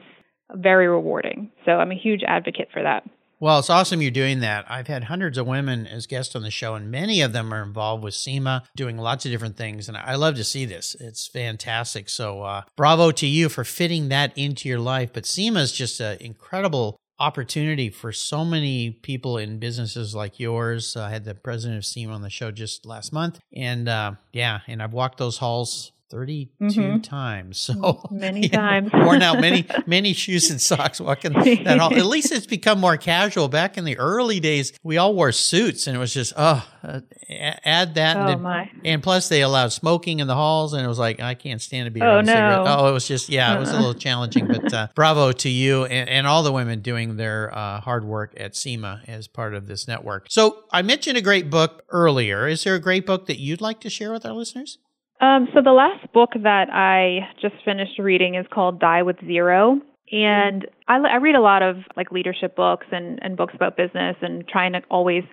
very 0.53 0.87
rewarding. 0.87 1.51
So 1.65 1.73
I'm 1.73 1.91
a 1.91 1.95
huge 1.95 2.21
advocate 2.27 2.69
for 2.71 2.83
that. 2.83 3.03
Well, 3.39 3.59
it's 3.59 3.69
awesome 3.69 4.01
you're 4.01 4.09
doing 4.09 4.39
that. 4.39 4.63
I've 4.71 4.87
had 4.87 5.03
hundreds 5.03 5.37
of 5.37 5.45
women 5.45 5.85
as 5.85 6.07
guests 6.07 6.33
on 6.33 6.43
the 6.43 6.49
show, 6.49 6.75
and 6.75 6.89
many 6.89 7.19
of 7.19 7.33
them 7.33 7.53
are 7.53 7.61
involved 7.61 8.01
with 8.01 8.13
SEMA, 8.13 8.63
doing 8.73 8.97
lots 8.97 9.25
of 9.25 9.31
different 9.31 9.57
things. 9.57 9.89
And 9.89 9.97
I 9.97 10.15
love 10.15 10.35
to 10.35 10.45
see 10.45 10.63
this. 10.63 10.95
It's 10.97 11.27
fantastic. 11.27 12.07
So, 12.07 12.43
uh, 12.43 12.61
bravo 12.77 13.11
to 13.11 13.27
you 13.27 13.49
for 13.49 13.65
fitting 13.65 14.07
that 14.07 14.31
into 14.37 14.69
your 14.69 14.79
life. 14.79 15.11
But 15.11 15.25
SEMA 15.25 15.59
is 15.59 15.73
just 15.73 15.99
an 15.99 16.19
incredible 16.21 16.95
opportunity 17.19 17.89
for 17.89 18.13
so 18.13 18.45
many 18.45 18.91
people 18.91 19.37
in 19.37 19.59
businesses 19.59 20.15
like 20.15 20.39
yours. 20.39 20.95
I 20.95 21.09
had 21.09 21.25
the 21.25 21.35
president 21.35 21.79
of 21.79 21.85
SEMA 21.85 22.13
on 22.13 22.21
the 22.21 22.29
show 22.29 22.49
just 22.49 22.85
last 22.85 23.11
month. 23.11 23.39
And 23.53 23.89
uh, 23.89 24.13
yeah, 24.31 24.59
and 24.67 24.81
I've 24.81 24.93
walked 24.93 25.17
those 25.17 25.39
halls 25.39 25.91
32 26.09 26.63
mm-hmm. 26.63 26.99
times. 26.99 27.57
So 27.57 28.03
many 28.11 28.47
times. 28.49 28.91
worn 28.93 29.21
out 29.21 29.39
many, 29.39 29.65
many 29.85 30.13
shoes 30.13 30.51
and 30.51 30.61
socks 30.61 31.01
walking 31.01 31.33
that 31.63 31.79
hall. 31.79 31.93
At 31.93 32.05
least 32.05 32.31
it's 32.31 32.45
become 32.45 32.79
more 32.79 32.97
casual. 32.97 33.47
Back 33.47 33.77
in 33.77 33.83
the 33.83 33.97
early 33.97 34.39
days, 34.39 34.73
we 34.83 34.97
all 34.97 35.15
wore 35.15 35.31
suits 35.31 35.87
and 35.87 35.95
it 35.95 35.99
was 35.99 36.13
just, 36.13 36.33
oh, 36.37 36.67
uh, 36.83 37.01
add 37.29 37.95
that. 37.95 38.17
Oh, 38.17 38.27
and, 38.27 38.43
my. 38.43 38.71
and 38.83 39.01
plus 39.01 39.29
they 39.29 39.41
allowed 39.41 39.71
smoking 39.71 40.19
in 40.19 40.27
the 40.27 40.35
halls 40.35 40.73
and 40.73 40.83
it 40.83 40.87
was 40.87 40.99
like, 40.99 41.19
I 41.19 41.33
can't 41.33 41.61
stand 41.61 41.87
to 41.87 41.91
be 41.91 42.01
oh, 42.01 42.21
no. 42.21 42.31
cigarette. 42.31 42.59
Oh, 42.67 42.89
it 42.89 42.91
was 42.91 43.07
just, 43.07 43.29
yeah, 43.29 43.55
it 43.55 43.59
was 43.59 43.71
a 43.71 43.77
little 43.77 43.93
challenging, 43.93 44.47
but 44.47 44.73
uh, 44.73 44.87
bravo 44.95 45.31
to 45.31 45.49
you 45.49 45.85
and, 45.85 46.09
and, 46.09 46.27
all 46.27 46.43
the 46.43 46.53
women 46.53 46.79
doing 46.79 47.17
their 47.17 47.55
uh, 47.55 47.81
hard 47.81 48.05
work 48.05 48.33
at 48.37 48.55
SEMA 48.55 49.01
as 49.07 49.27
part 49.27 49.53
of 49.53 49.67
this 49.67 49.87
network. 49.87 50.27
So 50.29 50.63
I 50.71 50.81
mentioned 50.83 51.17
a 51.17 51.21
great 51.21 51.49
book 51.49 51.83
earlier. 51.89 52.47
Is 52.47 52.63
there 52.63 52.75
a 52.75 52.79
great 52.79 53.05
book 53.05 53.25
that 53.27 53.39
you'd 53.39 53.61
like 53.61 53.81
to 53.81 53.89
share 53.89 54.11
with 54.11 54.25
our 54.25 54.33
listeners? 54.33 54.77
Um, 55.23 55.47
so 55.53 55.61
the 55.61 55.71
last 55.71 56.11
book 56.11 56.31
that 56.43 56.67
I 56.69 57.29
just 57.41 57.55
finished 57.63 57.97
reading 57.97 58.35
is 58.35 58.45
called 58.51 58.81
Die 58.81 59.03
with 59.03 59.15
Zero. 59.25 59.79
And 60.11 60.67
I, 60.89 60.97
I 60.97 61.15
read 61.15 61.35
a 61.35 61.41
lot 61.41 61.63
of 61.63 61.77
like 61.95 62.11
leadership 62.11 62.57
books 62.57 62.87
and, 62.91 63.19
and 63.21 63.37
books 63.37 63.53
about 63.55 63.77
business 63.77 64.17
and 64.21 64.45
trying 64.49 64.73
to 64.73 64.81
always 64.91 65.23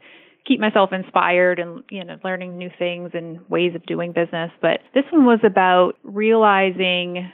keep 0.46 0.60
myself 0.60 0.92
inspired 0.92 1.58
and 1.58 1.82
you 1.90 2.02
know 2.04 2.16
learning 2.24 2.56
new 2.56 2.70
things 2.78 3.10
and 3.14 3.40
ways 3.50 3.74
of 3.74 3.84
doing 3.84 4.12
business. 4.12 4.52
But 4.62 4.78
this 4.94 5.02
one 5.10 5.26
was 5.26 5.40
about 5.42 5.96
realizing 6.04 7.32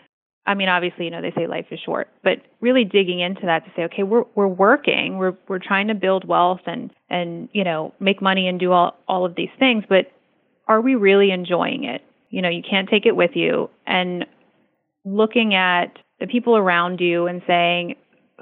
I 0.49 0.55
mean, 0.55 0.69
obviously, 0.69 1.07
you 1.07 1.11
know, 1.11 1.21
they 1.21 1.33
say 1.37 1.49
life 1.49 1.67
is 1.73 1.81
short, 1.85 2.09
but 2.23 2.39
really 2.61 2.85
digging 2.85 3.19
into 3.19 3.43
that 3.47 3.65
to 3.65 3.73
say, 3.77 3.83
okay, 3.83 4.03
we're 4.03 4.25
we're 4.35 4.49
working, 4.49 5.19
we're 5.19 5.37
we're 5.47 5.59
trying 5.59 5.89
to 5.89 5.95
build 5.95 6.27
wealth 6.27 6.63
and 6.65 6.91
and 7.11 7.51
you 7.53 7.65
know 7.65 7.93
make 8.01 8.23
money 8.23 8.49
and 8.49 8.59
do 8.59 8.73
all 8.73 8.97
all 9.07 9.27
of 9.27 9.35
these 9.35 9.51
things, 9.59 9.85
but 9.91 10.11
are 10.69 10.81
we 10.81 10.95
really 10.95 11.31
enjoying 11.33 11.85
it? 11.85 12.03
You 12.31 12.43
know, 12.43 12.49
you 12.49 12.63
can't 12.69 12.89
take 12.89 13.07
it 13.07 13.17
with 13.17 13.33
you. 13.35 13.71
And 13.87 14.27
looking 15.05 15.55
at 15.55 15.99
the 16.21 16.27
people 16.27 16.57
around 16.57 17.01
you 17.01 17.27
and 17.27 17.43
saying, 17.47 17.97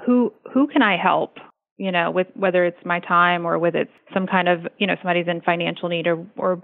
who 0.05 0.33
who 0.51 0.67
can 0.67 0.81
I 0.81 0.97
help? 0.97 1.37
You 1.77 1.91
know, 1.91 2.11
with 2.11 2.27
whether 2.35 2.65
it's 2.65 2.85
my 2.85 2.99
time 2.99 3.45
or 3.45 3.59
whether 3.59 3.79
it's 3.79 3.91
some 4.13 4.27
kind 4.27 4.47
of 4.47 4.67
you 4.77 4.87
know 4.87 4.95
somebody's 5.01 5.27
in 5.27 5.41
financial 5.41 5.89
need 5.89 6.07
or 6.07 6.25
or 6.37 6.61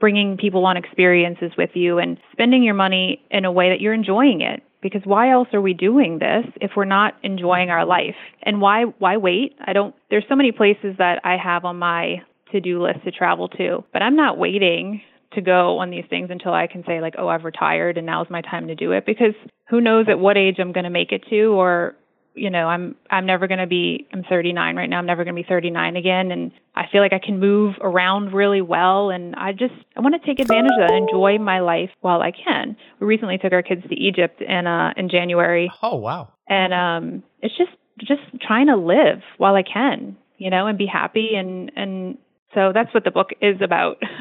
bringing 0.00 0.36
people 0.36 0.66
on 0.66 0.76
experiences 0.76 1.52
with 1.56 1.70
you 1.74 1.98
and 1.98 2.18
spending 2.32 2.62
your 2.62 2.74
money 2.74 3.22
in 3.30 3.44
a 3.44 3.52
way 3.52 3.70
that 3.70 3.80
you're 3.80 3.94
enjoying 3.94 4.40
it 4.40 4.62
because 4.82 5.00
why 5.04 5.30
else 5.30 5.48
are 5.52 5.60
we 5.60 5.72
doing 5.72 6.18
this 6.18 6.44
if 6.60 6.72
we're 6.76 6.84
not 6.84 7.14
enjoying 7.22 7.70
our 7.70 7.86
life 7.86 8.16
and 8.42 8.60
why 8.60 8.82
why 8.98 9.16
wait 9.16 9.56
i 9.66 9.72
don't 9.72 9.94
there's 10.10 10.24
so 10.28 10.34
many 10.34 10.52
places 10.52 10.94
that 10.98 11.20
i 11.24 11.36
have 11.36 11.64
on 11.64 11.78
my 11.78 12.16
to-do 12.52 12.82
list 12.82 13.02
to 13.04 13.10
travel 13.10 13.48
to 13.48 13.82
but 13.92 14.02
i'm 14.02 14.16
not 14.16 14.36
waiting 14.36 15.00
to 15.34 15.40
go 15.40 15.78
on 15.78 15.90
these 15.90 16.04
things 16.08 16.28
until 16.30 16.52
I 16.52 16.66
can 16.66 16.84
say 16.86 17.00
like, 17.00 17.14
oh, 17.18 17.28
I've 17.28 17.44
retired 17.44 17.98
and 17.98 18.06
now's 18.06 18.28
my 18.30 18.40
time 18.40 18.68
to 18.68 18.74
do 18.74 18.92
it 18.92 19.06
because 19.06 19.34
who 19.68 19.80
knows 19.80 20.06
at 20.08 20.18
what 20.18 20.36
age 20.36 20.56
I'm 20.58 20.72
going 20.72 20.84
to 20.84 20.90
make 20.90 21.12
it 21.12 21.24
to 21.30 21.46
or 21.46 21.96
you 22.36 22.50
know, 22.50 22.66
I'm 22.66 22.96
I'm 23.10 23.26
never 23.26 23.46
going 23.46 23.60
to 23.60 23.66
be 23.66 24.08
I'm 24.12 24.24
39 24.24 24.76
right 24.76 24.90
now. 24.90 24.98
I'm 24.98 25.06
never 25.06 25.24
going 25.24 25.36
to 25.36 25.40
be 25.40 25.46
39 25.48 25.96
again 25.96 26.32
and 26.32 26.50
I 26.74 26.84
feel 26.90 27.00
like 27.00 27.12
I 27.12 27.20
can 27.24 27.38
move 27.38 27.76
around 27.80 28.32
really 28.32 28.60
well 28.60 29.10
and 29.10 29.36
I 29.36 29.52
just 29.52 29.74
I 29.96 30.00
want 30.00 30.20
to 30.20 30.26
take 30.26 30.40
advantage 30.40 30.72
of 30.80 30.88
that, 30.88 30.94
enjoy 30.94 31.38
my 31.38 31.60
life 31.60 31.90
while 32.00 32.20
I 32.20 32.32
can. 32.32 32.76
We 33.00 33.06
recently 33.06 33.38
took 33.38 33.52
our 33.52 33.62
kids 33.62 33.82
to 33.88 33.94
Egypt 33.94 34.42
in 34.42 34.66
uh 34.66 34.94
in 34.96 35.08
January. 35.08 35.70
Oh, 35.82 35.96
wow. 35.96 36.32
And 36.48 36.74
um 36.74 37.22
it's 37.40 37.56
just 37.56 37.70
just 38.00 38.22
trying 38.42 38.66
to 38.66 38.76
live 38.76 39.22
while 39.38 39.54
I 39.54 39.62
can, 39.62 40.16
you 40.36 40.50
know, 40.50 40.66
and 40.66 40.76
be 40.76 40.86
happy 40.86 41.36
and 41.36 41.70
and 41.76 42.18
so 42.54 42.72
that's 42.72 42.92
what 42.94 43.04
the 43.04 43.10
book 43.10 43.30
is 43.40 43.60
about. 43.60 43.98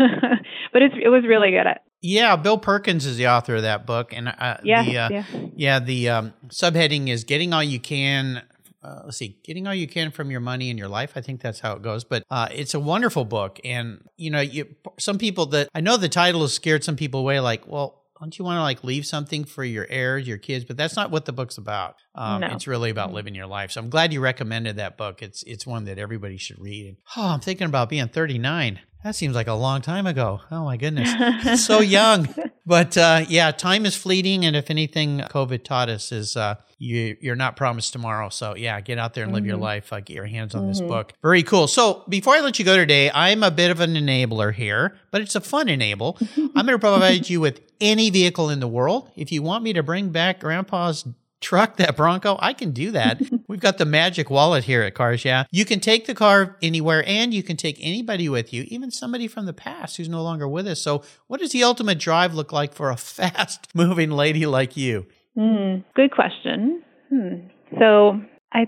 but 0.74 0.82
it's 0.82 0.96
it 1.02 1.10
was 1.10 1.24
really 1.28 1.52
good. 1.52 1.68
At, 1.68 1.84
yeah, 2.02 2.36
Bill 2.36 2.58
Perkins 2.58 3.06
is 3.06 3.18
the 3.18 3.28
author 3.28 3.56
of 3.56 3.62
that 3.62 3.86
book, 3.86 4.14
and 4.14 4.28
uh, 4.28 4.58
yeah, 4.64 4.84
the, 4.84 4.98
uh, 4.98 5.10
yeah, 5.10 5.26
yeah. 5.56 5.80
The 5.80 6.10
um, 6.10 6.34
subheading 6.50 7.10
is 7.10 7.24
"Getting 7.24 7.54
All 7.54 7.64
You 7.64 7.80
Can." 7.80 8.44
Uh, 8.84 9.04
let's 9.06 9.16
see, 9.16 9.38
getting 9.46 9.66
all 9.66 9.74
you 9.74 9.88
can 9.88 10.12
from 10.12 10.30
your 10.30 10.42
money 10.42 10.70
and 10.70 10.78
your 10.78 10.90
life. 10.90 11.14
I 11.16 11.22
think 11.22 11.42
that's 11.42 11.62
how 11.62 11.72
it 11.72 11.82
goes. 11.82 12.04
But 12.04 12.26
uh, 12.30 12.50
it's 12.52 12.74
a 12.74 12.82
wonderful 12.82 13.24
book, 13.24 13.62
and 13.64 14.06
you 14.18 14.30
know, 14.30 14.42
you 14.42 14.76
some 15.00 15.18
people 15.18 15.46
that 15.48 15.70
I 15.74 15.80
know 15.80 15.96
the 15.96 16.10
title 16.10 16.42
has 16.42 16.54
scared 16.54 16.84
some 16.84 16.98
people 16.98 17.22
away. 17.22 17.40
Like, 17.40 17.66
well, 17.66 18.03
don't 18.24 18.40
you 18.40 18.46
want 18.46 18.58
to 18.58 18.62
like 18.62 18.84
leave 18.84 19.06
something 19.06 19.44
for 19.44 19.64
your 19.64 19.86
heirs, 19.90 20.28
your 20.28 20.38
kids? 20.38 20.66
But 20.66 20.78
that's 20.78 20.96
not 20.96 21.12
what 21.12 21.26
the 21.26 21.34
book's 21.34 21.58
about. 21.58 21.96
Um, 22.16 22.42
no. 22.42 22.48
It's 22.48 22.68
really 22.68 22.90
about 22.90 23.12
living 23.12 23.36
your 23.36 23.48
life. 23.48 23.72
So 23.72 23.82
I'm 23.82 23.90
glad 23.90 24.14
you 24.14 24.22
recommended 24.22 24.78
that 24.78 24.98
book. 24.98 25.22
It's 25.22 25.44
it's 25.44 25.68
one 25.68 25.86
that 25.86 25.98
everybody 25.98 26.38
should 26.38 26.60
read. 26.60 26.98
Oh, 27.18 27.28
I'm 27.28 27.40
thinking 27.42 27.68
about 27.68 27.90
being 27.90 28.08
39. 28.08 28.80
That 29.04 29.16
seems 29.16 29.36
like 29.36 29.48
a 29.48 29.54
long 29.54 29.82
time 29.82 30.08
ago. 30.08 30.40
Oh 30.50 30.64
my 30.64 30.78
goodness, 30.78 31.66
so 31.66 31.82
young. 31.82 32.34
But 32.66 32.98
uh, 32.98 33.26
yeah, 33.28 33.52
time 33.52 33.86
is 33.86 33.96
fleeting, 33.96 34.46
and 34.46 34.56
if 34.56 34.70
anything, 34.70 35.20
COVID 35.20 35.64
taught 35.64 35.90
us 35.90 36.12
is 36.14 36.38
uh, 36.38 36.56
you 36.78 37.18
you're 37.20 37.36
not 37.36 37.58
promised 37.58 37.92
tomorrow. 37.92 38.30
So 38.30 38.56
yeah, 38.56 38.80
get 38.80 38.98
out 38.98 39.14
there 39.14 39.26
and 39.26 39.34
live 39.34 39.42
mm-hmm. 39.42 39.50
your 39.50 39.58
life. 39.58 39.92
Uh, 39.92 40.00
get 40.00 40.16
your 40.16 40.26
hands 40.26 40.56
on 40.56 40.62
mm-hmm. 40.62 40.70
this 40.70 40.82
book. 40.82 41.14
Very 41.22 41.44
cool. 41.44 41.68
So 41.68 42.04
before 42.08 42.36
I 42.36 42.40
let 42.40 42.60
you 42.60 42.66
go 42.66 42.78
today, 42.78 43.12
I'm 43.14 43.44
a 43.44 43.52
bit 43.52 43.70
of 43.70 43.82
an 43.82 43.96
enabler 43.96 44.54
here, 44.54 44.96
but 45.12 45.22
it's 45.22 45.36
a 45.36 45.42
fun 45.42 45.68
enable. 45.68 46.18
I'm 46.38 46.52
going 46.54 46.68
to 46.68 46.80
provide 46.80 47.30
you 47.30 47.42
with 47.42 47.60
any 47.82 48.10
vehicle 48.10 48.50
in 48.50 48.62
the 48.62 48.68
world. 48.68 49.12
If 49.16 49.32
you 49.32 49.44
want 49.44 49.64
me 49.64 49.74
to 49.74 49.84
bring 49.84 50.10
back 50.10 50.40
Grandpa's 50.40 51.06
truck, 51.44 51.78
that 51.78 51.96
Bronco, 51.96 52.38
I 52.40 52.54
can 52.54 52.72
do 52.72 52.92
that. 52.92 53.22
We've 53.48 53.60
got 53.60 53.78
the 53.78 53.86
magic 53.86 54.30
wallet 54.30 54.64
here 54.64 54.82
at 54.82 54.96
Cars 54.96 55.24
Yeah. 55.24 55.44
You 55.52 55.66
can 55.66 55.80
take 55.80 56.08
the 56.08 56.16
car 56.16 56.58
anywhere 56.62 57.04
and 57.06 57.34
you 57.34 57.44
can 57.44 57.58
take 57.58 57.78
anybody 57.80 58.28
with 58.30 58.52
you, 58.52 58.66
even 58.70 58.90
somebody 58.90 59.28
from 59.28 59.46
the 59.46 59.54
past 59.54 59.98
who's 59.98 60.10
no 60.10 60.24
longer 60.24 60.48
with 60.48 60.68
us. 60.68 60.82
So, 60.82 61.04
what 61.28 61.40
does 61.40 61.52
the 61.52 61.64
ultimate 61.64 62.00
drive 62.00 62.34
look 62.34 62.52
like 62.52 62.74
for 62.74 62.90
a 62.90 62.98
fast 62.98 63.68
moving 63.76 64.10
lady 64.10 64.46
like 64.46 64.76
you? 64.76 65.06
Mm, 65.38 65.84
good 65.96 66.12
question. 66.12 66.82
Hmm. 67.10 67.36
So, 67.78 68.22
I 68.54 68.68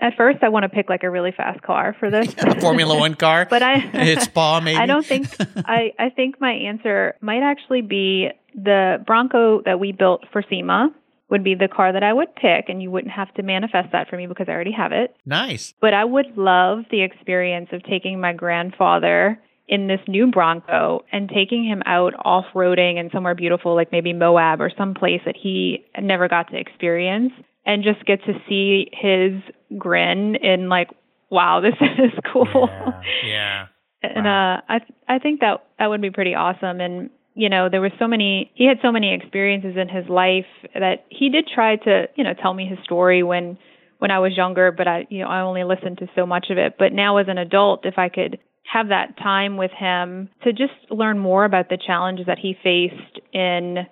at 0.00 0.14
first 0.16 0.42
I 0.42 0.48
want 0.48 0.62
to 0.64 0.70
pick 0.70 0.88
like 0.88 1.02
a 1.02 1.10
really 1.10 1.32
fast 1.32 1.62
car 1.62 1.94
for 1.98 2.10
this 2.10 2.34
Formula 2.60 2.98
One 2.98 3.14
car, 3.14 3.46
but 3.48 3.62
I 3.62 3.74
it's 3.92 4.24
spa 4.24 4.60
maybe. 4.60 4.78
I 4.78 4.86
don't 4.86 5.04
think 5.04 5.26
I 5.66 5.92
I 5.98 6.08
think 6.08 6.40
my 6.40 6.52
answer 6.52 7.14
might 7.20 7.42
actually 7.42 7.82
be 7.82 8.30
the 8.54 9.02
Bronco 9.06 9.60
that 9.66 9.78
we 9.78 9.92
built 9.92 10.24
for 10.32 10.42
SEMA 10.48 10.94
would 11.32 11.42
be 11.42 11.54
the 11.54 11.66
car 11.66 11.94
that 11.94 12.02
I 12.02 12.12
would 12.12 12.32
pick, 12.36 12.68
and 12.68 12.82
you 12.82 12.90
wouldn't 12.90 13.14
have 13.14 13.32
to 13.34 13.42
manifest 13.42 13.90
that 13.92 14.08
for 14.08 14.18
me 14.18 14.26
because 14.26 14.46
I 14.48 14.52
already 14.52 14.72
have 14.72 14.92
it. 14.92 15.16
Nice. 15.24 15.72
But 15.80 15.94
I 15.94 16.04
would 16.04 16.36
love 16.36 16.84
the 16.90 17.00
experience 17.02 17.70
of 17.72 17.82
taking 17.84 18.20
my 18.20 18.34
grandfather 18.34 19.40
in 19.66 19.86
this 19.86 20.00
new 20.06 20.26
Bronco 20.26 21.04
and 21.10 21.30
taking 21.30 21.64
him 21.64 21.82
out 21.86 22.12
off 22.22 22.44
roading 22.54 23.00
and 23.00 23.10
somewhere 23.12 23.34
beautiful, 23.34 23.74
like 23.74 23.90
maybe 23.90 24.12
Moab 24.12 24.60
or 24.60 24.70
some 24.76 24.92
place 24.92 25.22
that 25.24 25.34
he 25.34 25.82
never 25.98 26.28
got 26.28 26.50
to 26.50 26.58
experience, 26.58 27.32
and 27.64 27.82
just 27.82 28.04
get 28.04 28.22
to 28.26 28.34
see 28.46 28.90
his 28.92 29.32
grin 29.78 30.34
in 30.34 30.68
like, 30.68 30.90
wow, 31.30 31.62
this 31.62 31.74
is 31.80 32.12
cool. 32.30 32.68
Yeah. 32.68 33.00
yeah. 33.24 33.66
And 34.02 34.26
wow. 34.26 34.56
uh, 34.56 34.60
I 34.68 34.80
I 35.08 35.18
think 35.18 35.40
that 35.40 35.64
that 35.78 35.86
would 35.86 36.02
be 36.02 36.10
pretty 36.10 36.34
awesome. 36.34 36.82
And 36.82 37.08
you 37.34 37.48
know, 37.48 37.68
there 37.70 37.80
was 37.80 37.92
so 37.98 38.06
many, 38.06 38.50
he 38.54 38.66
had 38.66 38.78
so 38.82 38.92
many 38.92 39.14
experiences 39.14 39.76
in 39.76 39.88
his 39.88 40.08
life 40.08 40.46
that 40.74 41.06
he 41.08 41.30
did 41.30 41.48
try 41.52 41.76
to, 41.76 42.08
you 42.14 42.24
know, 42.24 42.34
tell 42.34 42.52
me 42.52 42.66
his 42.66 42.78
story 42.84 43.22
when, 43.22 43.58
when 43.98 44.10
I 44.10 44.18
was 44.18 44.36
younger, 44.36 44.72
but 44.72 44.86
I, 44.86 45.06
you 45.08 45.20
know, 45.20 45.28
I 45.28 45.40
only 45.40 45.64
listened 45.64 45.98
to 45.98 46.08
so 46.14 46.26
much 46.26 46.46
of 46.50 46.58
it. 46.58 46.74
But 46.78 46.92
now 46.92 47.16
as 47.18 47.26
an 47.28 47.38
adult, 47.38 47.86
if 47.86 47.98
I 47.98 48.08
could 48.08 48.38
have 48.70 48.88
that 48.88 49.16
time 49.18 49.56
with 49.56 49.70
him 49.70 50.28
to 50.44 50.52
just 50.52 50.72
learn 50.90 51.18
more 51.18 51.44
about 51.44 51.68
the 51.68 51.78
challenges 51.78 52.26
that 52.26 52.38
he 52.38 52.56
faced 52.62 53.20
in 53.32 53.86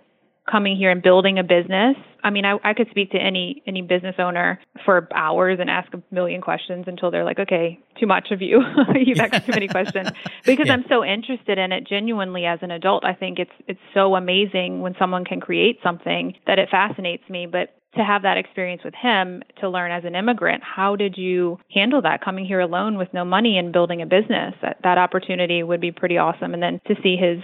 coming 0.51 0.77
here 0.77 0.91
and 0.91 1.03
building 1.03 1.39
a 1.39 1.43
business. 1.43 1.97
I 2.23 2.31
mean, 2.31 2.45
I, 2.45 2.59
I 2.63 2.75
could 2.75 2.89
speak 2.91 3.13
to 3.13 3.19
any 3.19 3.63
any 3.67 3.83
business 3.83 4.17
owner 4.19 4.61
for 4.85 5.09
hours 5.15 5.59
and 5.61 5.71
ask 5.71 5.93
a 5.95 6.03
million 6.11 6.41
questions 6.41 6.85
until 6.87 7.11
they're 7.11 7.25
like, 7.25 7.39
okay, 7.39 7.79
too 7.99 8.07
much 8.07 8.29
of 8.31 8.43
you. 8.43 8.63
You've 8.95 9.19
asked 9.19 9.47
too 9.47 9.53
many 9.53 9.69
questions 9.69 10.09
because 10.45 10.67
yeah. 10.67 10.75
I'm 10.75 10.85
so 10.89 11.05
interested 11.05 11.59
in 11.59 11.73
it 11.73 11.87
genuinely 11.87 12.45
as 12.45 12.59
an 12.63 12.71
adult. 12.71 13.05
I 13.05 13.15
think 13.15 13.39
it's 13.39 13.51
it's 13.67 13.81
so 13.95 14.15
amazing 14.15 14.81
when 14.81 14.95
someone 14.99 15.25
can 15.25 15.41
create 15.41 15.79
something 15.83 16.35
that 16.47 16.59
it 16.59 16.69
fascinates 16.71 17.29
me. 17.31 17.47
But 17.47 17.75
to 17.95 18.05
have 18.05 18.23
that 18.23 18.37
experience 18.37 18.83
with 18.85 18.95
him 18.95 19.43
to 19.61 19.69
learn 19.69 19.91
as 19.91 20.05
an 20.05 20.15
immigrant 20.15 20.63
how 20.63 20.95
did 20.95 21.17
you 21.17 21.59
handle 21.75 22.01
that 22.03 22.25
coming 22.25 22.45
here 22.45 22.61
alone 22.61 22.97
with 22.97 23.09
no 23.13 23.25
money 23.25 23.59
and 23.59 23.73
building 23.73 24.01
a 24.01 24.07
business 24.07 24.55
that 24.63 24.77
that 24.85 24.97
opportunity 24.97 25.63
would 25.63 25.81
be 25.81 25.91
pretty 25.91 26.17
awesome 26.17 26.55
and 26.55 26.63
then 26.63 26.81
to 26.87 26.95
see 27.03 27.17
his 27.17 27.43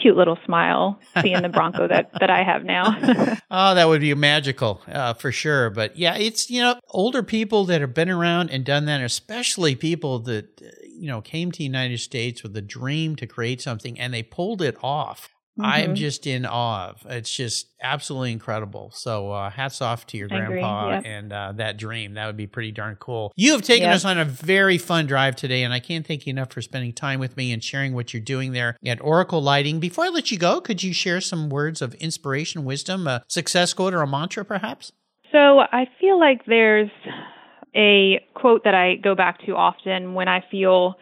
cute 0.00 0.16
little 0.16 0.38
smile 0.44 0.98
seeing 1.22 1.42
the 1.42 1.48
Bronco 1.48 1.88
that, 1.88 2.10
that 2.20 2.30
I 2.30 2.42
have 2.42 2.64
now. 2.64 2.96
oh, 3.50 3.74
that 3.74 3.88
would 3.88 4.00
be 4.00 4.14
magical 4.14 4.80
uh, 4.88 5.14
for 5.14 5.32
sure. 5.32 5.70
But 5.70 5.96
yeah, 5.96 6.16
it's, 6.16 6.50
you 6.50 6.60
know, 6.60 6.78
older 6.90 7.22
people 7.22 7.64
that 7.66 7.80
have 7.80 7.94
been 7.94 8.10
around 8.10 8.50
and 8.50 8.64
done 8.64 8.86
that, 8.86 9.00
especially 9.02 9.74
people 9.74 10.20
that, 10.20 10.62
you 10.88 11.08
know, 11.08 11.20
came 11.20 11.52
to 11.52 11.58
the 11.58 11.64
United 11.64 12.00
States 12.00 12.42
with 12.42 12.56
a 12.56 12.62
dream 12.62 13.16
to 13.16 13.26
create 13.26 13.60
something 13.60 13.98
and 13.98 14.12
they 14.12 14.22
pulled 14.22 14.62
it 14.62 14.76
off. 14.82 15.28
Mm-hmm. 15.58 15.64
I'm 15.64 15.94
just 15.96 16.26
in 16.26 16.46
awe 16.46 16.90
of. 16.90 17.06
It's 17.08 17.34
just 17.34 17.68
absolutely 17.82 18.30
incredible. 18.30 18.92
So 18.94 19.32
uh, 19.32 19.50
hats 19.50 19.82
off 19.82 20.06
to 20.08 20.16
your 20.16 20.28
grandpa 20.28 20.90
yep. 20.90 21.02
and 21.04 21.32
uh, 21.32 21.52
that 21.56 21.76
dream. 21.76 22.14
That 22.14 22.26
would 22.26 22.36
be 22.36 22.46
pretty 22.46 22.70
darn 22.70 22.94
cool. 22.96 23.32
You 23.34 23.52
have 23.52 23.62
taken 23.62 23.86
yep. 23.86 23.96
us 23.96 24.04
on 24.04 24.18
a 24.18 24.24
very 24.24 24.78
fun 24.78 25.06
drive 25.06 25.34
today, 25.34 25.64
and 25.64 25.72
I 25.72 25.80
can't 25.80 26.06
thank 26.06 26.26
you 26.26 26.30
enough 26.30 26.52
for 26.52 26.62
spending 26.62 26.92
time 26.92 27.18
with 27.18 27.36
me 27.36 27.52
and 27.52 27.62
sharing 27.62 27.92
what 27.92 28.14
you're 28.14 28.22
doing 28.22 28.52
there 28.52 28.76
at 28.86 29.02
Oracle 29.02 29.42
Lighting. 29.42 29.80
Before 29.80 30.04
I 30.04 30.08
let 30.10 30.30
you 30.30 30.38
go, 30.38 30.60
could 30.60 30.82
you 30.82 30.92
share 30.92 31.20
some 31.20 31.48
words 31.48 31.82
of 31.82 31.94
inspiration, 31.94 32.64
wisdom, 32.64 33.08
a 33.08 33.24
success 33.26 33.72
quote, 33.72 33.94
or 33.94 34.02
a 34.02 34.06
mantra, 34.06 34.44
perhaps? 34.44 34.92
So 35.32 35.60
I 35.60 35.86
feel 36.00 36.20
like 36.20 36.46
there's 36.46 36.90
a 37.74 38.24
quote 38.34 38.62
that 38.64 38.74
I 38.74 38.94
go 38.94 39.14
back 39.14 39.44
to 39.46 39.56
often 39.56 40.14
when 40.14 40.28
I 40.28 40.44
feel 40.50 40.94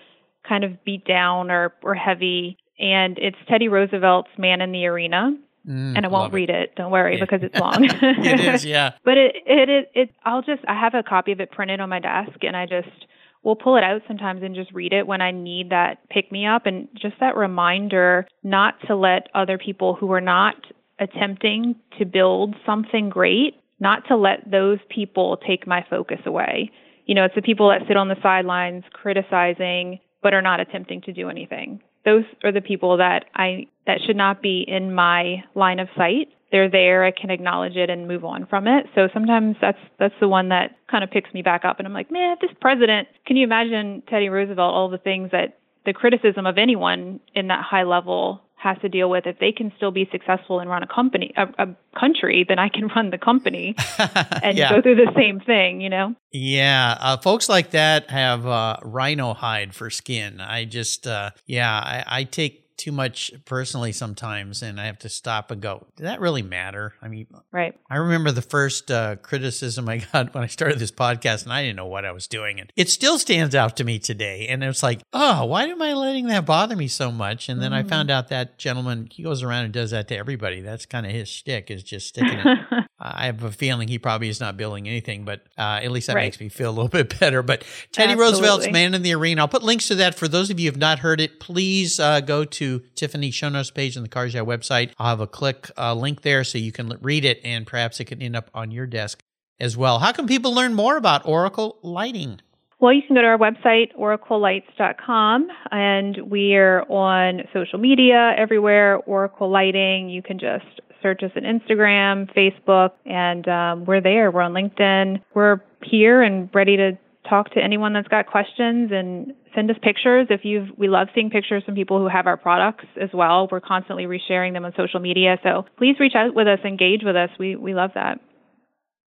kind 0.48 0.64
of 0.64 0.82
beat 0.84 1.04
down 1.04 1.50
or, 1.50 1.74
or 1.82 1.94
heavy 1.94 2.56
and 2.78 3.18
it's 3.18 3.36
Teddy 3.48 3.68
Roosevelt's 3.68 4.30
Man 4.38 4.60
in 4.60 4.72
the 4.72 4.86
Arena. 4.86 5.36
Mm, 5.66 5.96
and 5.96 6.06
I 6.06 6.08
won't 6.08 6.32
read 6.32 6.48
it. 6.48 6.70
it. 6.70 6.74
Don't 6.76 6.92
worry, 6.92 7.14
yeah. 7.14 7.24
because 7.24 7.40
it's 7.42 7.56
long. 7.60 7.84
it 7.84 8.40
is, 8.40 8.64
yeah. 8.64 8.92
But 9.04 9.18
it, 9.18 9.36
it, 9.46 9.68
it, 9.68 9.90
it, 9.94 10.10
I'll 10.24 10.42
just, 10.42 10.62
I 10.68 10.78
have 10.78 10.94
a 10.94 11.02
copy 11.02 11.32
of 11.32 11.40
it 11.40 11.50
printed 11.50 11.80
on 11.80 11.88
my 11.88 11.98
desk, 11.98 12.38
and 12.42 12.56
I 12.56 12.66
just 12.66 13.06
will 13.42 13.56
pull 13.56 13.76
it 13.76 13.84
out 13.84 14.02
sometimes 14.06 14.42
and 14.42 14.54
just 14.54 14.72
read 14.72 14.92
it 14.92 15.06
when 15.06 15.20
I 15.20 15.30
need 15.30 15.70
that 15.70 16.08
pick 16.08 16.30
me 16.30 16.46
up, 16.46 16.66
and 16.66 16.88
just 16.94 17.14
that 17.20 17.36
reminder 17.36 18.28
not 18.42 18.74
to 18.86 18.94
let 18.94 19.28
other 19.34 19.58
people 19.58 19.94
who 19.94 20.12
are 20.12 20.20
not 20.20 20.56
attempting 20.98 21.74
to 21.98 22.04
build 22.04 22.54
something 22.64 23.08
great, 23.08 23.54
not 23.80 24.06
to 24.08 24.16
let 24.16 24.50
those 24.50 24.78
people 24.88 25.36
take 25.46 25.66
my 25.66 25.84
focus 25.90 26.20
away. 26.26 26.70
You 27.06 27.14
know, 27.14 27.24
it's 27.24 27.34
the 27.34 27.42
people 27.42 27.68
that 27.68 27.86
sit 27.86 27.96
on 27.96 28.08
the 28.08 28.16
sidelines 28.22 28.84
criticizing, 28.92 30.00
but 30.22 30.32
are 30.32 30.42
not 30.42 30.60
attempting 30.60 31.02
to 31.02 31.12
do 31.12 31.28
anything 31.28 31.80
those 32.06 32.24
are 32.42 32.52
the 32.52 32.62
people 32.62 32.96
that 32.96 33.26
I 33.34 33.66
that 33.86 33.98
should 34.06 34.16
not 34.16 34.40
be 34.40 34.64
in 34.66 34.94
my 34.94 35.44
line 35.54 35.78
of 35.78 35.88
sight. 35.96 36.28
They're 36.52 36.70
there, 36.70 37.04
I 37.04 37.10
can 37.10 37.30
acknowledge 37.30 37.76
it 37.76 37.90
and 37.90 38.06
move 38.06 38.24
on 38.24 38.46
from 38.46 38.68
it. 38.68 38.86
So 38.94 39.08
sometimes 39.12 39.56
that's 39.60 39.78
that's 39.98 40.14
the 40.20 40.28
one 40.28 40.48
that 40.48 40.76
kind 40.90 41.04
of 41.04 41.10
picks 41.10 41.34
me 41.34 41.42
back 41.42 41.64
up 41.64 41.78
and 41.78 41.86
I'm 41.86 41.92
like, 41.92 42.10
"Man, 42.10 42.36
this 42.40 42.52
president, 42.60 43.08
can 43.26 43.36
you 43.36 43.44
imagine 43.44 44.02
Teddy 44.08 44.28
Roosevelt 44.30 44.72
all 44.72 44.88
the 44.88 44.98
things 44.98 45.32
that 45.32 45.58
the 45.84 45.92
criticism 45.92 46.46
of 46.46 46.56
anyone 46.56 47.20
in 47.34 47.48
that 47.48 47.62
high 47.62 47.82
level 47.82 48.40
has 48.66 48.76
to 48.82 48.88
deal 48.88 49.08
with 49.08 49.26
if 49.26 49.38
they 49.38 49.52
can 49.52 49.72
still 49.76 49.92
be 49.92 50.08
successful 50.10 50.58
and 50.58 50.68
run 50.68 50.82
a 50.82 50.86
company 50.86 51.32
a, 51.36 51.44
a 51.58 51.76
country 51.98 52.44
then 52.48 52.58
i 52.58 52.68
can 52.68 52.88
run 52.96 53.10
the 53.10 53.18
company 53.18 53.74
and 54.42 54.58
yeah. 54.58 54.70
go 54.70 54.82
through 54.82 54.96
the 54.96 55.12
same 55.14 55.38
thing 55.40 55.80
you 55.80 55.88
know 55.88 56.14
yeah 56.32 56.96
uh, 57.00 57.16
folks 57.16 57.48
like 57.48 57.70
that 57.70 58.10
have 58.10 58.44
uh, 58.46 58.76
rhino 58.82 59.32
hide 59.34 59.74
for 59.74 59.88
skin 59.88 60.40
i 60.40 60.64
just 60.64 61.06
uh, 61.06 61.30
yeah 61.46 61.72
I, 61.72 62.04
I 62.20 62.24
take 62.24 62.65
too 62.76 62.92
much 62.92 63.32
personally 63.44 63.92
sometimes 63.92 64.62
and 64.62 64.80
I 64.80 64.86
have 64.86 64.98
to 65.00 65.08
stop 65.08 65.50
and 65.50 65.60
go, 65.60 65.86
did 65.96 66.06
that 66.06 66.20
really 66.20 66.42
matter? 66.42 66.94
I 67.00 67.08
mean, 67.08 67.26
right. 67.52 67.78
I 67.90 67.96
remember 67.96 68.32
the 68.32 68.42
first 68.42 68.90
uh, 68.90 69.16
criticism 69.16 69.88
I 69.88 69.98
got 70.12 70.34
when 70.34 70.44
I 70.44 70.48
started 70.48 70.78
this 70.78 70.90
podcast 70.90 71.44
and 71.44 71.52
I 71.52 71.62
didn't 71.62 71.76
know 71.76 71.86
what 71.86 72.04
I 72.04 72.12
was 72.12 72.26
doing. 72.26 72.60
And 72.60 72.72
it 72.76 72.88
still 72.88 73.18
stands 73.18 73.54
out 73.54 73.76
to 73.78 73.84
me 73.84 73.98
today. 73.98 74.46
And 74.48 74.62
it's 74.62 74.82
like, 74.82 75.02
oh, 75.12 75.46
why 75.46 75.64
am 75.64 75.80
I 75.80 75.94
letting 75.94 76.26
that 76.28 76.46
bother 76.46 76.76
me 76.76 76.88
so 76.88 77.10
much? 77.10 77.48
And 77.48 77.60
then 77.60 77.72
mm-hmm. 77.72 77.86
I 77.86 77.88
found 77.88 78.10
out 78.10 78.28
that 78.28 78.58
gentleman, 78.58 79.08
he 79.10 79.22
goes 79.22 79.42
around 79.42 79.64
and 79.64 79.74
does 79.74 79.90
that 79.90 80.08
to 80.08 80.16
everybody. 80.16 80.60
That's 80.60 80.86
kind 80.86 81.06
of 81.06 81.12
his 81.12 81.28
shtick 81.28 81.70
is 81.70 81.82
just 81.82 82.08
sticking 82.08 82.38
it. 82.38 82.58
I 83.14 83.26
have 83.26 83.42
a 83.42 83.52
feeling 83.52 83.88
he 83.88 83.98
probably 83.98 84.28
is 84.28 84.40
not 84.40 84.56
building 84.56 84.88
anything, 84.88 85.24
but 85.24 85.42
uh, 85.58 85.80
at 85.82 85.90
least 85.90 86.06
that 86.08 86.16
right. 86.16 86.24
makes 86.24 86.40
me 86.40 86.48
feel 86.48 86.70
a 86.70 86.72
little 86.72 86.88
bit 87.02 87.18
better. 87.18 87.42
But 87.42 87.64
Teddy 87.92 88.12
Absolutely. 88.12 88.40
Roosevelt's 88.40 88.72
Man 88.72 88.94
in 88.94 89.02
the 89.02 89.14
Arena, 89.14 89.42
I'll 89.42 89.48
put 89.48 89.62
links 89.62 89.88
to 89.88 89.94
that 89.96 90.14
for 90.14 90.28
those 90.28 90.50
of 90.50 90.58
you 90.58 90.66
who 90.66 90.72
have 90.72 90.80
not 90.80 91.00
heard 91.00 91.20
it. 91.20 91.40
Please 91.40 92.00
uh, 92.00 92.20
go 92.20 92.44
to 92.44 92.80
Tiffanie 92.94 93.32
show 93.32 93.48
notes 93.48 93.70
page 93.70 93.96
on 93.96 94.02
the 94.02 94.08
Cars 94.08 94.34
Yeah 94.34 94.42
website. 94.42 94.92
I'll 94.98 95.10
have 95.10 95.20
a 95.20 95.26
click 95.26 95.70
uh, 95.76 95.94
link 95.94 96.22
there 96.22 96.44
so 96.44 96.58
you 96.58 96.72
can 96.72 96.98
read 97.00 97.24
it 97.24 97.40
and 97.44 97.66
perhaps 97.66 98.00
it 98.00 98.06
can 98.06 98.22
end 98.22 98.36
up 98.36 98.50
on 98.54 98.70
your 98.70 98.86
desk 98.86 99.20
as 99.58 99.76
well. 99.76 99.98
How 99.98 100.12
can 100.12 100.26
people 100.26 100.54
learn 100.54 100.74
more 100.74 100.96
about 100.96 101.26
Oracle 101.26 101.78
Lighting? 101.82 102.40
Well, 102.78 102.92
you 102.92 103.00
can 103.06 103.16
go 103.16 103.22
to 103.22 103.28
our 103.28 103.38
website, 103.38 103.96
oraclelights.com, 103.98 105.48
and 105.70 106.18
we're 106.30 106.82
on 106.82 107.44
social 107.54 107.78
media 107.78 108.34
everywhere, 108.36 108.98
Oracle 108.98 109.50
Lighting. 109.50 110.10
You 110.10 110.22
can 110.22 110.38
just 110.38 110.80
search 111.06 111.22
us 111.22 111.30
on 111.36 111.42
Instagram, 111.44 112.28
Facebook, 112.34 112.90
and 113.04 113.46
um, 113.46 113.84
we're 113.84 114.00
there. 114.00 114.32
We're 114.32 114.42
on 114.42 114.52
LinkedIn. 114.52 115.22
We're 115.34 115.60
here 115.84 116.20
and 116.20 116.50
ready 116.52 116.76
to 116.76 116.98
talk 117.28 117.50
to 117.50 117.62
anyone 117.62 117.92
that's 117.92 118.08
got 118.08 118.26
questions 118.26 118.90
and 118.92 119.32
send 119.54 119.70
us 119.70 119.76
pictures 119.82 120.26
if 120.30 120.40
you've 120.44 120.68
we 120.76 120.88
love 120.88 121.08
seeing 121.14 121.30
pictures 121.30 121.62
from 121.64 121.74
people 121.74 121.98
who 121.98 122.08
have 122.08 122.28
our 122.28 122.36
products 122.36 122.84
as 123.02 123.08
well 123.12 123.48
we're 123.50 123.60
constantly 123.60 124.04
resharing 124.04 124.52
them 124.52 124.64
on 124.64 124.72
social 124.76 125.00
media 125.00 125.36
so 125.42 125.64
please 125.76 125.96
reach 125.98 126.12
out 126.14 126.36
with 126.36 126.46
us 126.46 126.60
engage 126.64 127.00
with 127.02 127.16
us 127.16 127.28
we 127.36 127.56
we 127.56 127.74
love 127.74 127.90
that 127.96 128.20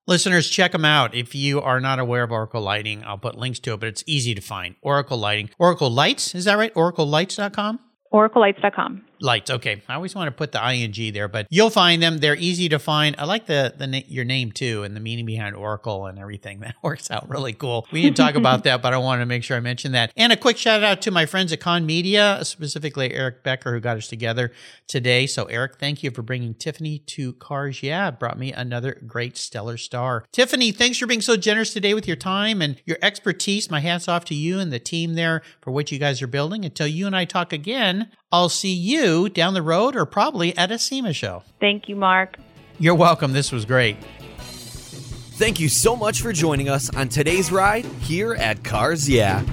Listeners, 0.06 0.50
check 0.50 0.72
them 0.72 0.86
out. 0.86 1.14
If 1.14 1.36
you 1.36 1.62
are 1.62 1.80
not 1.80 2.00
aware 2.00 2.24
of 2.24 2.32
Oracle 2.32 2.62
Lighting, 2.62 3.04
I'll 3.06 3.20
put 3.20 3.38
links 3.38 3.60
to 3.60 3.74
it, 3.74 3.80
but 3.80 3.89
it's 3.89 4.04
easy 4.08 4.34
to 4.34 4.41
find. 4.41 4.76
Oracle 4.82 5.20
Lighting. 5.20 5.52
Oracle 5.60 5.91
Lights, 5.91 6.34
is 6.34 6.45
that 6.45 6.58
right? 6.58 6.74
OracleLights.com? 6.74 7.80
OracleLights.com. 8.12 9.04
Lights. 9.22 9.49
Okay, 9.51 9.82
I 9.88 9.95
always 9.95 10.15
want 10.15 10.28
to 10.28 10.32
put 10.32 10.51
the 10.51 10.74
ing 10.74 11.13
there, 11.13 11.28
but 11.28 11.47
you'll 11.49 11.70
find 11.70 12.01
them. 12.01 12.20
They're 12.20 12.36
easy 12.36 12.70
to 12.70 12.80
find. 12.80 13.15
I 13.17 13.26
like 13.26 13.45
the 13.47 13.74
the 13.78 13.88
na- 13.88 14.01
your 14.07 14.26
name 14.26 14.51
too, 14.51 14.84
and 14.84 14.95
the 14.95 14.99
meaning 14.99 15.26
behind 15.26 15.55
Oracle 15.55 16.05
and 16.05 16.17
everything. 16.20 16.59
That 16.70 16.76
works 16.84 17.09
out 17.09 17.28
really 17.30 17.53
cool. 17.53 17.88
We 17.91 18.03
didn't 18.03 18.17
talk 18.17 18.36
about 18.36 18.63
that, 18.65 18.82
but 18.82 18.93
I 18.93 18.97
wanted 18.97 19.22
to 19.22 19.26
make 19.26 19.43
sure 19.43 19.57
I 19.57 19.59
mentioned 19.59 19.95
that. 19.95 20.11
And 20.15 20.32
a 20.32 20.38
quick 20.38 20.57
shout 20.57 20.84
out 20.84 21.01
to 21.03 21.11
my 21.11 21.26
friends 21.26 21.51
at 21.51 21.59
Kahn 21.59 21.86
Media, 21.86 22.39
specifically 22.43 23.11
Eric 23.13 23.43
Becker, 23.43 23.74
who 23.74 23.80
got 23.80 23.97
us 23.97 24.07
together 24.07 24.51
today. 24.88 25.26
So 25.26 25.45
Eric, 25.45 25.80
thank 25.80 26.03
you 26.03 26.11
for 26.11 26.22
bringing 26.22 26.53
Tiffanie 26.53 27.05
to 27.07 27.34
Cars. 27.34 27.82
Yeah, 27.82 28.11
brought 28.11 28.38
me 28.38 28.53
another 28.53 29.01
great 29.07 29.36
stellar 29.38 29.78
star. 29.78 30.26
Tiffanie, 30.32 30.76
thanks 30.76 30.97
for 30.97 31.07
being 31.07 31.22
so 31.22 31.38
generous 31.38 31.74
today 31.74 31.93
with 31.93 32.07
your 32.07 32.17
time 32.17 32.61
and 32.61 32.80
your 32.86 32.97
expertise. 33.01 33.72
My 33.72 33.80
hats 33.80 34.07
off 34.07 34.26
to 34.26 34.36
you 34.36 34.59
and 34.59 34.72
the 34.72 34.80
team 34.80 35.15
there 35.15 35.41
for 35.61 35.72
what 35.72 35.91
you 35.91 35.97
guys 35.97 36.22
are 36.22 36.28
building. 36.28 36.65
Until 36.65 36.88
you 36.88 37.07
and 37.07 37.15
I 37.15 37.26
talk 37.26 37.51
again, 37.53 38.11
I'll 38.32 38.49
see 38.49 38.73
you 38.73 39.30
down 39.30 39.53
the 39.53 39.61
road 39.61 39.95
or 39.95 40.05
probably 40.05 40.55
at 40.57 40.71
a 40.71 40.77
SEMA 40.77 41.13
show. 41.13 41.43
Thank 41.59 41.89
you, 41.89 41.95
Mark. 41.95 42.38
You're 42.77 42.95
welcome. 42.95 43.34
This 43.34 43.51
was 43.51 43.65
great. 43.65 43.97
Thank 44.38 45.59
you 45.59 45.69
so 45.69 45.95
much 45.95 46.21
for 46.21 46.34
joining 46.34 46.69
us 46.69 46.93
on 46.95 47.07
today's 47.09 47.51
ride 47.51 47.86
here 47.86 48.34
at 48.36 48.63
Cars 48.63 49.09
Yeah. 49.09 49.43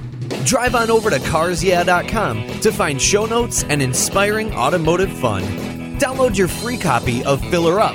Drive 0.44 0.74
on 0.74 0.90
over 0.90 1.10
to 1.10 1.18
carsyeah.com 1.18 2.60
to 2.60 2.72
find 2.72 3.00
show 3.00 3.24
notes 3.26 3.62
and 3.64 3.80
inspiring 3.80 4.52
automotive 4.52 5.12
fun. 5.18 5.42
Download 5.98 6.36
your 6.36 6.48
free 6.48 6.76
copy 6.76 7.24
of 7.24 7.40
Filler 7.50 7.80
Up, 7.80 7.94